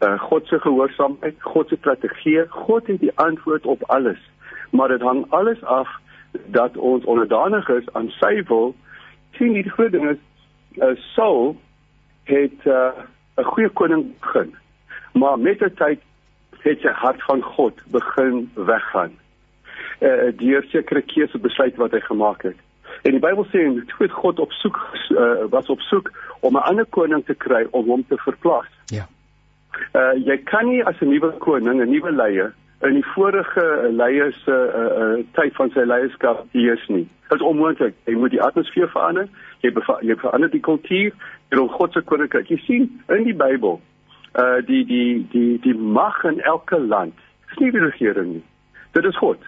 uh 0.00 0.20
God 0.20 0.46
se 0.46 0.58
gehoorsaamheid, 0.58 1.34
God 1.38 1.68
se 1.68 1.76
strategie, 1.76 2.44
God 2.48 2.86
het 2.86 3.00
die 3.00 3.12
antwoord 3.14 3.66
op 3.66 3.82
alles. 3.82 4.30
Maar 4.70 4.88
dit 4.88 5.00
hang 5.00 5.26
alles 5.28 5.64
af 5.64 5.88
dat 6.46 6.76
ons 6.76 7.04
onderdanig 7.04 7.68
is 7.68 7.92
aan 7.92 8.08
sy 8.08 8.42
wil. 8.46 8.74
sien 9.32 9.52
die 9.52 9.70
groot 9.70 9.92
ding 9.92 10.08
is 10.10 10.20
uh, 10.76 10.96
Saul 11.14 11.56
het 12.24 12.64
uh, 12.64 12.92
'n 13.36 13.44
goeie 13.44 13.68
koning 13.68 14.18
begin. 14.20 14.54
Maar 15.12 15.38
met 15.38 15.58
die 15.58 15.72
tyd 15.74 16.00
het 16.62 16.80
sy 16.80 16.92
hart 17.02 17.22
van 17.22 17.42
God 17.42 17.80
begin 17.94 18.50
weggaan. 18.54 19.16
Uh, 20.02 20.30
deur 20.38 20.64
sekere 20.70 21.02
keuse 21.02 21.38
besluit 21.38 21.76
wat 21.76 21.94
hy 21.94 22.00
gemaak 22.00 22.42
het. 22.42 22.58
En 23.02 23.14
die 23.14 23.22
Bybel 23.22 23.46
sê 23.50 23.62
en 23.66 23.78
toe 23.86 24.06
het 24.06 24.14
God 24.14 24.38
op 24.42 24.52
soek 24.52 24.78
uh, 25.10 25.44
was 25.50 25.70
op 25.70 25.80
soek 25.80 26.10
om 26.40 26.56
'n 26.56 26.66
ander 26.70 26.86
koning 26.86 27.24
te 27.24 27.34
kry 27.34 27.66
om 27.70 27.86
hom 27.86 28.04
te 28.08 28.16
verplaas. 28.16 28.70
Ja. 28.86 29.06
Uh 29.94 30.14
jy 30.26 30.36
kan 30.44 30.68
nie 30.68 30.84
as 30.84 31.00
'n 31.00 31.08
nuwe 31.08 31.32
koning, 31.38 31.80
'n 31.80 31.90
nuwe 31.90 32.12
leier 32.12 32.54
in 32.82 32.94
die 32.94 33.06
vorige 33.14 33.88
leiers 33.90 34.42
se 34.44 34.50
uh, 34.50 35.02
uh, 35.02 35.24
tyd 35.32 35.54
van 35.54 35.70
sy 35.70 35.84
leierskap 35.86 36.46
heers 36.52 36.86
nie. 36.88 37.08
Dit 37.28 37.40
is 37.40 37.46
onmoontlik. 37.46 37.94
Jy 38.04 38.14
moet 38.18 38.30
die 38.34 38.42
atmosfeer 38.42 38.90
verander, 38.90 39.28
jy 39.60 39.70
jy 40.02 40.16
verander 40.18 40.50
die 40.50 40.60
kultuur 40.60 41.14
deur 41.48 41.62
om 41.62 41.68
God 41.68 41.92
se 41.92 42.02
koninkryk. 42.02 42.50
Jy 42.50 42.58
sien 42.66 42.88
in 43.08 43.24
die 43.24 43.36
Bybel 43.36 43.80
uh 44.34 44.66
die 44.66 44.84
die 44.86 45.26
die 45.30 45.60
die 45.60 45.74
mag 45.74 46.24
in 46.24 46.40
elke 46.40 46.80
land. 46.80 47.14
Dis 47.48 47.58
nie 47.58 47.70
die 47.70 47.84
regering 47.84 48.32
nie. 48.32 48.44
Dit 48.92 49.04
is 49.04 49.16
God. 49.16 49.38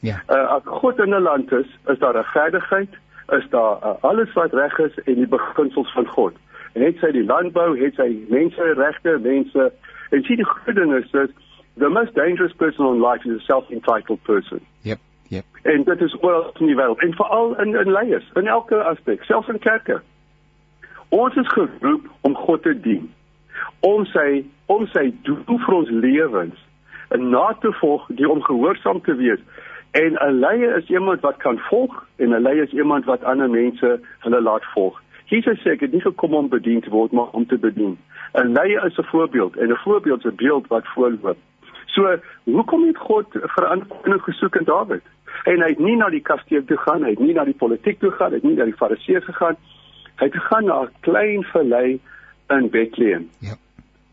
Ja. 0.00 0.22
Uh 0.28 0.56
as 0.56 0.62
God 0.64 0.98
in 0.98 1.14
'n 1.14 1.22
land 1.22 1.52
is, 1.52 1.66
is 1.86 1.98
daar 1.98 2.14
regverdigheid, 2.14 2.88
is 3.28 3.46
daar 3.50 3.78
uh, 3.82 3.94
alles 4.00 4.32
wat 4.32 4.52
reg 4.52 4.78
is 4.78 4.98
en 5.04 5.14
die 5.14 5.26
beginsels 5.26 5.92
van 5.92 6.06
God. 6.06 6.34
En 6.72 6.82
het 6.82 6.98
sy 6.98 7.10
die 7.10 7.24
landbou, 7.24 7.78
het 7.78 7.94
sy 7.94 8.10
menseregte, 8.28 9.18
mense 9.22 9.72
en 10.10 10.22
sien 10.22 10.36
die 10.36 10.46
groot 10.46 10.76
ding 10.76 10.94
is 10.94 11.10
dat 11.10 11.30
the 11.76 11.88
most 11.88 12.14
dangerous 12.14 12.52
person 12.52 12.86
in 12.86 13.00
life 13.00 13.28
is 13.28 13.40
a 13.40 13.44
self-entitled 13.44 14.22
person. 14.22 14.60
Jep. 14.80 14.98
Jep. 15.28 15.44
En 15.62 15.82
dit 15.84 16.00
is 16.00 16.16
oral 16.20 16.50
in 16.58 16.66
die 16.66 16.76
wêreld 16.76 17.00
en 17.00 17.14
veral 17.14 17.60
in 17.60 17.74
in 17.74 17.90
leiers, 17.90 18.30
in 18.34 18.46
elke 18.46 18.82
aspek, 18.82 19.22
selfs 19.24 19.48
in 19.48 19.58
kerke. 19.58 20.00
Ons 21.08 21.34
is 21.34 21.48
geroep 21.48 22.10
om 22.20 22.36
God 22.36 22.62
te 22.62 22.80
dien. 22.80 23.12
Om 23.80 24.04
sy 24.04 24.44
om 24.66 24.86
sy 24.86 25.12
doel 25.22 25.58
vir 25.66 25.74
ons 25.74 25.90
lewens 25.90 26.60
en 27.08 27.28
na 27.30 27.52
te 27.60 27.72
volg, 27.80 28.06
die 28.08 28.28
om 28.30 28.42
gehoorsaam 28.42 29.00
te 29.00 29.14
wees. 29.14 29.40
En 29.90 30.12
'n 30.12 30.38
leier 30.38 30.76
is 30.76 30.88
iemand 30.88 31.20
wat 31.20 31.36
kan 31.36 31.58
volg 31.58 32.06
en 32.16 32.28
'n 32.28 32.42
leier 32.42 32.62
is 32.62 32.72
iemand 32.72 33.04
wat 33.04 33.24
ander 33.24 33.50
mense 33.50 34.00
hulle 34.18 34.40
laat 34.40 34.64
volg. 34.64 35.02
Jesus 35.24 35.60
sê 35.62 35.70
ek 35.70 35.80
het 35.80 35.92
nie 35.92 36.00
gekom 36.00 36.34
om 36.34 36.48
bedien 36.48 36.80
te 36.80 36.90
word 36.90 37.12
maar 37.12 37.30
om 37.30 37.46
te 37.46 37.58
bedien. 37.58 37.98
'n 38.34 38.52
Leier 38.52 38.84
is 38.84 38.98
'n 38.98 39.10
voorbeeld 39.12 39.56
en 39.56 39.70
'n 39.70 39.82
voorbeeld 39.84 40.24
is 40.24 40.32
'n 40.32 40.36
beeld 40.36 40.66
wat 40.66 40.86
voorloop. 40.94 41.36
So, 41.86 42.16
hoekom 42.44 42.86
het 42.86 42.96
God 42.96 43.26
koning 44.02 44.22
gesoek 44.22 44.56
in 44.56 44.64
Dawid? 44.64 45.02
En 45.44 45.60
hy 45.60 45.68
het 45.68 45.78
nie 45.78 45.96
na 45.96 46.08
die 46.08 46.20
kasteel 46.20 46.64
toe 46.64 46.76
gaan, 46.76 47.02
hy 47.02 47.10
het 47.10 47.18
nie 47.18 47.34
na 47.34 47.44
die 47.44 47.54
politiek 47.54 47.98
toe 48.00 48.10
gaan, 48.10 48.30
hy 48.30 48.34
het 48.34 48.42
nie 48.42 48.56
na 48.56 48.64
die 48.64 48.76
fariseërs 48.76 49.24
gegaan. 49.24 49.56
Hy 50.16 50.24
het 50.24 50.34
gegaan 50.34 50.64
na 50.64 50.82
'n 50.82 50.90
klein 51.00 51.44
vallei 51.44 52.00
in 52.50 52.70
Bethlehem. 52.70 53.30
Ja. 53.38 53.56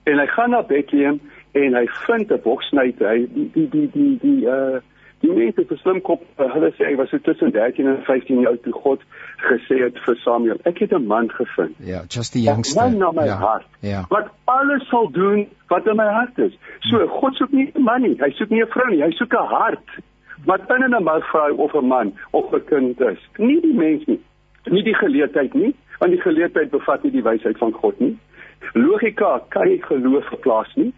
En 0.03 0.19
hy 0.19 0.27
gaan 0.27 0.49
na 0.49 0.61
Bethlehem 0.61 1.19
en 1.51 1.75
hy 1.75 1.87
vind 1.87 2.31
'n 2.31 2.41
boksnyter. 2.43 3.09
Hy 3.09 3.27
die 3.33 3.49
die 3.53 3.69
die 3.69 3.89
die 3.91 4.17
die 4.21 4.45
uh 4.45 4.79
die 5.21 5.31
mense 5.31 5.65
te 5.65 5.75
slim 5.77 6.01
kop, 6.01 6.23
uh, 6.39 6.47
hulle 6.53 6.71
sê 6.77 6.87
hy 6.89 6.95
was 6.99 7.11
so 7.13 7.19
tussen 7.25 7.51
13 7.53 7.87
en 7.87 7.99
15 8.07 8.41
jaar 8.41 8.57
toe 8.65 8.73
God 8.73 9.03
gesê 9.45 9.77
het 9.83 9.99
vir 10.05 10.17
Samuel, 10.23 10.57
ek 10.65 10.79
het 10.79 10.93
'n 10.97 11.05
man 11.07 11.29
gevind. 11.29 11.75
Ja, 11.77 12.01
just 12.09 12.33
the 12.33 12.41
youngster. 12.41 12.81
Man 12.81 12.97
na 12.97 13.11
my 13.11 13.25
ja. 13.25 13.37
hart. 13.37 13.67
Ja. 13.79 14.05
Wat 14.09 14.29
alles 14.45 14.87
sal 14.89 15.11
doen 15.11 15.47
wat 15.67 15.87
in 15.87 15.95
my 15.95 16.09
hart 16.09 16.37
is. 16.37 16.57
So 16.79 17.07
God 17.07 17.35
soek 17.35 17.51
nie 17.51 17.71
'n 17.75 17.83
man 17.83 18.01
nie, 18.01 18.15
hy 18.19 18.31
soek 18.31 18.49
nie 18.49 18.61
'n 18.61 18.67
vrou 18.67 18.89
nie, 18.89 19.01
hy 19.01 19.11
soek 19.11 19.33
'n 19.33 19.45
hart 19.45 19.87
wat 20.45 20.67
binne 20.67 20.87
'n 20.87 21.03
man 21.03 21.21
vrou 21.21 21.55
of 21.57 21.75
'n 21.75 21.87
man 21.87 22.13
of 22.31 22.53
'n 22.53 22.65
kind 22.65 23.01
is. 23.01 23.19
Nie 23.37 23.61
die 23.61 23.73
mens 23.73 24.05
nie, 24.07 24.19
nie 24.65 24.83
die 24.83 24.95
geleerdheid 24.95 25.53
nie, 25.53 25.75
want 26.01 26.11
die 26.11 26.21
geleerdheid 26.21 26.71
bevat 26.73 27.03
nie 27.05 27.11
die 27.13 27.23
wysheid 27.23 27.57
van 27.61 27.73
God 27.77 27.99
nie. 28.01 28.15
Logika 28.73 29.35
kan 29.53 29.67
nie 29.69 29.81
geloof 29.83 30.25
verplaas 30.33 30.71
nie. 30.75 30.89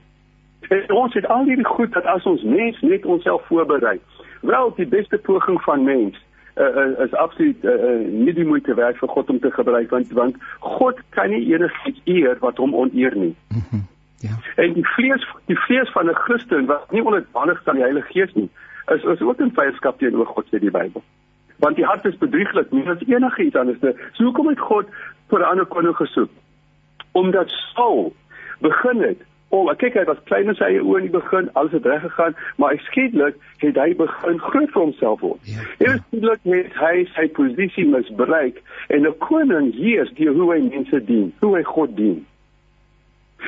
En 0.72 0.91
ons 0.95 1.14
het 1.14 1.26
al 1.28 1.43
hierdie 1.49 1.68
goed 1.68 1.91
dat 1.91 2.06
as 2.08 2.24
ons 2.30 2.43
mens 2.47 2.80
net 2.82 3.06
onsself 3.06 3.43
voorberei. 3.49 3.97
Wel, 4.41 4.72
die 4.76 4.88
beste 4.88 5.18
poging 5.18 5.60
van 5.68 5.84
mens 5.84 6.16
uh, 6.56 6.64
uh, 6.66 7.06
is 7.06 7.14
absoluut 7.20 7.64
uh, 7.64 7.74
uh, 7.74 8.08
nie 8.08 8.34
die 8.34 8.47
moeite 8.47 8.76
werd 8.80 8.97
vir 9.01 9.12
God 9.12 9.30
om 9.30 9.39
te 9.43 9.51
gebruik 9.51 9.89
want 9.91 10.12
want 10.12 10.36
God 10.60 11.01
kan 11.18 11.36
nie 11.36 11.43
enigiets 11.51 11.99
eer 12.04 12.39
wat 12.39 12.62
hom 12.64 12.76
oneer 12.76 13.16
nie. 13.16 13.36
Mm 13.49 13.64
-hmm. 13.70 13.88
Ja. 14.24 14.38
En 14.56 14.74
die 14.74 14.88
vlees 14.88 15.28
die 15.51 15.60
vlees 15.66 15.91
van 15.91 16.10
'n 16.10 16.22
Christen 16.26 16.66
wat 16.66 16.91
nie 16.91 17.04
onderdanig 17.04 17.60
is 17.60 17.68
aan 17.68 17.76
die 17.82 17.84
Heilige 17.84 18.12
Gees 18.12 18.34
nie, 18.34 18.49
is 18.95 19.04
is 19.04 19.22
ook 19.22 19.39
in 19.39 19.51
vyandskap 19.51 19.99
teenoor 19.99 20.26
God 20.26 20.45
sê 20.45 20.60
die 20.60 20.72
Bybel. 20.72 21.04
Want 21.64 21.76
die 21.80 21.86
hart 21.88 22.05
is 22.05 22.18
bedrieglik, 22.20 22.72
nie 22.76 22.84
as 22.91 23.03
enigiets 23.07 23.55
anders 23.55 23.80
nie. 23.82 23.93
So 24.18 24.28
hoekom 24.28 24.49
het 24.51 24.59
God 24.59 24.89
vir 25.32 25.39
'n 25.39 25.51
ander 25.51 25.66
koning 25.66 25.95
gesoek? 25.95 26.32
Omdat 27.11 27.49
Saul 27.49 28.11
begin 28.59 28.99
het 29.01 29.22
om 29.53 29.70
kyk 29.78 29.93
hy 29.93 30.03
was 30.09 30.18
klein 30.26 30.49
in 30.49 30.55
sy 30.57 30.66
eie 30.66 30.82
oë 30.82 30.97
in 30.97 31.07
die 31.07 31.14
begin, 31.14 31.49
alles 31.53 31.72
het 31.72 31.86
reg 31.86 32.01
gegaan, 32.01 32.36
maar 32.57 32.74
skielik 32.88 33.36
het 33.61 33.78
hy 33.78 33.93
begin 33.99 34.39
groot 34.39 34.72
vir 34.74 34.82
homself 34.82 35.22
word. 35.22 35.39
Ja, 35.45 35.61
En 35.78 35.99
skielik 36.07 36.39
het 36.43 36.74
hy 36.82 37.05
sy 37.14 37.28
posisie 37.38 37.86
misbruik 37.86 38.61
en 38.89 39.05
'n 39.07 39.18
koning 39.18 39.74
heers 39.78 40.11
deur 40.18 40.34
hoe 40.34 40.53
hy 40.53 40.61
mense 40.70 41.05
dien, 41.05 41.34
hoe 41.39 41.55
hy 41.57 41.64
God 41.64 41.95
dien. 41.97 42.26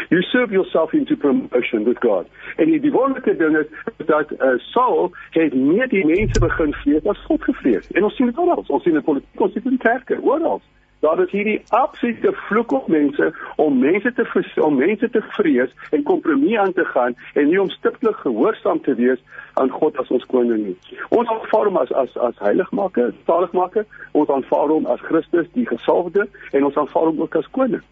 You 0.10 0.22
serve 0.22 0.52
yourself 0.52 0.94
into 0.94 1.16
promotion 1.16 1.84
with 1.84 2.00
God. 2.00 2.28
En 2.56 2.72
die 2.72 2.92
wonderlike 2.92 3.36
ding 3.36 3.58
is 3.58 3.68
dat 4.06 4.32
uh, 4.32 4.58
Saul 4.58 5.12
het 5.30 5.54
meer 5.54 5.88
die 5.88 6.06
mense 6.06 6.40
begin 6.40 6.74
vrees 6.74 7.06
as 7.06 7.26
God 7.28 7.44
gevrees. 7.44 7.92
En 7.92 8.04
ons 8.04 8.16
sien 8.16 8.26
dit 8.26 8.38
oral. 8.38 8.64
Ons 8.68 8.84
sien 8.84 8.94
dit 8.94 9.02
in 9.02 9.08
politiek, 9.12 9.42
ons 9.42 9.54
sien 9.54 9.64
dit 9.64 9.72
in 9.72 9.78
kerke, 9.78 10.22
oral. 10.22 10.62
Daar 11.00 11.20
is 11.20 11.32
hierdie 11.32 11.62
absolute 11.68 12.32
vloek 12.34 12.72
op 12.72 12.88
mense 12.88 13.34
om 13.56 13.80
mense 13.80 14.14
te 14.14 14.62
om 14.62 14.76
mense 14.76 15.10
te 15.10 15.22
vrees 15.22 15.74
en 15.92 16.04
kompromie 16.04 16.60
aan 16.60 16.74
te 16.74 16.86
gaan 16.86 17.16
en 17.34 17.48
nie 17.50 17.62
om 17.62 17.70
stiptelik 17.70 18.16
gehoorsaam 18.16 18.82
te 18.82 18.96
wees 18.96 19.22
aan 19.54 19.70
God 19.70 19.98
as 19.98 20.10
ons 20.10 20.26
koning 20.26 20.64
nie. 20.66 20.78
Ons 21.10 21.30
aanvaar 21.30 21.70
hom 21.70 21.78
as 21.78 21.92
as 21.92 22.18
as 22.18 22.40
heiligmaker, 22.48 23.14
saligmaker, 23.26 23.86
ons 24.12 24.30
aanvaar 24.30 24.74
hom 24.74 24.86
as 24.86 25.04
Christus 25.10 25.52
die 25.54 25.68
gesalfde 25.68 26.26
en 26.52 26.66
ons 26.72 26.78
aanvaar 26.78 27.12
hom 27.12 27.22
ook 27.22 27.38
as 27.44 27.52
koning. 27.52 27.84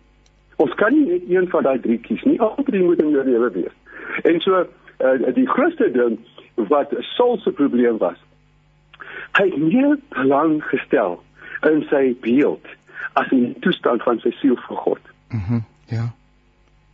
Ons 0.62 0.74
kan 0.80 0.94
nie 0.94 1.06
net 1.06 1.30
een 1.30 1.50
van 1.50 1.64
daai 1.64 1.80
drie 1.80 1.98
kies 1.98 2.24
nie. 2.24 2.40
Al 2.42 2.56
drie 2.66 2.84
moet 2.84 3.02
in 3.02 3.10
jou 3.10 3.24
lewe 3.26 3.50
wees. 3.52 3.76
En 4.24 4.40
so 4.40 4.62
uh, 4.62 5.34
die 5.34 5.48
grootste 5.50 5.92
ding 5.92 6.20
wat 6.70 6.94
Saul 7.16 7.38
se 7.42 7.52
probleem 7.52 7.98
was, 7.98 8.20
hy 9.38 9.48
het 9.50 9.58
nie 9.58 9.96
belang 10.14 10.60
gestel 10.70 11.18
in 11.66 11.82
sy 11.90 12.12
beeld 12.22 12.66
as 13.14 13.32
in 13.32 13.48
die 13.50 13.60
toestand 13.66 14.04
van 14.06 14.20
sy 14.22 14.34
siel 14.42 14.60
vir 14.68 14.84
God. 14.86 15.14
Mhm. 15.30 15.62
Mm 15.62 15.70
ja. 15.94 16.14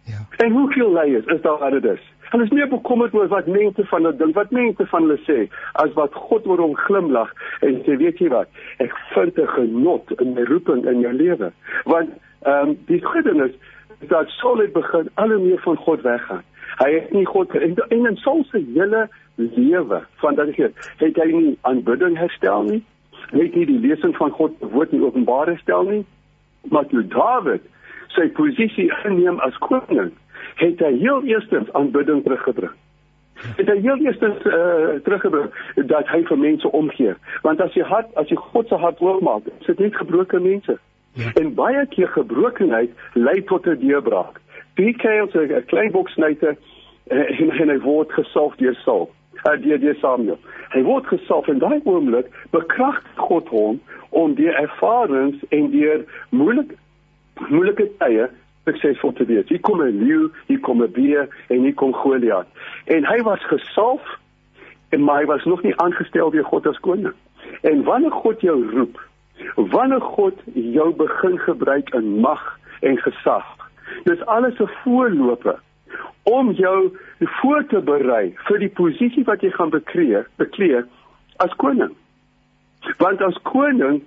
Ja. 0.09 0.45
En 0.45 0.51
hoeveel 0.51 0.93
leiers 0.93 1.25
is 1.25 1.41
daar 1.41 1.59
wat 1.59 1.81
dit? 1.81 1.99
Hulle 2.29 2.43
is 2.43 2.49
meer 2.53 2.67
bekommerd 2.67 3.13
oor 3.13 3.27
wat 3.27 3.47
mense 3.47 3.85
van 3.85 4.03
hulle 4.03 4.17
dink, 4.17 4.35
wat 4.35 4.51
mense 4.53 4.85
van 4.91 5.05
hulle 5.05 5.17
sê, 5.25 5.37
as 5.81 5.93
wat 5.97 6.13
God 6.13 6.47
oor 6.49 6.61
hom 6.61 6.75
glimlag 6.77 7.31
en 7.65 7.79
sê, 7.85 7.97
weet 7.97 8.21
jy 8.21 8.29
wat? 8.33 8.49
Ek 8.85 8.93
vind 9.13 9.37
'n 9.37 9.47
genot 9.55 10.11
in 10.21 10.33
my 10.33 10.45
roeping 10.49 10.85
in 10.85 10.99
jou 11.05 11.13
lewe. 11.13 11.51
Want 11.85 12.09
ehm 12.41 12.69
um, 12.69 12.77
die 12.85 13.01
goedenis 13.05 13.55
is 13.99 14.07
dat 14.07 14.29
Saul 14.29 14.57
het 14.57 14.73
begin 14.73 15.09
al 15.13 15.29
hoe 15.29 15.39
meer 15.39 15.59
van 15.59 15.75
God 15.75 16.01
weggaan. 16.01 16.43
Hy 16.77 16.93
het 16.93 17.11
nie 17.11 17.25
God 17.25 17.55
en, 17.55 17.75
en 17.75 18.05
in 18.05 18.17
Saul 18.17 18.45
se 18.51 18.63
hele 18.73 19.09
lewe 19.35 20.03
van 20.15 20.35
dat 20.35 20.55
hy 20.55 20.69
het 20.97 21.17
hy 21.17 21.27
nie 21.31 21.57
aanbidding 21.61 22.17
herstel 22.17 22.63
nie. 22.63 22.83
Hy 23.31 23.43
het 23.43 23.55
nie 23.55 23.65
die 23.65 23.79
lesing 23.79 24.15
van 24.15 24.31
God 24.31 24.55
woord 24.59 24.91
in 24.95 25.03
Openbaring 25.03 25.57
herstel 25.57 25.83
nie. 25.83 26.05
Maar 26.71 26.87
toe 26.87 27.03
Dawid 27.07 27.65
sy 28.15 28.27
posisie 28.35 28.89
inneem 29.05 29.39
as 29.45 29.57
koning, 29.63 30.11
het 30.59 30.81
hy 30.83 30.93
heel 30.97 31.23
eerstens 31.29 31.71
aanbidding 31.77 32.23
teruggebring. 32.25 32.73
Het 33.55 33.69
hy 33.71 33.77
heel 33.83 34.01
eerstens 34.03 34.43
uh, 34.49 34.97
teruggebring 35.05 35.51
dat 35.91 36.09
hy 36.11 36.23
vir 36.27 36.39
mense 36.39 36.71
omgee, 36.75 37.13
want 37.45 37.61
as 37.63 37.75
jy 37.77 37.85
hart 37.87 38.09
as 38.19 38.31
jy 38.31 38.35
God 38.49 38.67
se 38.67 38.79
hart 38.81 38.99
oormaak, 39.03 39.47
is 39.59 39.69
dit 39.69 39.85
net 39.85 39.95
gebroke 39.95 40.41
mense. 40.43 40.75
Ja. 41.19 41.31
En 41.41 41.53
baie 41.53 41.85
keer 41.93 42.07
gebrokenheid 42.07 42.91
lei 43.13 43.43
tot 43.43 43.67
'n 43.67 43.79
deurbraak. 43.79 44.39
PK 44.73 45.03
is 45.03 45.33
'n 45.33 45.65
klein 45.65 45.91
boksnyter 45.91 46.55
uh, 47.11 47.39
en, 47.39 47.49
en 47.51 47.69
hy 47.69 47.79
word 47.79 48.11
gesalf 48.11 48.55
deur 48.55 48.75
Saul. 48.83 49.09
Uh, 49.43 49.55
deur 49.61 49.79
deur 49.79 49.95
Samuel. 49.99 50.39
Hy 50.69 50.81
word 50.83 51.05
gesalf 51.07 51.47
en 51.47 51.59
daai 51.59 51.79
oomblik 51.83 52.27
bekragtig 52.51 53.15
God 53.15 53.47
hom 53.47 53.79
om 54.09 54.35
deur 54.35 54.53
ervarings 54.53 55.39
en 55.49 55.71
deur 55.71 56.05
moeilike 56.29 56.75
moeilike 57.47 57.87
tye 57.97 58.29
suksesvol 58.67 59.13
te 59.13 59.25
wees. 59.25 59.47
Hier 59.47 59.59
kom 59.59 59.81
'n 59.81 60.03
leeu, 60.03 60.29
hier 60.47 60.59
kom 60.59 60.83
'n 60.83 60.91
beer 60.91 61.27
en 61.47 61.63
hier 61.63 61.73
kom 61.73 61.93
Goliat. 61.93 62.47
En 62.85 63.05
hy 63.05 63.21
was 63.21 63.43
gesalf 63.45 64.19
en 64.89 65.03
maar 65.03 65.19
hy 65.19 65.25
was 65.25 65.45
nog 65.45 65.63
nie 65.63 65.75
aangestel 65.75 66.31
deur 66.31 66.43
God 66.43 66.67
as 66.67 66.79
koning. 66.79 67.13
En 67.61 67.83
wanneer 67.83 68.11
God 68.11 68.41
jou 68.41 68.69
roep, 68.69 69.08
wanneer 69.55 70.01
God 70.01 70.33
jou 70.53 70.93
begin 70.95 71.39
gebruik 71.39 71.89
in 71.93 72.19
mag 72.19 72.59
en 72.81 72.97
gesag, 72.97 73.45
dis 74.03 74.25
alles 74.25 74.59
'n 74.59 74.69
voorloper 74.83 75.59
om 76.23 76.51
jou 76.51 76.97
voor 77.19 77.65
te 77.67 77.81
berei 77.81 78.33
vir 78.47 78.59
die 78.59 78.69
posisie 78.69 79.23
wat 79.23 79.41
jy 79.41 79.49
gaan 79.49 79.69
beklee, 79.69 80.23
beklee 80.35 80.83
as 81.37 81.53
koning. 81.55 81.95
Want 82.97 83.21
as 83.21 83.37
koning 83.43 84.01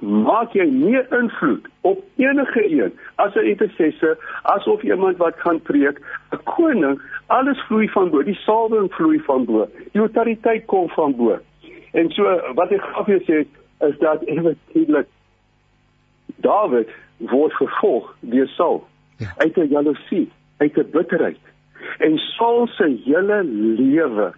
maak 0.00 0.54
jy 0.56 0.66
meer 0.70 1.06
invloed 1.14 1.66
op 1.86 2.00
enige 2.16 2.64
een 2.70 2.92
as 3.14 3.34
'n 3.34 3.46
intercessor, 3.46 4.16
asof 4.42 4.82
iemand 4.82 5.16
wat 5.16 5.34
gaan 5.36 5.60
preek, 5.60 6.00
'n 6.32 6.42
koning, 6.44 7.00
alles 7.26 7.60
vloei 7.66 7.88
van 7.88 8.10
bo, 8.10 8.22
die 8.22 8.38
salwing 8.46 8.92
vloei 8.94 9.20
van 9.20 9.44
bo, 9.44 9.68
die 9.92 10.00
autoriteit 10.00 10.64
kom 10.66 10.88
van 10.88 11.16
bo. 11.16 11.38
En 11.92 12.10
so 12.10 12.22
wat 12.54 12.70
ek 12.70 12.82
graag 12.82 13.06
wil 13.06 13.20
sê 13.20 13.46
is 13.88 13.98
dat 13.98 14.24
eintlik 14.24 15.08
Dawid 16.42 16.88
word 17.16 17.52
vervolg 17.52 18.14
deur 18.20 18.48
Saul 18.56 18.82
ja. 19.18 19.32
uit 19.36 19.56
'n 19.56 19.68
jaloesie, 19.68 20.30
uit 20.56 20.76
'n 20.76 20.90
bitterheid. 20.90 21.42
En 21.98 22.18
Saul 22.18 22.66
se 22.66 23.02
hele 23.04 23.44
lewe 23.78 24.32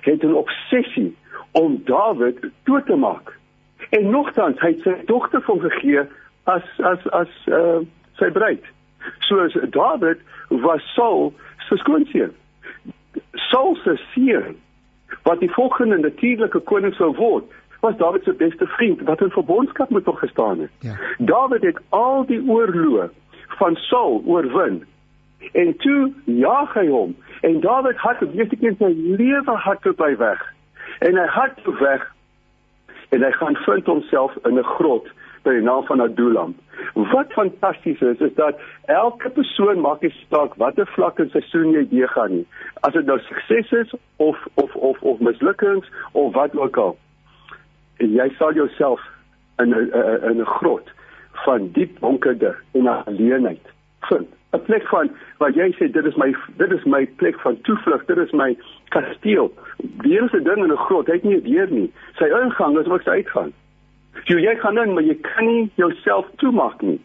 het 0.00 0.22
'n 0.22 0.34
obsessie 0.34 1.16
om 1.52 1.82
Dawid 1.84 2.38
dood 2.64 2.86
te 2.86 2.96
maak. 2.96 3.36
En 3.90 4.10
nogtans 4.10 4.60
hy 4.60 4.68
het 4.68 4.80
sy 4.80 4.94
dogter 5.04 5.42
van 5.42 5.60
gegee 5.60 6.02
as 6.44 6.64
as 6.78 7.10
as 7.10 7.28
uh, 7.46 7.80
sy 8.18 8.30
bruid. 8.30 8.64
So 9.18 9.48
Dawid 9.70 10.18
was 10.48 10.82
Saul 10.94 11.34
se 11.68 11.76
skoonseun. 11.76 12.34
Saul 13.32 13.76
se 13.76 13.96
seun 14.14 14.56
wat 15.22 15.40
die 15.40 15.50
volgende 15.52 15.98
natuurlike 15.98 16.58
koning 16.58 16.94
sou 16.94 17.14
word, 17.16 17.44
was 17.80 17.96
Dawid 17.96 18.24
se 18.24 18.32
beste 18.32 18.66
vriend 18.66 19.00
wat 19.00 19.20
in 19.20 19.30
verbondskap 19.30 19.90
met 19.90 20.04
hom 20.04 20.16
gestaan 20.16 20.60
het. 20.60 20.70
Ja. 20.78 20.96
Dawid 21.18 21.62
het 21.62 21.78
al 21.88 22.26
die 22.26 22.42
oorloë 22.48 23.08
van 23.46 23.76
Saul 23.76 24.22
oorwin. 24.26 24.84
En 25.52 25.76
toe 25.76 26.12
jaag 26.24 26.74
hy 26.74 26.86
hom 26.86 27.16
en 27.40 27.60
Dawid 27.60 28.00
het 28.00 28.20
die 28.20 28.40
eerste 28.40 28.56
keer 28.56 28.74
sy 28.78 28.92
lewe 28.94 29.56
hardop 29.66 29.96
by 29.96 30.16
weg. 30.16 30.42
En 30.98 31.16
hy 31.16 31.26
hardop 31.26 31.78
weg 31.78 32.06
en 33.08 33.22
hy 33.22 33.30
gaan 33.30 33.56
vind 33.56 33.86
homself 33.86 34.36
in 34.44 34.58
'n 34.58 34.64
grot 34.76 35.06
by 35.42 35.54
die 35.56 35.62
naam 35.62 35.84
van 35.84 36.00
Adullam. 36.00 36.56
Wat 36.94 37.32
fantasties 37.32 38.00
is 38.00 38.18
is 38.18 38.34
dat 38.34 38.60
elke 38.84 39.30
persoon 39.30 39.80
maak 39.80 40.00
nie 40.00 40.14
saak 40.30 40.54
watter 40.54 40.86
vlak 40.86 41.18
in 41.18 41.30
sy 41.30 41.40
seisoen 41.40 41.72
jy 41.72 41.88
deur 41.88 42.08
gaan 42.08 42.32
nie. 42.32 42.46
As 42.80 42.92
dit 42.92 43.06
nou 43.06 43.18
sukses 43.18 43.72
is 43.72 43.94
of 44.16 44.46
of 44.54 44.74
of 44.74 45.02
of 45.02 45.20
mislukkings 45.20 45.90
of 46.12 46.34
wat 46.34 46.56
ook 46.56 46.76
al. 46.76 46.96
En 47.98 48.12
jy 48.12 48.28
sal 48.38 48.54
jouself 48.54 49.00
in 49.58 49.74
'n 49.74 49.90
in 50.30 50.40
'n 50.40 50.44
grot 50.44 50.90
van 51.44 51.70
diep 51.72 52.00
donkerte 52.00 52.54
en 52.72 52.86
alleenheid 52.86 53.66
vind. 54.00 54.28
'n 54.52 54.62
plek 54.64 54.86
van 54.88 55.10
wat 55.38 55.54
jy 55.54 55.68
sê 55.76 55.90
dit 55.92 56.04
is 56.04 56.16
my 56.16 56.34
dit 56.56 56.70
is 56.72 56.84
my 56.84 57.06
plek 57.20 57.40
van 57.40 57.60
toevlug, 57.60 58.04
dit 58.04 58.16
is 58.16 58.30
my 58.32 58.56
kasteel. 58.88 59.52
Die 60.02 60.16
enigste 60.16 60.42
ding 60.42 60.64
in 60.64 60.72
'n 60.72 60.84
grot, 60.88 61.06
hy 61.06 61.12
het 61.12 61.24
nie 61.24 61.36
'n 61.36 61.44
deur 61.52 61.70
nie. 61.70 61.92
Sy 62.16 62.24
ingang 62.24 62.78
is 62.78 62.86
ook 62.86 63.02
sy 63.02 63.10
uitgang. 63.10 63.52
So 64.24 64.38
jy 64.38 64.56
gaan 64.56 64.78
in, 64.78 64.94
maar 64.94 65.02
jy 65.02 65.14
kan 65.14 65.46
nie 65.46 65.70
jouself 65.74 66.26
toemaak 66.36 66.82
nie. 66.82 67.00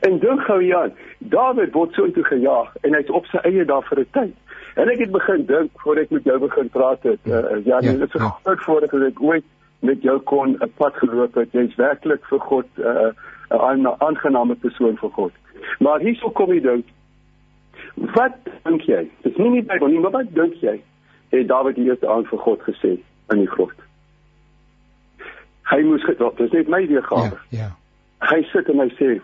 En 0.00 0.18
dink 0.18 0.40
gou 0.40 0.62
ja, 0.62 0.88
Dawid 1.18 1.72
word 1.72 1.92
so 1.92 2.04
intoe 2.04 2.24
gejaag 2.24 2.76
en 2.82 2.94
hy's 2.94 3.10
op 3.10 3.26
sy 3.26 3.38
eie 3.42 3.64
daar 3.64 3.82
vir 3.82 3.98
'n 4.00 4.06
tyd. 4.10 4.34
En 4.76 4.88
ek 4.88 4.98
het 4.98 5.10
begin 5.10 5.46
dink 5.46 5.70
voor 5.80 5.96
ek 5.96 6.10
met 6.10 6.24
jou 6.24 6.38
begin 6.38 6.68
praat 6.68 7.02
het, 7.02 7.18
uh, 7.24 7.64
ja, 7.64 7.80
Ja, 7.80 7.92
dit 7.92 8.00
is 8.00 8.14
'n 8.14 8.22
ja. 8.22 8.36
groot 8.44 8.60
voorreg 8.60 8.90
dat 8.90 9.02
ek 9.02 9.22
ooit 9.22 9.44
met 9.80 10.02
jou 10.02 10.18
kon 10.20 10.56
'n 10.60 10.72
pad 10.76 10.94
geloop 10.96 11.34
het. 11.34 11.52
Jy's 11.52 11.74
werklik 11.76 12.24
vir 12.26 12.38
God 12.40 12.66
'n 12.76 12.82
uh, 12.82 13.12
'n 13.50 13.60
aan- 13.60 14.00
aangename 14.00 14.54
persoon 14.54 14.96
vir 14.96 15.10
God. 15.10 15.32
Maar 15.78 16.00
hierso 16.00 16.30
kom 16.30 16.50
die 16.50 16.60
ding. 16.60 16.84
Wat 17.94 18.32
dink 18.64 18.82
jy? 18.82 19.08
Dis 19.22 19.36
nie 19.36 19.50
nie 19.50 19.62
Bybel 19.62 19.88
nie, 19.88 19.98
maar 20.00 20.10
wat 20.10 20.34
dink 20.34 20.54
jy? 20.54 20.80
Het 21.30 21.48
Dawid 21.48 21.74
die 21.74 21.84
eerste 21.84 22.08
aand 22.08 22.28
vir 22.28 22.38
God 22.38 22.60
gesê 22.62 22.98
in 23.30 23.38
die 23.38 23.46
grot? 23.46 23.72
Hy 25.70 25.80
moes 25.82 26.04
gedop, 26.04 26.36
dis 26.38 26.52
net 26.54 26.68
my 26.68 26.80
Ja, 26.80 26.86
weergawe. 26.88 27.38
ja. 27.50 27.70
Hy 28.20 28.42
sit 28.52 28.68
en 28.68 28.78
hy 28.80 28.88
sê: 28.98 29.20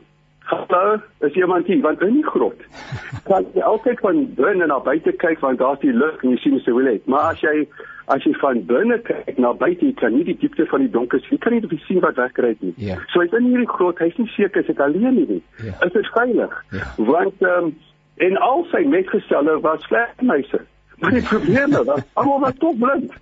"Hallo, 0.50 1.00
is 1.20 1.32
iemand 1.34 1.66
hier?" 1.66 1.80
Want 1.82 2.00
in 2.02 2.14
die 2.14 2.26
grot 2.26 2.58
kan 3.28 3.46
jy 3.54 3.60
altyd 3.62 4.00
van 4.00 4.26
binne 4.34 4.66
na 4.66 4.78
buite 4.80 5.12
kyk 5.12 5.40
want 5.40 5.58
daar's 5.58 5.80
die 5.80 5.92
lig 5.92 6.22
en 6.24 6.30
jy 6.30 6.36
sien 6.36 6.60
hoe 6.66 6.82
dit. 6.82 7.06
Maar 7.06 7.32
as 7.32 7.40
jy 7.40 7.68
as 8.12 8.24
jy 8.26 8.32
van 8.40 8.60
binne 8.68 8.98
kyk 9.06 9.38
na 9.42 9.52
buite, 9.58 9.86
jy 9.86 9.94
kan 10.00 10.14
nie 10.16 10.26
die 10.28 10.36
diepte 10.40 10.66
van 10.70 10.84
die 10.84 10.90
donker 10.92 11.22
sien. 11.24 11.36
Jy 11.36 11.40
kan 11.44 11.56
nie 11.56 11.80
sien 11.86 12.02
wat 12.04 12.18
wegkry 12.20 12.52
nie. 12.60 12.74
Ja. 12.88 12.98
So 13.12 13.24
hy's 13.24 13.34
in 13.38 13.48
hierdie 13.50 13.70
grot, 13.70 14.02
hy's 14.02 14.18
nie 14.20 14.28
seker 14.36 14.62
is 14.62 14.68
dit 14.70 14.80
alleen 14.80 15.16
nie. 15.16 15.26
nie. 15.36 15.42
Ja. 15.64 15.78
Is 15.86 15.96
dit 15.96 16.12
veilig? 16.16 16.60
Ja. 16.76 16.92
Want 17.12 17.42
ehm 17.46 17.72
um, 17.72 17.74
en 18.22 18.36
al 18.44 18.66
sy 18.70 18.84
metgeselle 18.86 19.56
was 19.64 19.86
vlegmeise. 19.88 20.60
Maar 21.02 21.16
die 21.16 21.22
probleme 21.26 21.80
was 21.84 22.02
almal 22.12 22.40
was 22.44 22.58
tog 22.62 22.76
blind. 22.78 23.12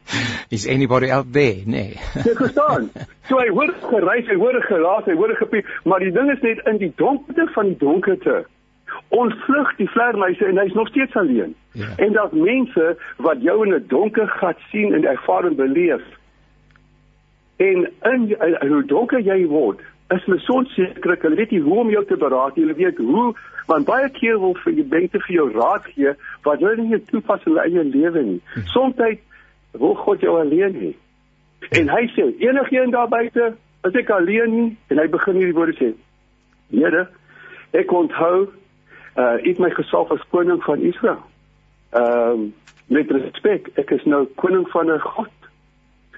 Is 0.48 0.66
anybody 0.66 1.10
out 1.10 1.32
there? 1.32 1.62
Nee. 1.64 1.96
Jy 2.14 2.34
verstaan. 2.36 2.90
So 3.28 3.38
hy 3.40 3.48
hoor 3.54 3.72
gereis, 3.86 4.26
hy 4.28 4.36
hoor 4.36 4.58
geraas, 4.66 5.06
hy 5.08 5.16
hoor 5.16 5.32
gepiep, 5.38 5.68
maar 5.88 6.04
die 6.04 6.12
ding 6.12 6.28
is 6.34 6.42
net 6.44 6.60
in 6.68 6.80
die 6.82 6.92
donkerte 7.00 7.46
van 7.54 7.70
die 7.70 7.78
donkerte. 7.80 8.42
Ontvlug 9.08 9.76
die 9.76 9.88
vlermuise 9.90 10.46
en 10.46 10.58
hy's 10.58 10.72
nog 10.72 10.88
steeds 10.88 11.16
alleen. 11.16 11.54
Ja. 11.72 11.86
En 11.96 12.12
daar's 12.12 12.32
mense 12.32 12.96
wat 13.16 13.42
jou 13.42 13.66
in 13.66 13.74
'n 13.74 13.84
donker 13.88 14.28
gat 14.28 14.58
sien 14.70 14.94
en 14.94 15.04
ervaar 15.04 15.44
en 15.44 15.56
beleef. 15.56 16.02
En 17.56 17.90
in 18.02 18.36
uh, 18.40 18.60
hoe 18.60 18.84
donker 18.84 19.20
jy 19.20 19.46
word, 19.46 19.80
is 20.08 20.24
hulle 20.24 20.38
so 20.38 20.52
onseker, 20.52 21.16
hulle 21.20 21.36
weet 21.36 21.50
nie 21.50 21.60
hoe 21.60 21.78
om 21.78 21.90
jou 21.90 22.04
te 22.04 22.16
beraad 22.16 22.56
nie, 22.56 22.64
hulle 22.64 22.78
weet 22.78 22.98
hoe 22.98 23.34
want 23.66 23.86
baie 23.86 24.08
keer 24.10 24.38
wil 24.42 24.56
vir 24.64 24.72
jy 24.72 24.84
mense 24.90 25.18
vir 25.26 25.34
jou 25.34 25.50
raad 25.54 25.84
gee 25.94 26.14
wat 26.42 26.62
hulle 26.64 26.82
nie 26.82 27.04
toepas 27.10 27.44
in 27.46 27.52
hulle 27.52 27.66
eie 27.66 27.84
lewe 27.84 28.22
nie. 28.22 28.40
Soms 28.72 28.96
wil 29.78 29.94
God 29.94 30.20
jou 30.20 30.40
alleen 30.40 30.74
hê. 30.74 30.92
En 31.78 31.90
hy 31.92 32.06
sê, 32.16 32.26
enigiemand 32.40 32.92
daar 32.92 33.08
buite, 33.08 33.52
as 33.86 33.94
ek 33.94 34.10
alleen 34.10 34.54
nie 34.54 34.68
en 34.90 34.98
hy 34.98 35.06
begin 35.12 35.38
hierdie 35.38 35.56
woorde 35.56 35.76
sê. 35.78 35.90
Here, 36.72 37.06
ek 37.76 37.92
onthou 37.94 38.48
uh 39.20 39.36
ek 39.50 39.58
my 39.58 39.70
gesalf 39.76 40.10
as 40.14 40.24
koning 40.30 40.62
van 40.64 40.80
Israel. 40.92 41.22
Ehm 41.90 42.30
um, 42.30 42.54
met 42.90 43.10
respek, 43.10 43.68
ek 43.78 43.90
is 43.94 44.04
nou 44.04 44.24
koning 44.34 44.66
van 44.70 44.90
'n 44.90 44.98
God. 45.00 45.34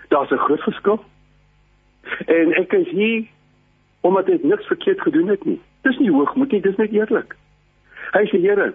Daar's 0.08 0.30
'n 0.30 0.44
groot 0.46 0.62
verskil. 0.62 1.00
En 2.26 2.52
ek 2.54 2.72
is 2.72 2.88
hier 2.88 3.26
omdat 4.00 4.28
ek 4.28 4.42
niks 4.42 4.66
verkeerd 4.66 5.00
gedoen 5.00 5.28
het 5.28 5.44
nie. 5.44 5.60
Dis 5.82 5.98
nie 5.98 6.10
hoogmoed 6.10 6.50
nie, 6.50 6.60
dis 6.60 6.76
net 6.76 6.92
eerlik. 6.92 7.36
Hy 8.12 8.24
sê 8.26 8.40
Here, 8.42 8.72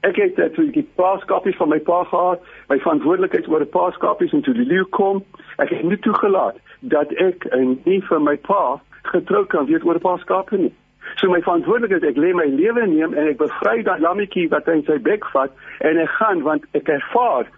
ek 0.00 0.16
het 0.16 0.38
uh, 0.38 0.44
toe 0.54 0.70
die 0.70 0.86
paaskapies 0.94 1.56
van 1.56 1.68
my 1.68 1.78
pa 1.78 2.04
gehad, 2.04 2.40
my 2.68 2.78
verantwoordelikheid 2.78 3.48
oor 3.48 3.64
die 3.64 3.74
paaskapies 3.74 4.32
en 4.32 4.42
toe 4.46 4.54
die 4.54 4.66
leeu 4.66 4.84
kom, 4.84 5.24
ek 5.56 5.68
het 5.74 5.82
nie 5.82 5.98
toegelaat 5.98 6.56
dat 6.80 7.12
ek 7.12 7.44
uh, 7.50 7.64
nie 7.84 8.00
vir 8.06 8.20
my 8.20 8.36
pa 8.36 8.80
getrou 9.02 9.44
kan 9.46 9.66
wees 9.66 9.84
oor 9.84 9.98
paaskape 9.98 10.56
nie. 10.56 10.72
So 11.16 11.30
my 11.32 11.40
verantwoordelikheid, 11.40 12.04
ek 12.04 12.20
lê 12.20 12.34
my 12.36 12.46
lewe 12.52 12.86
neem 12.86 13.14
en 13.14 13.32
ek 13.32 13.38
bevry 13.40 13.82
daai 13.82 14.00
lammetjie 14.04 14.48
wat 14.52 14.68
hy 14.68 14.80
in 14.80 14.84
sy 14.86 14.98
bek 15.02 15.24
vat 15.32 15.54
en 15.80 15.98
ek 15.98 16.12
gaan 16.20 16.44
want 16.46 16.68
ek 16.78 16.88
ervaar 16.88 17.48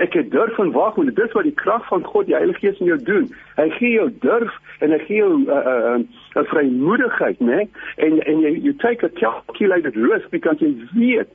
ek 0.00 0.14
het 0.16 0.30
durf 0.32 0.58
en 0.58 0.72
wag 0.72 0.96
en 0.96 1.10
dis 1.14 1.32
wat 1.36 1.44
die 1.44 1.56
krag 1.56 1.84
van 1.88 2.04
God 2.04 2.26
die 2.26 2.34
Heilige 2.34 2.58
Gees 2.58 2.78
in 2.80 2.88
jou 2.88 2.98
doen. 3.04 3.26
Hy 3.58 3.68
gee 3.76 3.90
jou 3.98 4.08
durf 4.22 4.54
en 4.80 4.94
hy 4.94 4.98
gee 5.04 5.18
jou 5.20 5.32
'n 5.38 5.48
uh, 5.48 5.72
uh, 5.72 5.98
uh, 6.36 6.44
vrymoedigheid, 6.52 7.40
né? 7.40 7.66
En 7.96 8.22
en 8.24 8.40
jy 8.40 8.52
you 8.66 8.72
take 8.72 9.04
a 9.06 9.10
calculated 9.20 9.96
risk 9.96 10.30
because 10.30 10.56
jy 10.64 10.72
weet 10.94 11.28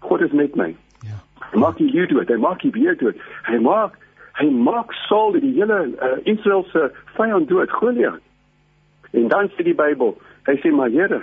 God 0.00 0.20
is 0.20 0.32
met 0.32 0.56
my. 0.56 0.74
Ja. 1.04 1.18
Hy 1.50 1.58
maak 1.58 1.76
die 1.76 1.90
leeu 1.92 2.06
dood, 2.06 2.28
hy 2.28 2.36
maak 2.36 2.62
die 2.62 2.70
beer 2.70 2.96
dood. 2.96 3.16
Hy 3.42 3.58
maak 3.58 3.98
hy 4.40 4.48
maak 4.48 4.92
Saul 4.92 5.32
die 5.32 5.54
hele 5.54 5.92
uh, 6.00 6.16
Israel 6.24 6.64
se 6.72 6.90
vyand 7.16 7.48
dood, 7.48 7.70
Goliat. 7.70 8.20
En 9.12 9.28
dan 9.28 9.50
sê 9.52 9.62
die 9.62 9.74
Bybel, 9.74 10.16
hy 10.50 10.56
sê 10.62 10.72
maar 10.74 10.90
Here, 10.90 11.22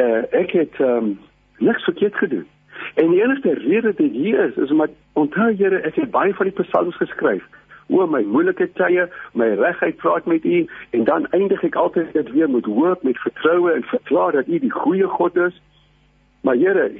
uh, 0.00 0.22
ek 0.36 0.54
het 0.56 0.80
um, 0.80 1.18
niks 1.58 1.84
verkeerd 1.84 2.16
gedoen. 2.16 2.46
En 2.94 3.10
die 3.10 3.22
enigste 3.22 3.54
rede 3.54 3.92
dit 3.98 4.12
hier 4.12 4.44
is 4.48 4.56
is 4.56 4.70
omdat 4.70 4.96
onthou 5.12 5.52
Here, 5.56 5.82
ek 5.82 6.00
het 6.00 6.10
baie 6.14 6.34
van 6.34 6.50
die 6.50 6.62
psalms 6.62 6.96
geskryf 6.96 7.44
oor 7.88 8.08
my 8.08 8.20
moeilike 8.28 8.68
tye, 8.76 9.06
my 9.32 9.48
regheid 9.56 9.96
praat 9.96 10.26
met 10.28 10.44
U 10.44 10.58
en 10.96 11.04
dan 11.08 11.26
eindig 11.36 11.62
ek 11.64 11.78
altyd 11.80 12.12
dit 12.12 12.32
weer 12.36 12.50
met 12.50 12.68
hoop, 12.68 13.02
met 13.02 13.20
vertroue 13.24 13.72
en 13.72 13.86
verklaar 13.88 14.36
dat 14.36 14.48
U 14.48 14.58
die 14.60 14.72
goeie 14.72 15.08
God 15.08 15.36
is. 15.48 15.56
Maar 16.44 16.60
Here, 16.60 16.90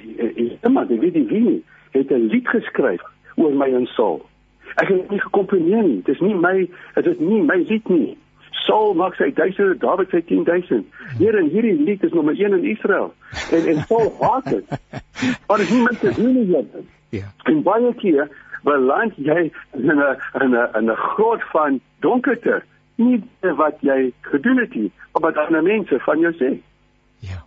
iemand, 0.64 0.90
ek 0.90 1.04
weet 1.04 1.20
nie 1.20 1.26
wie 1.28 1.64
het 1.92 2.10
'n 2.10 2.28
lied 2.32 2.48
geskryf 2.48 3.04
oor 3.36 3.52
my 3.52 3.68
en 3.74 3.86
Saul. 3.86 4.24
Ek 4.76 4.88
het 4.88 5.10
nie 5.10 5.20
gekomponeer 5.20 5.82
nie. 5.82 6.02
Dis 6.04 6.20
nie 6.20 6.34
my, 6.34 6.68
dit 6.94 7.06
is 7.06 7.18
nie 7.18 7.42
my 7.42 7.56
lied 7.68 7.88
nie. 7.88 8.16
Saul 8.50 8.94
maak 8.94 9.14
sy 9.14 9.30
duisende, 9.34 9.78
Dawid 9.78 10.10
sy 10.10 10.22
10000. 10.22 10.84
Here, 11.18 11.38
en 11.38 11.48
hierdie 11.50 11.76
lied 11.84 12.02
is 12.04 12.12
nommer 12.12 12.34
1 12.34 12.52
in 12.58 12.64
Israel. 12.64 13.14
En 13.52 13.66
en 13.66 13.84
Saul 13.86 14.12
haat 14.20 14.44
dit. 14.44 14.64
Maar 15.46 15.58
dit 15.58 15.70
nie 15.70 15.82
met 15.82 16.00
te 16.00 16.12
doen. 16.14 16.36
Here. 16.46 16.84
Ja. 17.08 17.32
En 17.44 17.62
baie 17.62 17.94
keer 17.94 18.28
beland 18.62 19.14
jy 19.16 19.50
in 19.72 19.86
'n 19.90 20.16
in 20.42 20.50
'n 20.54 20.68
in 20.78 20.90
'n 20.90 20.96
groot 20.96 21.42
van 21.52 21.80
donkerte. 22.00 22.62
Nie 22.96 23.22
wat 23.40 23.76
jy 23.80 24.12
gedoen 24.20 24.58
het 24.58 24.74
nie, 24.74 24.92
maar 25.12 25.22
wat 25.22 25.36
ander 25.36 25.62
mense 25.62 25.98
van 25.98 26.18
jou 26.18 26.32
sê. 26.34 26.60
Ja. 27.18 27.44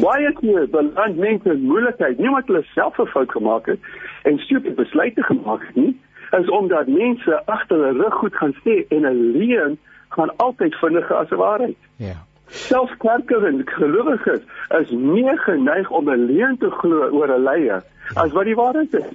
Baie 0.00 0.32
keer 0.32 0.68
beland 0.70 1.16
mense 1.16 1.50
in 1.52 1.60
moeilikheid, 1.60 2.18
nie 2.18 2.28
omdat 2.28 2.46
hulle 2.46 2.62
self 2.62 2.98
'n 2.98 3.06
fout 3.06 3.30
gemaak 3.30 3.66
het 3.66 3.80
en 4.22 4.38
stupid 4.38 4.74
besluite 4.74 5.22
gemaak 5.22 5.66
het 5.66 5.74
nie, 5.74 6.00
is 6.30 6.48
omdat 6.50 6.86
mense 6.86 7.46
agter 7.46 7.76
hulle 7.76 8.02
rug 8.02 8.14
goed 8.14 8.34
gaan 8.34 8.54
sê 8.64 8.86
en 8.88 9.06
'n 9.06 9.30
leuen 9.32 9.78
gaan 10.16 10.32
altyd 10.36 10.74
vinniger 10.82 11.16
as 11.16 11.30
'n 11.30 11.36
waarheid. 11.42 11.76
Ja. 11.96 12.16
Selfs 12.48 12.96
kerkers 13.02 13.44
en 13.44 13.62
gelowiges 13.64 14.42
is 14.80 14.90
meer 14.90 15.38
geneig 15.38 15.90
om 15.90 16.10
'n 16.10 16.26
leuen 16.26 16.58
te 16.58 16.70
glo 16.70 17.08
oor 17.10 17.28
'n 17.38 17.42
leier 17.42 17.82
as 18.14 18.32
wat 18.32 18.44
die 18.44 18.54
waarheid 18.54 18.94
is. 18.94 19.08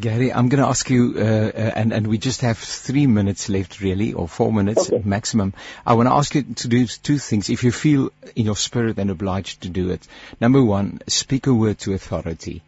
Gary, 0.00 0.30
I'm 0.30 0.48
going 0.48 0.62
to 0.62 0.68
ask 0.68 0.88
you, 0.88 1.18
uh, 1.18 1.22
uh, 1.22 1.72
and, 1.74 1.92
and 1.92 2.06
we 2.06 2.16
just 2.18 2.42
have 2.42 2.58
three 2.58 3.08
minutes 3.08 3.48
left, 3.48 3.80
really, 3.80 4.12
or 4.12 4.28
four 4.28 4.52
minutes 4.52 4.88
Okay. 4.88 5.02
maximum. 5.04 5.52
I 5.84 5.94
want 5.94 6.08
to 6.08 6.14
ask 6.14 6.34
you 6.36 6.42
to 6.42 6.68
do 6.68 6.86
two 6.86 7.18
things. 7.18 7.50
If 7.50 7.64
you 7.64 7.72
feel 7.72 8.10
in 8.36 8.44
your 8.44 8.54
spirit 8.56 8.98
and 8.98 9.10
obliged 9.10 9.62
to 9.62 9.68
do 9.68 9.90
it, 9.90 10.06
number 10.40 10.62
one, 10.62 11.00
speak 11.08 11.48
a 11.48 11.54
word 11.54 11.78
to 11.80 11.92
authority 11.94 12.62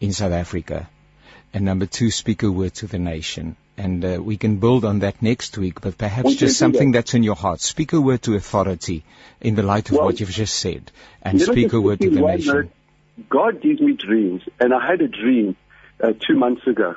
in 0.00 0.12
South 0.12 0.30
Africa. 0.32 0.88
And 1.52 1.64
number 1.64 1.86
two, 1.86 2.12
speak 2.12 2.44
a 2.44 2.50
word 2.52 2.74
to 2.74 2.86
the 2.86 3.00
nation. 3.00 3.56
And 3.76 4.04
uh, 4.04 4.22
we 4.22 4.36
can 4.36 4.58
build 4.58 4.84
on 4.84 5.00
that 5.00 5.20
next 5.20 5.58
week, 5.58 5.80
but 5.80 5.98
perhaps 5.98 6.26
We 6.26 6.36
just 6.36 6.58
something 6.58 6.92
that. 6.92 6.98
that's 6.98 7.14
in 7.14 7.24
your 7.24 7.34
heart. 7.34 7.60
Speak 7.60 7.92
a 7.92 8.00
word 8.00 8.22
to 8.22 8.34
authority 8.36 9.02
in 9.40 9.56
the 9.56 9.64
light 9.64 9.90
of 9.90 9.96
Well, 9.96 10.04
what 10.06 10.20
you've 10.20 10.30
just 10.30 10.54
said, 10.54 10.92
and 11.22 11.40
speak 11.40 11.72
a 11.72 11.80
word 11.80 12.00
to 12.00 12.10
the 12.10 12.20
nation. 12.20 12.52
minute, 12.54 12.70
God 13.28 13.60
gives 13.62 13.80
me 13.80 13.94
dreams, 13.94 14.42
and 14.60 14.72
I 14.72 14.86
had 14.86 15.00
a 15.00 15.08
dream 15.08 15.56
uh, 16.00 16.12
two 16.26 16.36
months 16.36 16.66
ago. 16.68 16.94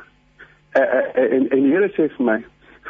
Uh, 0.75 0.82
en 1.15 1.49
en 1.51 1.63
die 1.63 1.71
Here 1.73 1.89
sê 1.97 2.07
vir 2.15 2.25
my, 2.30 2.38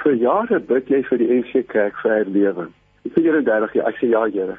vir 0.04 0.14
jare 0.26 0.60
bid 0.60 0.92
jy 0.92 1.02
vir 1.10 1.18
die 1.24 1.30
NG 1.40 1.64
Kerk 1.72 2.04
vir 2.04 2.16
herlewing. 2.18 2.74
Ek 3.06 3.16
sê 3.16 3.24
Here 3.24 3.42
30 3.42 3.76
jaar, 3.80 3.90
ek 3.94 4.00
sê 4.04 4.12
ja 4.12 4.26
Here. 4.36 4.58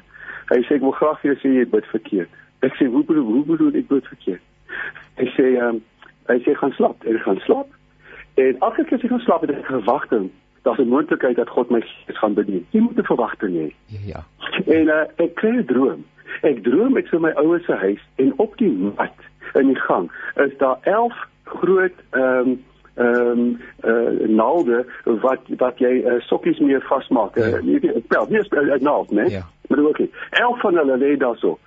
Hy 0.49 0.61
sê 0.65 0.79
ek 0.79 0.85
wil 0.87 0.95
graag 0.97 1.21
vir 1.21 1.35
jou 1.35 1.39
sê 1.43 1.53
jy 1.59 1.65
bid 1.77 1.89
verkeerd. 1.93 2.29
Ek 2.65 2.73
sê 2.81 2.89
hoe 2.89 3.03
bedoel 3.05 3.29
hoe 3.29 3.43
bedoel 3.53 3.77
ek 3.83 3.89
bid 3.93 4.09
verkeerd? 4.09 4.41
Hy 5.21 5.27
sê 5.37 5.51
ehm 5.55 5.75
um, 5.75 5.83
hy 6.29 6.37
sê 6.45 6.55
gaan 6.57 6.73
slaap, 6.77 7.05
en 7.05 7.21
gaan 7.25 7.41
slaap. 7.45 7.69
En 8.39 8.55
elke 8.59 8.83
keer 8.83 8.97
as 8.97 9.03
ek 9.03 9.09
gaan 9.09 9.19
slaap 9.25 9.41
het 9.45 9.51
ek 9.51 9.65
verwagting, 9.65 10.29
daar's 10.63 10.79
'n 10.79 10.87
moontlikheid 10.93 11.35
dat 11.35 11.49
God 11.49 11.69
my 11.69 11.81
gaan 12.07 12.33
bedien. 12.33 12.65
Jy 12.69 12.79
moet 12.79 12.97
'n 12.97 13.03
verwagting 13.11 13.53
hê. 13.61 13.67
Ja, 13.85 13.99
ja. 14.13 14.21
En 14.65 14.85
uh, 14.87 15.03
ek 15.25 15.35
kry 15.35 15.49
'n 15.57 15.65
droom. 15.65 16.05
Ek 16.41 16.63
droom 16.63 16.97
ek 16.97 17.07
so 17.07 17.19
my 17.19 17.31
ouers 17.35 17.65
se 17.65 17.73
huis 17.73 18.01
en 18.15 18.33
op 18.37 18.57
die 18.57 18.71
mat 18.71 19.17
in 19.53 19.67
die 19.67 19.79
gang 19.87 20.11
is 20.35 20.57
daar 20.57 20.77
11 20.83 21.13
groot 21.43 21.97
ehm 22.09 22.47
um, 22.47 22.63
ehm 22.95 23.39
um, 23.39 23.59
uh, 23.83 24.27
naalde 24.27 24.85
wat 25.03 25.39
wat 25.57 25.77
jy 25.79 25.93
uh, 26.05 26.19
sokkies 26.19 26.59
mee 26.59 26.79
vasmaak. 26.79 27.37
Uh, 27.37 27.49
Ja. 27.51 27.59
nie 27.61 27.79
'n 27.79 28.01
spel, 28.03 28.25
nie 28.29 28.39
'n 28.39 28.71
'n 28.71 28.83
naald, 28.83 29.11
né? 29.11 29.25
Ja. 29.29 29.45
Maar 29.67 29.79
ook 29.79 29.99
nie. 29.99 30.11
11 30.29 30.59
van 30.59 30.75
hulle 30.75 30.97
lê 30.97 31.17
daarso. 31.17 31.59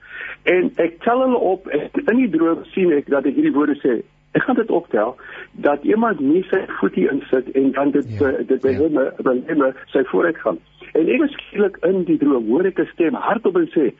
En 0.43 0.73
ek 0.77 1.01
tel 1.03 1.20
hulle 1.20 1.37
op 1.39 1.66
en 1.66 1.91
in 2.07 2.16
die 2.16 2.31
droom 2.31 2.64
sien 2.64 2.93
ek 2.93 3.07
dat 3.07 3.25
ek 3.25 3.35
hierdie 3.35 3.53
woorde 3.53 3.77
sê. 3.79 4.03
Ek 4.33 4.43
gaan 4.43 4.57
dit 4.57 4.70
optel 4.70 5.16
dat 5.53 5.83
iemand 5.85 6.20
nie 6.20 6.43
sy 6.49 6.62
voet 6.78 6.95
hier 6.95 7.12
insit 7.12 7.51
en 7.51 7.72
dan 7.72 7.91
dit 7.91 8.18
Ja, 8.18 8.28
ja, 8.28 8.43
dit 8.49 8.61
by 8.61 8.72
ja. 8.72 8.78
hom 8.78 8.95
by 9.28 9.37
hom 9.49 9.74
sy 9.93 10.05
vooruitgang. 10.05 10.59
En 10.93 11.09
ek 11.09 11.28
skielik 11.37 11.76
in 11.89 12.05
die 12.09 12.18
droom 12.18 12.49
hoor 12.49 12.64
ek 12.64 12.80
'n 12.80 12.89
stem 12.93 13.14
hardop 13.14 13.57
en 13.57 13.68
sê: 13.76 13.93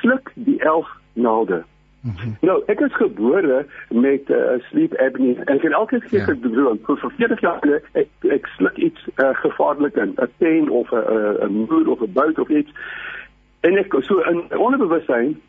"Sluk 0.00 0.32
die 0.34 0.60
11 0.60 0.88
naalde." 1.12 1.64
Mm 2.02 2.12
-hmm. 2.16 2.36
Nou, 2.40 2.62
ek 2.66 2.80
is 2.80 2.94
gebore 2.94 3.66
met 3.88 4.28
'n 4.28 4.32
uh, 4.32 4.60
sleep 4.70 4.94
apnea. 4.94 5.42
Ek 5.44 5.62
het 5.62 5.72
elke 5.72 6.00
keer 6.00 6.18
ja. 6.18 6.24
gedroom 6.24 6.78
vir 6.84 7.12
40 7.16 7.40
jaar 7.40 7.80
ek 7.92 8.08
ek 8.20 8.46
sluk 8.46 8.76
iets 8.76 9.00
uh, 9.16 9.28
gevaarlik 9.32 9.96
in, 9.96 10.14
'n 10.16 10.30
pen 10.38 10.68
of 10.68 10.90
'n 10.92 11.04
'n 11.44 11.66
muur 11.68 11.90
of 11.90 12.00
'n 12.00 12.12
buit 12.12 12.38
of 12.38 12.48
iets. 12.48 12.72
En 13.60 13.76
ek 13.76 13.94
so 14.00 14.18
in 14.18 14.58
onderbewussyn 14.58 15.40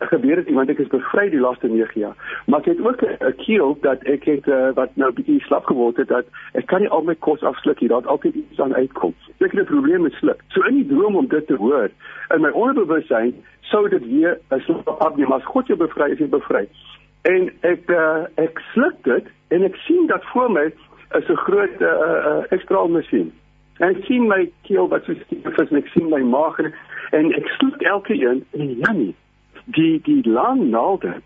gebeur 0.00 0.36
dit 0.36 0.54
want 0.54 0.70
ek 0.72 0.78
is 0.78 0.88
bevry 0.92 1.28
die 1.30 1.40
laaste 1.40 1.68
9 1.68 2.00
jaar. 2.00 2.16
Maar 2.46 2.60
ek 2.60 2.70
het 2.72 2.80
ook 2.80 3.02
'n 3.04 3.34
keel 3.36 3.76
dat 3.80 4.02
ek 4.02 4.24
het 4.24 4.46
uh, 4.46 4.70
wat 4.74 4.96
nou 4.96 5.12
bietjie 5.12 5.40
slap 5.40 5.64
geword 5.64 5.96
het 5.96 6.08
dat 6.08 6.26
ek 6.52 6.66
kan 6.66 6.80
nie 6.80 6.88
al 6.88 7.02
my 7.02 7.14
kos 7.14 7.42
afsluk 7.42 7.78
hier, 7.78 7.88
daar 7.88 8.06
altyd 8.06 8.34
iets 8.34 8.60
aan 8.60 8.74
uitkom. 8.74 9.14
Ek 9.38 9.52
het 9.52 9.60
'n 9.60 9.72
probleem 9.72 10.02
met 10.02 10.12
sluk. 10.12 10.40
So 10.48 10.62
in 10.62 10.74
die 10.74 10.86
droom 10.86 11.16
om 11.16 11.28
dit 11.28 11.46
te 11.46 11.54
hoor, 11.54 11.90
in 12.34 12.40
my 12.40 12.50
onderbewussyn 12.50 13.34
sou 13.60 13.88
dit 13.88 14.06
weer 14.06 14.38
'n 14.50 14.60
slap 14.60 14.88
afneem, 14.88 15.28
maar 15.28 15.40
God 15.40 15.66
jou 15.66 15.78
bevry 15.78 16.10
is 16.10 16.18
jy 16.18 16.28
bevry. 16.28 16.68
En 17.22 17.52
ek 17.60 17.90
uh, 17.90 18.24
ek 18.34 18.58
sluk 18.72 18.96
dit 19.02 19.24
en 19.48 19.62
ek 19.62 19.76
sien 19.76 20.06
dat 20.06 20.24
voor 20.24 20.50
my 20.50 20.72
is 21.18 21.28
'n 21.28 21.36
groot 21.36 21.80
uh, 21.80 21.88
uh, 21.88 22.42
ekstraal 22.48 22.88
masjien. 22.88 23.32
En 23.78 23.88
ek 23.88 24.04
sien 24.04 24.26
my 24.26 24.50
keel 24.62 24.88
wat 24.88 25.04
so 25.04 25.14
skief 25.14 25.58
is 25.58 25.70
en 25.70 25.76
ek 25.76 25.86
sien 25.86 26.08
my 26.08 26.22
maag 26.22 26.58
en 27.10 27.32
ek 27.32 27.46
sluk 27.46 27.82
elke 27.82 28.14
een 28.14 28.44
en 28.50 28.76
ja 28.78 28.92
nie 28.92 29.14
die 29.64 30.00
die 30.02 30.22
lang 30.28 30.70
naalde 30.70 31.20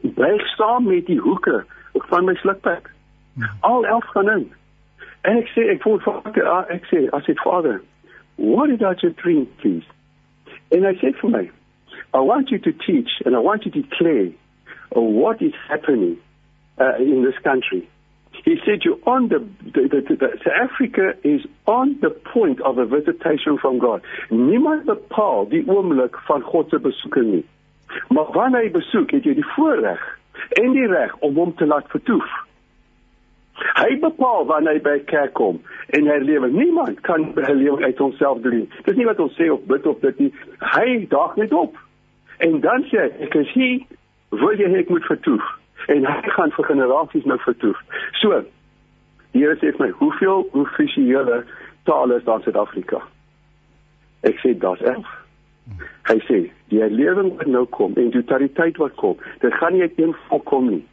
breek 0.00 0.46
saam 0.56 0.86
met 0.86 1.06
die 1.06 1.18
hoeke 1.18 1.64
van 1.92 2.24
my 2.24 2.34
slukpad. 2.34 2.82
Al 3.60 3.86
elf 3.86 4.04
gaan 4.04 4.30
in. 4.30 4.52
En 5.20 5.36
ek 5.36 5.50
sê 5.54 5.68
ek 5.74 5.82
voel 5.82 5.98
vader 6.02 6.46
ah, 6.46 6.64
ek 6.70 6.86
sê 6.90 7.06
as 7.12 7.26
dit 7.26 7.40
vader 7.44 7.80
what 8.36 8.70
did 8.70 8.82
I 8.82 8.94
just 8.94 9.16
dream 9.16 9.48
please? 9.58 9.86
And 10.70 10.86
I 10.86 10.94
said 11.00 11.16
for 11.20 11.30
me 11.30 11.50
I 12.14 12.20
want 12.20 12.50
you 12.50 12.58
to 12.58 12.72
teach 12.72 13.10
and 13.24 13.34
I 13.34 13.40
want 13.40 13.64
you 13.64 13.70
to 13.72 13.82
declare 13.82 14.30
what 14.94 15.42
is 15.42 15.52
happening 15.68 16.16
uh, 16.80 16.96
in 16.98 17.22
this 17.24 17.38
country. 17.42 17.88
He 18.44 18.56
said 18.64 18.82
you're 18.84 18.98
on 19.04 19.28
the, 19.28 19.40
the, 19.64 19.88
the, 19.88 20.16
the, 20.16 20.28
South 20.44 20.70
Africa 20.70 21.12
is 21.24 21.42
on 21.66 21.98
the 22.00 22.10
point 22.10 22.60
of 22.62 22.78
a 22.78 22.86
visitation 22.86 23.58
from 23.58 23.78
God. 23.78 24.02
Niemand 24.30 24.86
bepaal 24.86 25.48
die 25.50 25.64
oomblik 25.66 26.16
van 26.28 26.42
God 26.42 26.70
se 26.70 26.78
besoeke 26.78 27.22
nie. 27.26 27.44
Maar 28.08 28.32
wanneer 28.32 28.66
hy 28.66 28.70
besoek, 28.74 29.10
het 29.16 29.24
jy 29.24 29.34
die 29.38 29.50
voorreg 29.54 30.02
en 30.60 30.72
die 30.72 30.86
reg 30.86 31.16
om 31.24 31.36
hom 31.40 31.54
te 31.56 31.66
laat 31.66 31.88
vertoef. 31.92 32.28
Hy 33.58 33.98
bepaal 34.02 34.46
wanneer 34.46 34.78
hy 34.78 34.82
by 34.84 34.96
kerk 35.10 35.34
kom 35.38 35.58
en 35.96 36.10
hy 36.10 36.18
lewe. 36.22 36.50
Niemand 36.52 37.00
kan 37.06 37.30
by 37.34 37.50
lewe 37.50 37.84
uit 37.84 37.98
homself 37.98 38.42
doen. 38.44 38.66
Dis 38.86 38.98
nie 38.98 39.06
wat 39.08 39.20
ons 39.22 39.34
sê 39.38 39.48
of 39.52 39.64
bid 39.70 39.86
of 39.86 39.98
dit 40.04 40.24
nie. 40.24 40.32
Hy 40.74 41.06
daag 41.10 41.36
net 41.40 41.54
op. 41.56 41.76
En 42.44 42.60
dan 42.62 42.86
sê 42.90 43.02
hy, 43.02 43.08
ek 43.26 43.34
is 43.40 43.50
hier, 43.56 43.80
wil 44.30 44.60
jy 44.60 44.70
ek 44.78 44.92
moet 44.92 45.06
vertoef? 45.10 45.44
En 45.90 46.06
hy 46.06 46.18
gaan 46.36 46.54
vir 46.54 46.68
generasies 46.70 47.26
nou 47.26 47.38
vertoef. 47.42 47.78
So, 48.20 48.42
die 49.34 49.42
Here 49.42 49.56
sê 49.58 49.72
vir 49.74 49.86
my, 49.86 49.88
hoeveel 50.00 50.46
offisiële 50.56 51.42
tale 51.88 52.18
is 52.18 52.26
daar 52.26 52.42
in 52.42 52.46
Suid-Afrika? 52.46 53.02
Ek 54.26 54.38
sê 54.42 54.54
daar's 54.58 54.82
11. 54.82 55.08
Hy 56.08 56.18
sê 56.28 56.38
die 56.72 56.80
herlewing 56.80 57.34
wat 57.36 57.50
nou 57.50 57.64
kom 57.76 57.96
en 57.96 58.10
die 58.10 58.22
totaliteit 58.22 58.76
wat 58.82 58.94
kom, 59.00 59.16
dit 59.44 59.54
gaan 59.54 59.72
nie 59.76 59.82
uit 59.82 60.00
een 60.00 60.14
volk 60.28 60.44
kom 60.48 60.70
nie. 60.70 60.84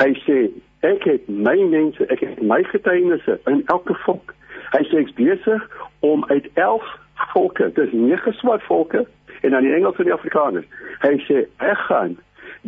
Hy 0.00 0.10
sê 0.24 0.38
ek 0.84 1.06
het 1.08 1.28
my 1.28 1.56
mense, 1.72 2.06
ek 2.12 2.20
het 2.24 2.42
my 2.42 2.62
getuienisse 2.68 3.38
in 3.50 3.62
elke 3.72 3.96
volk. 4.04 4.34
Hy 4.74 4.82
sê 4.90 5.00
ek's 5.04 5.16
besig 5.16 5.64
om 6.04 6.24
uit 6.28 6.48
11 6.54 6.84
volke, 7.32 7.70
dis 7.78 7.92
nege 7.92 8.32
swart 8.40 8.62
volke 8.68 9.04
en 9.40 9.50
dan 9.50 9.64
die 9.64 9.74
Engels 9.74 9.98
en 10.00 10.08
die 10.08 10.16
Afrikaners. 10.16 10.68
Hy 11.04 11.16
sê 11.28 11.44
ek 11.64 11.86
gaan 11.88 12.16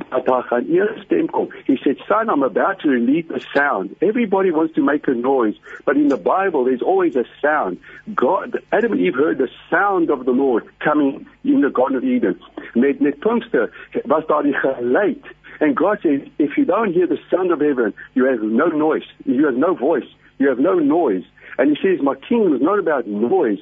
dat 0.09 0.27
daar 0.27 0.43
gaan 0.43 0.65
eers 0.69 1.03
stem 1.03 1.31
kom. 1.31 1.49
He 1.65 1.77
said, 1.77 1.99
son, 2.07 2.29
I'm 2.29 2.43
about 2.43 2.79
to 2.81 2.89
release 2.89 3.27
a 3.35 3.41
sound. 3.55 3.91
Everybody 3.99 4.51
wants 4.51 4.75
to 4.75 4.83
make 4.83 5.11
a 5.11 5.15
noise, 5.15 5.59
but 5.85 5.97
in 5.97 6.09
the 6.09 6.17
Bible, 6.17 6.65
there's 6.65 6.83
always 6.83 7.17
a 7.17 7.25
sound. 7.41 7.79
God, 8.15 8.61
Adam 8.71 8.93
and 8.93 9.01
Eve 9.01 9.15
heard 9.15 9.39
the 9.39 9.49
sound 9.71 10.11
of 10.11 10.25
the 10.25 10.33
Lord 10.33 10.65
coming 10.79 11.27
in 11.45 11.61
the 11.61 11.71
Garden 11.71 11.97
of 11.97 12.05
Eden. 12.05 12.41
Met, 12.75 13.01
met 13.01 13.21
Pinkster 13.21 13.71
was 14.05 14.27
daar 14.27 14.43
die 14.43 14.55
geluid. 14.55 15.25
And 15.61 15.75
God 15.75 16.01
says, 16.03 16.21
if 16.39 16.57
you 16.57 16.65
don't 16.67 16.93
hear 16.93 17.07
the 17.07 17.19
sound 17.31 17.51
of 17.51 17.61
heaven, 17.61 17.95
you 18.13 18.27
have 18.27 18.43
no 18.43 18.67
noise. 18.67 19.07
You 19.25 19.47
have 19.47 19.57
no 19.57 19.75
voice. 19.75 20.09
You 20.39 20.49
have 20.49 20.59
no 20.59 20.75
noise. 20.79 21.25
And 21.57 21.75
he 21.75 21.77
says, 21.83 22.03
my 22.03 22.15
kingdom 22.15 22.55
is 22.55 22.61
not 22.61 22.79
about 22.79 23.07
noise. 23.07 23.61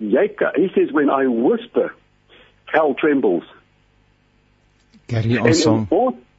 He 0.00 0.70
says, 0.74 0.92
when 0.92 1.10
I 1.10 1.26
whisper, 1.26 1.94
hell 2.66 2.94
trembles. 2.94 3.44
Gary 5.08 5.38
Onsom. 5.38 5.88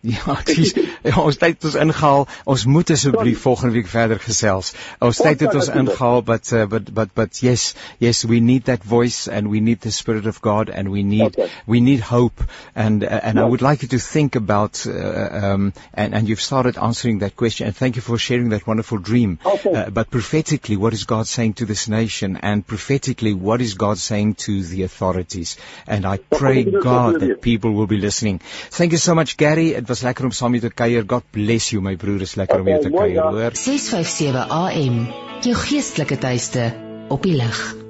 Ja, 0.01 0.37
dis 0.47 0.71
ons 1.19 1.37
tyd 1.37 1.57
het 1.57 1.65
ons 1.67 1.75
ingehaal. 1.75 2.25
Ons 2.47 2.63
moet 2.65 2.91
asseblief 2.95 3.41
volgende 3.43 3.73
week 3.75 3.87
verder 3.91 4.19
gesels. 4.23 4.71
Ons 5.03 5.19
tyd 5.19 5.43
het 5.43 5.55
ons 5.55 5.67
ingehaal, 5.67 6.23
but 6.23 6.51
uh, 6.55 6.65
but 6.71 6.93
but 6.93 7.11
but 7.13 7.41
yes, 7.43 7.73
yes, 7.99 8.23
we 8.23 8.39
need 8.39 8.69
that 8.71 8.83
voice 8.83 9.27
and 9.27 9.49
we 9.51 9.59
need 9.59 9.81
the 9.81 9.91
spirit 9.91 10.25
of 10.25 10.39
God 10.41 10.69
and 10.69 10.91
we 10.91 11.03
need 11.03 11.35
okay. 11.35 11.49
we 11.67 11.81
need 11.81 11.99
hope 11.99 12.43
and 12.75 13.03
uh, 13.03 13.19
and. 13.23 13.39
I 13.39 13.43
would 13.43 13.61
like 13.61 13.81
you 13.83 13.87
to 13.89 13.99
think 13.99 14.35
about 14.35 14.85
uh, 14.85 15.29
um 15.41 15.73
and 15.93 16.13
and 16.13 16.27
you've 16.27 16.41
started 16.41 16.77
answering 16.77 17.19
that 17.19 17.35
question 17.35 17.67
and 17.67 17.75
thank 17.75 17.95
you 17.95 18.01
for 18.01 18.17
sharing 18.17 18.49
that 18.49 18.67
wonderful 18.67 18.97
dream. 18.97 19.39
Okay. 19.45 19.73
Uh, 19.73 19.89
but 19.89 20.09
prophetically, 20.09 20.77
what 20.77 20.93
is 20.93 21.05
God 21.05 21.27
saying 21.27 21.53
to 21.61 21.65
this 21.65 21.87
nation 21.87 22.37
and 22.37 22.65
prophetically, 22.65 23.33
what 23.33 23.61
is 23.61 23.75
God 23.75 23.97
saying 23.97 24.35
to 24.45 24.61
the 24.63 24.83
authorities? 24.83 25.57
And 25.87 26.05
I 26.05 26.17
pray 26.17 26.63
God 26.63 27.19
that 27.21 27.41
people 27.41 27.71
will 27.73 27.87
be 27.87 27.97
listening. 27.97 28.39
Thank 28.79 28.91
you 28.91 28.97
so 28.97 29.15
much, 29.15 29.37
Gary. 29.37 29.69
It 29.73 29.88
was 29.89 30.05
lekker 30.05 30.29
om 30.29 30.31
saam 30.35 30.55
met 30.55 30.63
jou 30.63 30.71
te 30.71 30.81
kuier. 30.83 31.05
God 31.07 31.27
bless 31.35 31.73
you 31.73 31.83
my 31.83 31.95
broer, 31.99 32.23
is 32.25 32.37
lekker 32.39 32.61
okay, 32.61 32.65
om 32.65 32.71
jou 32.71 32.81
te 32.87 32.95
kuier, 32.95 33.21
hoor. 33.33 33.59
657 33.59 34.49
AM, 34.61 35.03
jou 35.45 35.59
geestelike 35.65 36.17
tuiste 36.21 36.71
op 37.09 37.25
die 37.25 37.37
lig. 37.39 37.88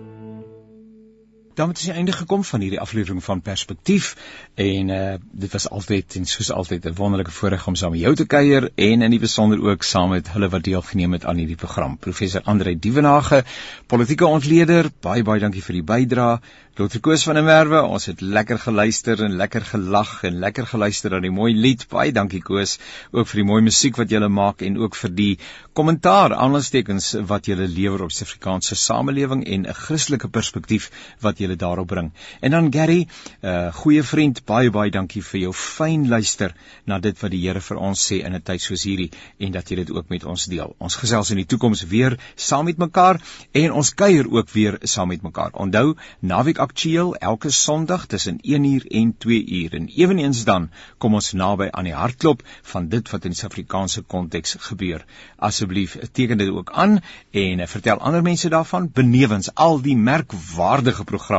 Ons 1.59 1.67
aan 1.67 1.91
die 1.91 1.93
einde 1.99 2.13
gekom 2.15 2.43
van 2.47 2.61
hierdie 2.63 2.79
aflewering 2.79 3.19
van 3.23 3.41
Perspektief 3.43 4.13
en 4.55 4.91
uh 4.95 4.99
dit 5.43 5.51
was 5.51 5.65
altyd 5.69 6.15
en 6.19 6.27
soos 6.33 6.51
altyd 6.55 6.85
'n 6.85 6.95
wonderlike 6.95 7.31
voorreg 7.31 7.67
om 7.67 7.75
saam 7.75 7.91
met 7.91 7.99
jou 7.99 8.13
te 8.15 8.25
kuier 8.25 8.69
en 8.75 9.01
in 9.01 9.11
die 9.11 9.19
besonder 9.19 9.59
ook 9.59 9.83
saam 9.83 10.09
met 10.09 10.31
hulle 10.31 10.49
wat 10.49 10.63
deelgeneem 10.63 11.13
het 11.13 11.25
aan 11.25 11.35
hierdie 11.35 11.59
program. 11.59 11.97
Professor 11.97 12.41
Andre 12.43 12.79
Dievenage, 12.79 13.43
politieke 13.87 14.25
ontleder, 14.25 14.91
baie 15.01 15.23
baie 15.23 15.39
dankie 15.39 15.63
vir 15.63 15.73
die 15.73 15.83
bydrae. 15.83 16.39
Dr. 16.79 17.01
Koos 17.03 17.25
van 17.27 17.35
der 17.35 17.43
Merwe, 17.43 17.81
ons 17.83 18.05
het 18.07 18.21
lekker 18.21 18.59
geluister 18.63 19.19
en 19.25 19.33
lekker 19.35 19.65
gelag 19.67 20.23
en 20.23 20.37
lekker 20.39 20.67
geluister 20.69 21.11
aan 21.15 21.25
die 21.25 21.31
mooi 21.31 21.51
lied. 21.51 21.81
Baie 21.91 22.13
dankie 22.15 22.39
Koos, 22.39 22.77
ook 23.11 23.27
vir 23.27 23.41
die 23.41 23.47
mooi 23.49 23.59
musiek 23.65 23.99
wat 23.99 24.13
jy 24.13 24.21
maak 24.31 24.61
en 24.63 24.77
ook 24.79 24.95
vir 24.95 25.11
die 25.17 25.33
kommentaar, 25.73 26.37
aanstekens 26.39 27.09
wat 27.27 27.51
jy 27.51 27.57
lewer 27.59 28.05
op 28.05 28.13
Suid-Afrikaanse 28.15 28.79
samelewing 28.79 29.43
en 29.43 29.67
'n 29.67 29.73
Christelike 29.73 30.29
perspektief 30.29 30.89
wat 31.19 31.39
jy 31.39 31.48
daarop 31.55 31.87
bring. 31.87 32.11
En 32.41 32.51
dan 32.51 32.73
Gary, 32.73 33.07
'n 33.41 33.47
uh, 33.47 33.73
goeie 33.73 34.03
vriend, 34.03 34.45
baie 34.45 34.69
baie 34.69 34.91
dankie 34.91 35.23
vir 35.23 35.39
jou 35.39 35.53
fyn 35.53 36.07
luister 36.07 36.55
na 36.85 36.99
dit 36.99 37.19
wat 37.21 37.31
die 37.31 37.39
Here 37.39 37.61
vir 37.61 37.77
ons 37.77 38.11
sê 38.11 38.19
in 38.25 38.35
'n 38.35 38.41
tyd 38.41 38.61
soos 38.61 38.83
hierdie 38.83 39.11
en 39.37 39.51
dat 39.51 39.69
jy 39.69 39.75
dit 39.75 39.91
ook 39.91 40.09
met 40.09 40.23
ons 40.23 40.45
deel. 40.45 40.75
Ons 40.77 40.95
gesels 40.95 41.31
in 41.31 41.37
die 41.37 41.45
toekoms 41.45 41.83
weer 41.83 42.17
saam 42.35 42.65
met 42.65 42.77
mekaar 42.77 43.21
en 43.51 43.71
ons 43.71 43.93
kuier 43.93 44.29
ook 44.31 44.49
weer 44.49 44.77
saam 44.83 45.07
met 45.07 45.21
mekaar. 45.21 45.51
Onthou, 45.53 45.95
naweek 46.19 46.57
aktueel 46.57 47.15
elke 47.15 47.49
Sondag 47.49 48.05
tussen 48.05 48.39
1uur 48.41 48.85
en 48.87 49.15
2uur 49.25 49.73
en 49.73 49.87
ewenigs 49.87 50.43
dan 50.43 50.69
kom 50.97 51.13
ons 51.13 51.33
naby 51.33 51.69
aan 51.71 51.83
die 51.83 51.93
hartklop 51.93 52.43
van 52.61 52.89
dit 52.89 53.09
wat 53.09 53.23
in 53.23 53.31
die 53.31 53.39
Suid-Afrikaanse 53.39 54.01
konteks 54.01 54.55
gebeur. 54.59 55.05
Asseblief 55.37 55.97
teken 56.11 56.37
dit 56.37 56.49
ook 56.49 56.71
aan 56.71 56.99
en 57.31 57.67
vertel 57.67 57.97
ander 57.97 58.21
mense 58.21 58.49
daarvan 58.49 58.89
benewens 58.93 59.53
al 59.55 59.81
die 59.81 59.95
merkwaardige 59.95 61.03
programme 61.03 61.38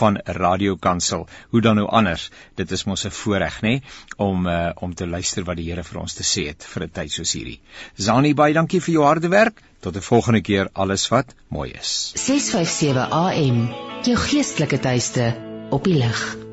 van 0.00 0.18
Radio 0.24 0.76
Kansel. 0.76 1.26
Hoe 1.50 1.60
dan 1.60 1.76
nou 1.76 1.86
anders? 1.88 2.30
Dit 2.54 2.70
is 2.70 2.84
mos 2.84 3.04
'n 3.04 3.10
voorreg, 3.10 3.60
nê, 3.62 3.80
om 4.16 4.46
uh, 4.46 4.70
om 4.74 4.94
te 4.94 5.06
luister 5.06 5.44
wat 5.44 5.56
die 5.56 5.70
Here 5.70 5.84
vir 5.84 6.00
ons 6.00 6.14
te 6.14 6.22
sê 6.22 6.46
het 6.48 6.64
vir 6.74 6.84
'n 6.84 6.90
tyd 6.90 7.10
soos 7.12 7.32
hierdie. 7.32 7.60
Zani 7.96 8.34
baie 8.34 8.54
dankie 8.54 8.80
vir 8.80 8.94
jou 8.94 9.04
harde 9.04 9.28
werk. 9.28 9.62
Tot 9.80 9.96
'n 9.96 10.00
volgende 10.00 10.40
keer 10.40 10.68
alles 10.72 11.08
wat 11.08 11.34
mooi 11.48 11.70
is. 11.70 12.12
657 12.14 13.10
AM 13.10 13.74
jou 14.02 14.16
geestelike 14.16 14.78
tuiste 14.78 15.34
op 15.70 15.84
die 15.84 15.94
lig. 15.94 16.49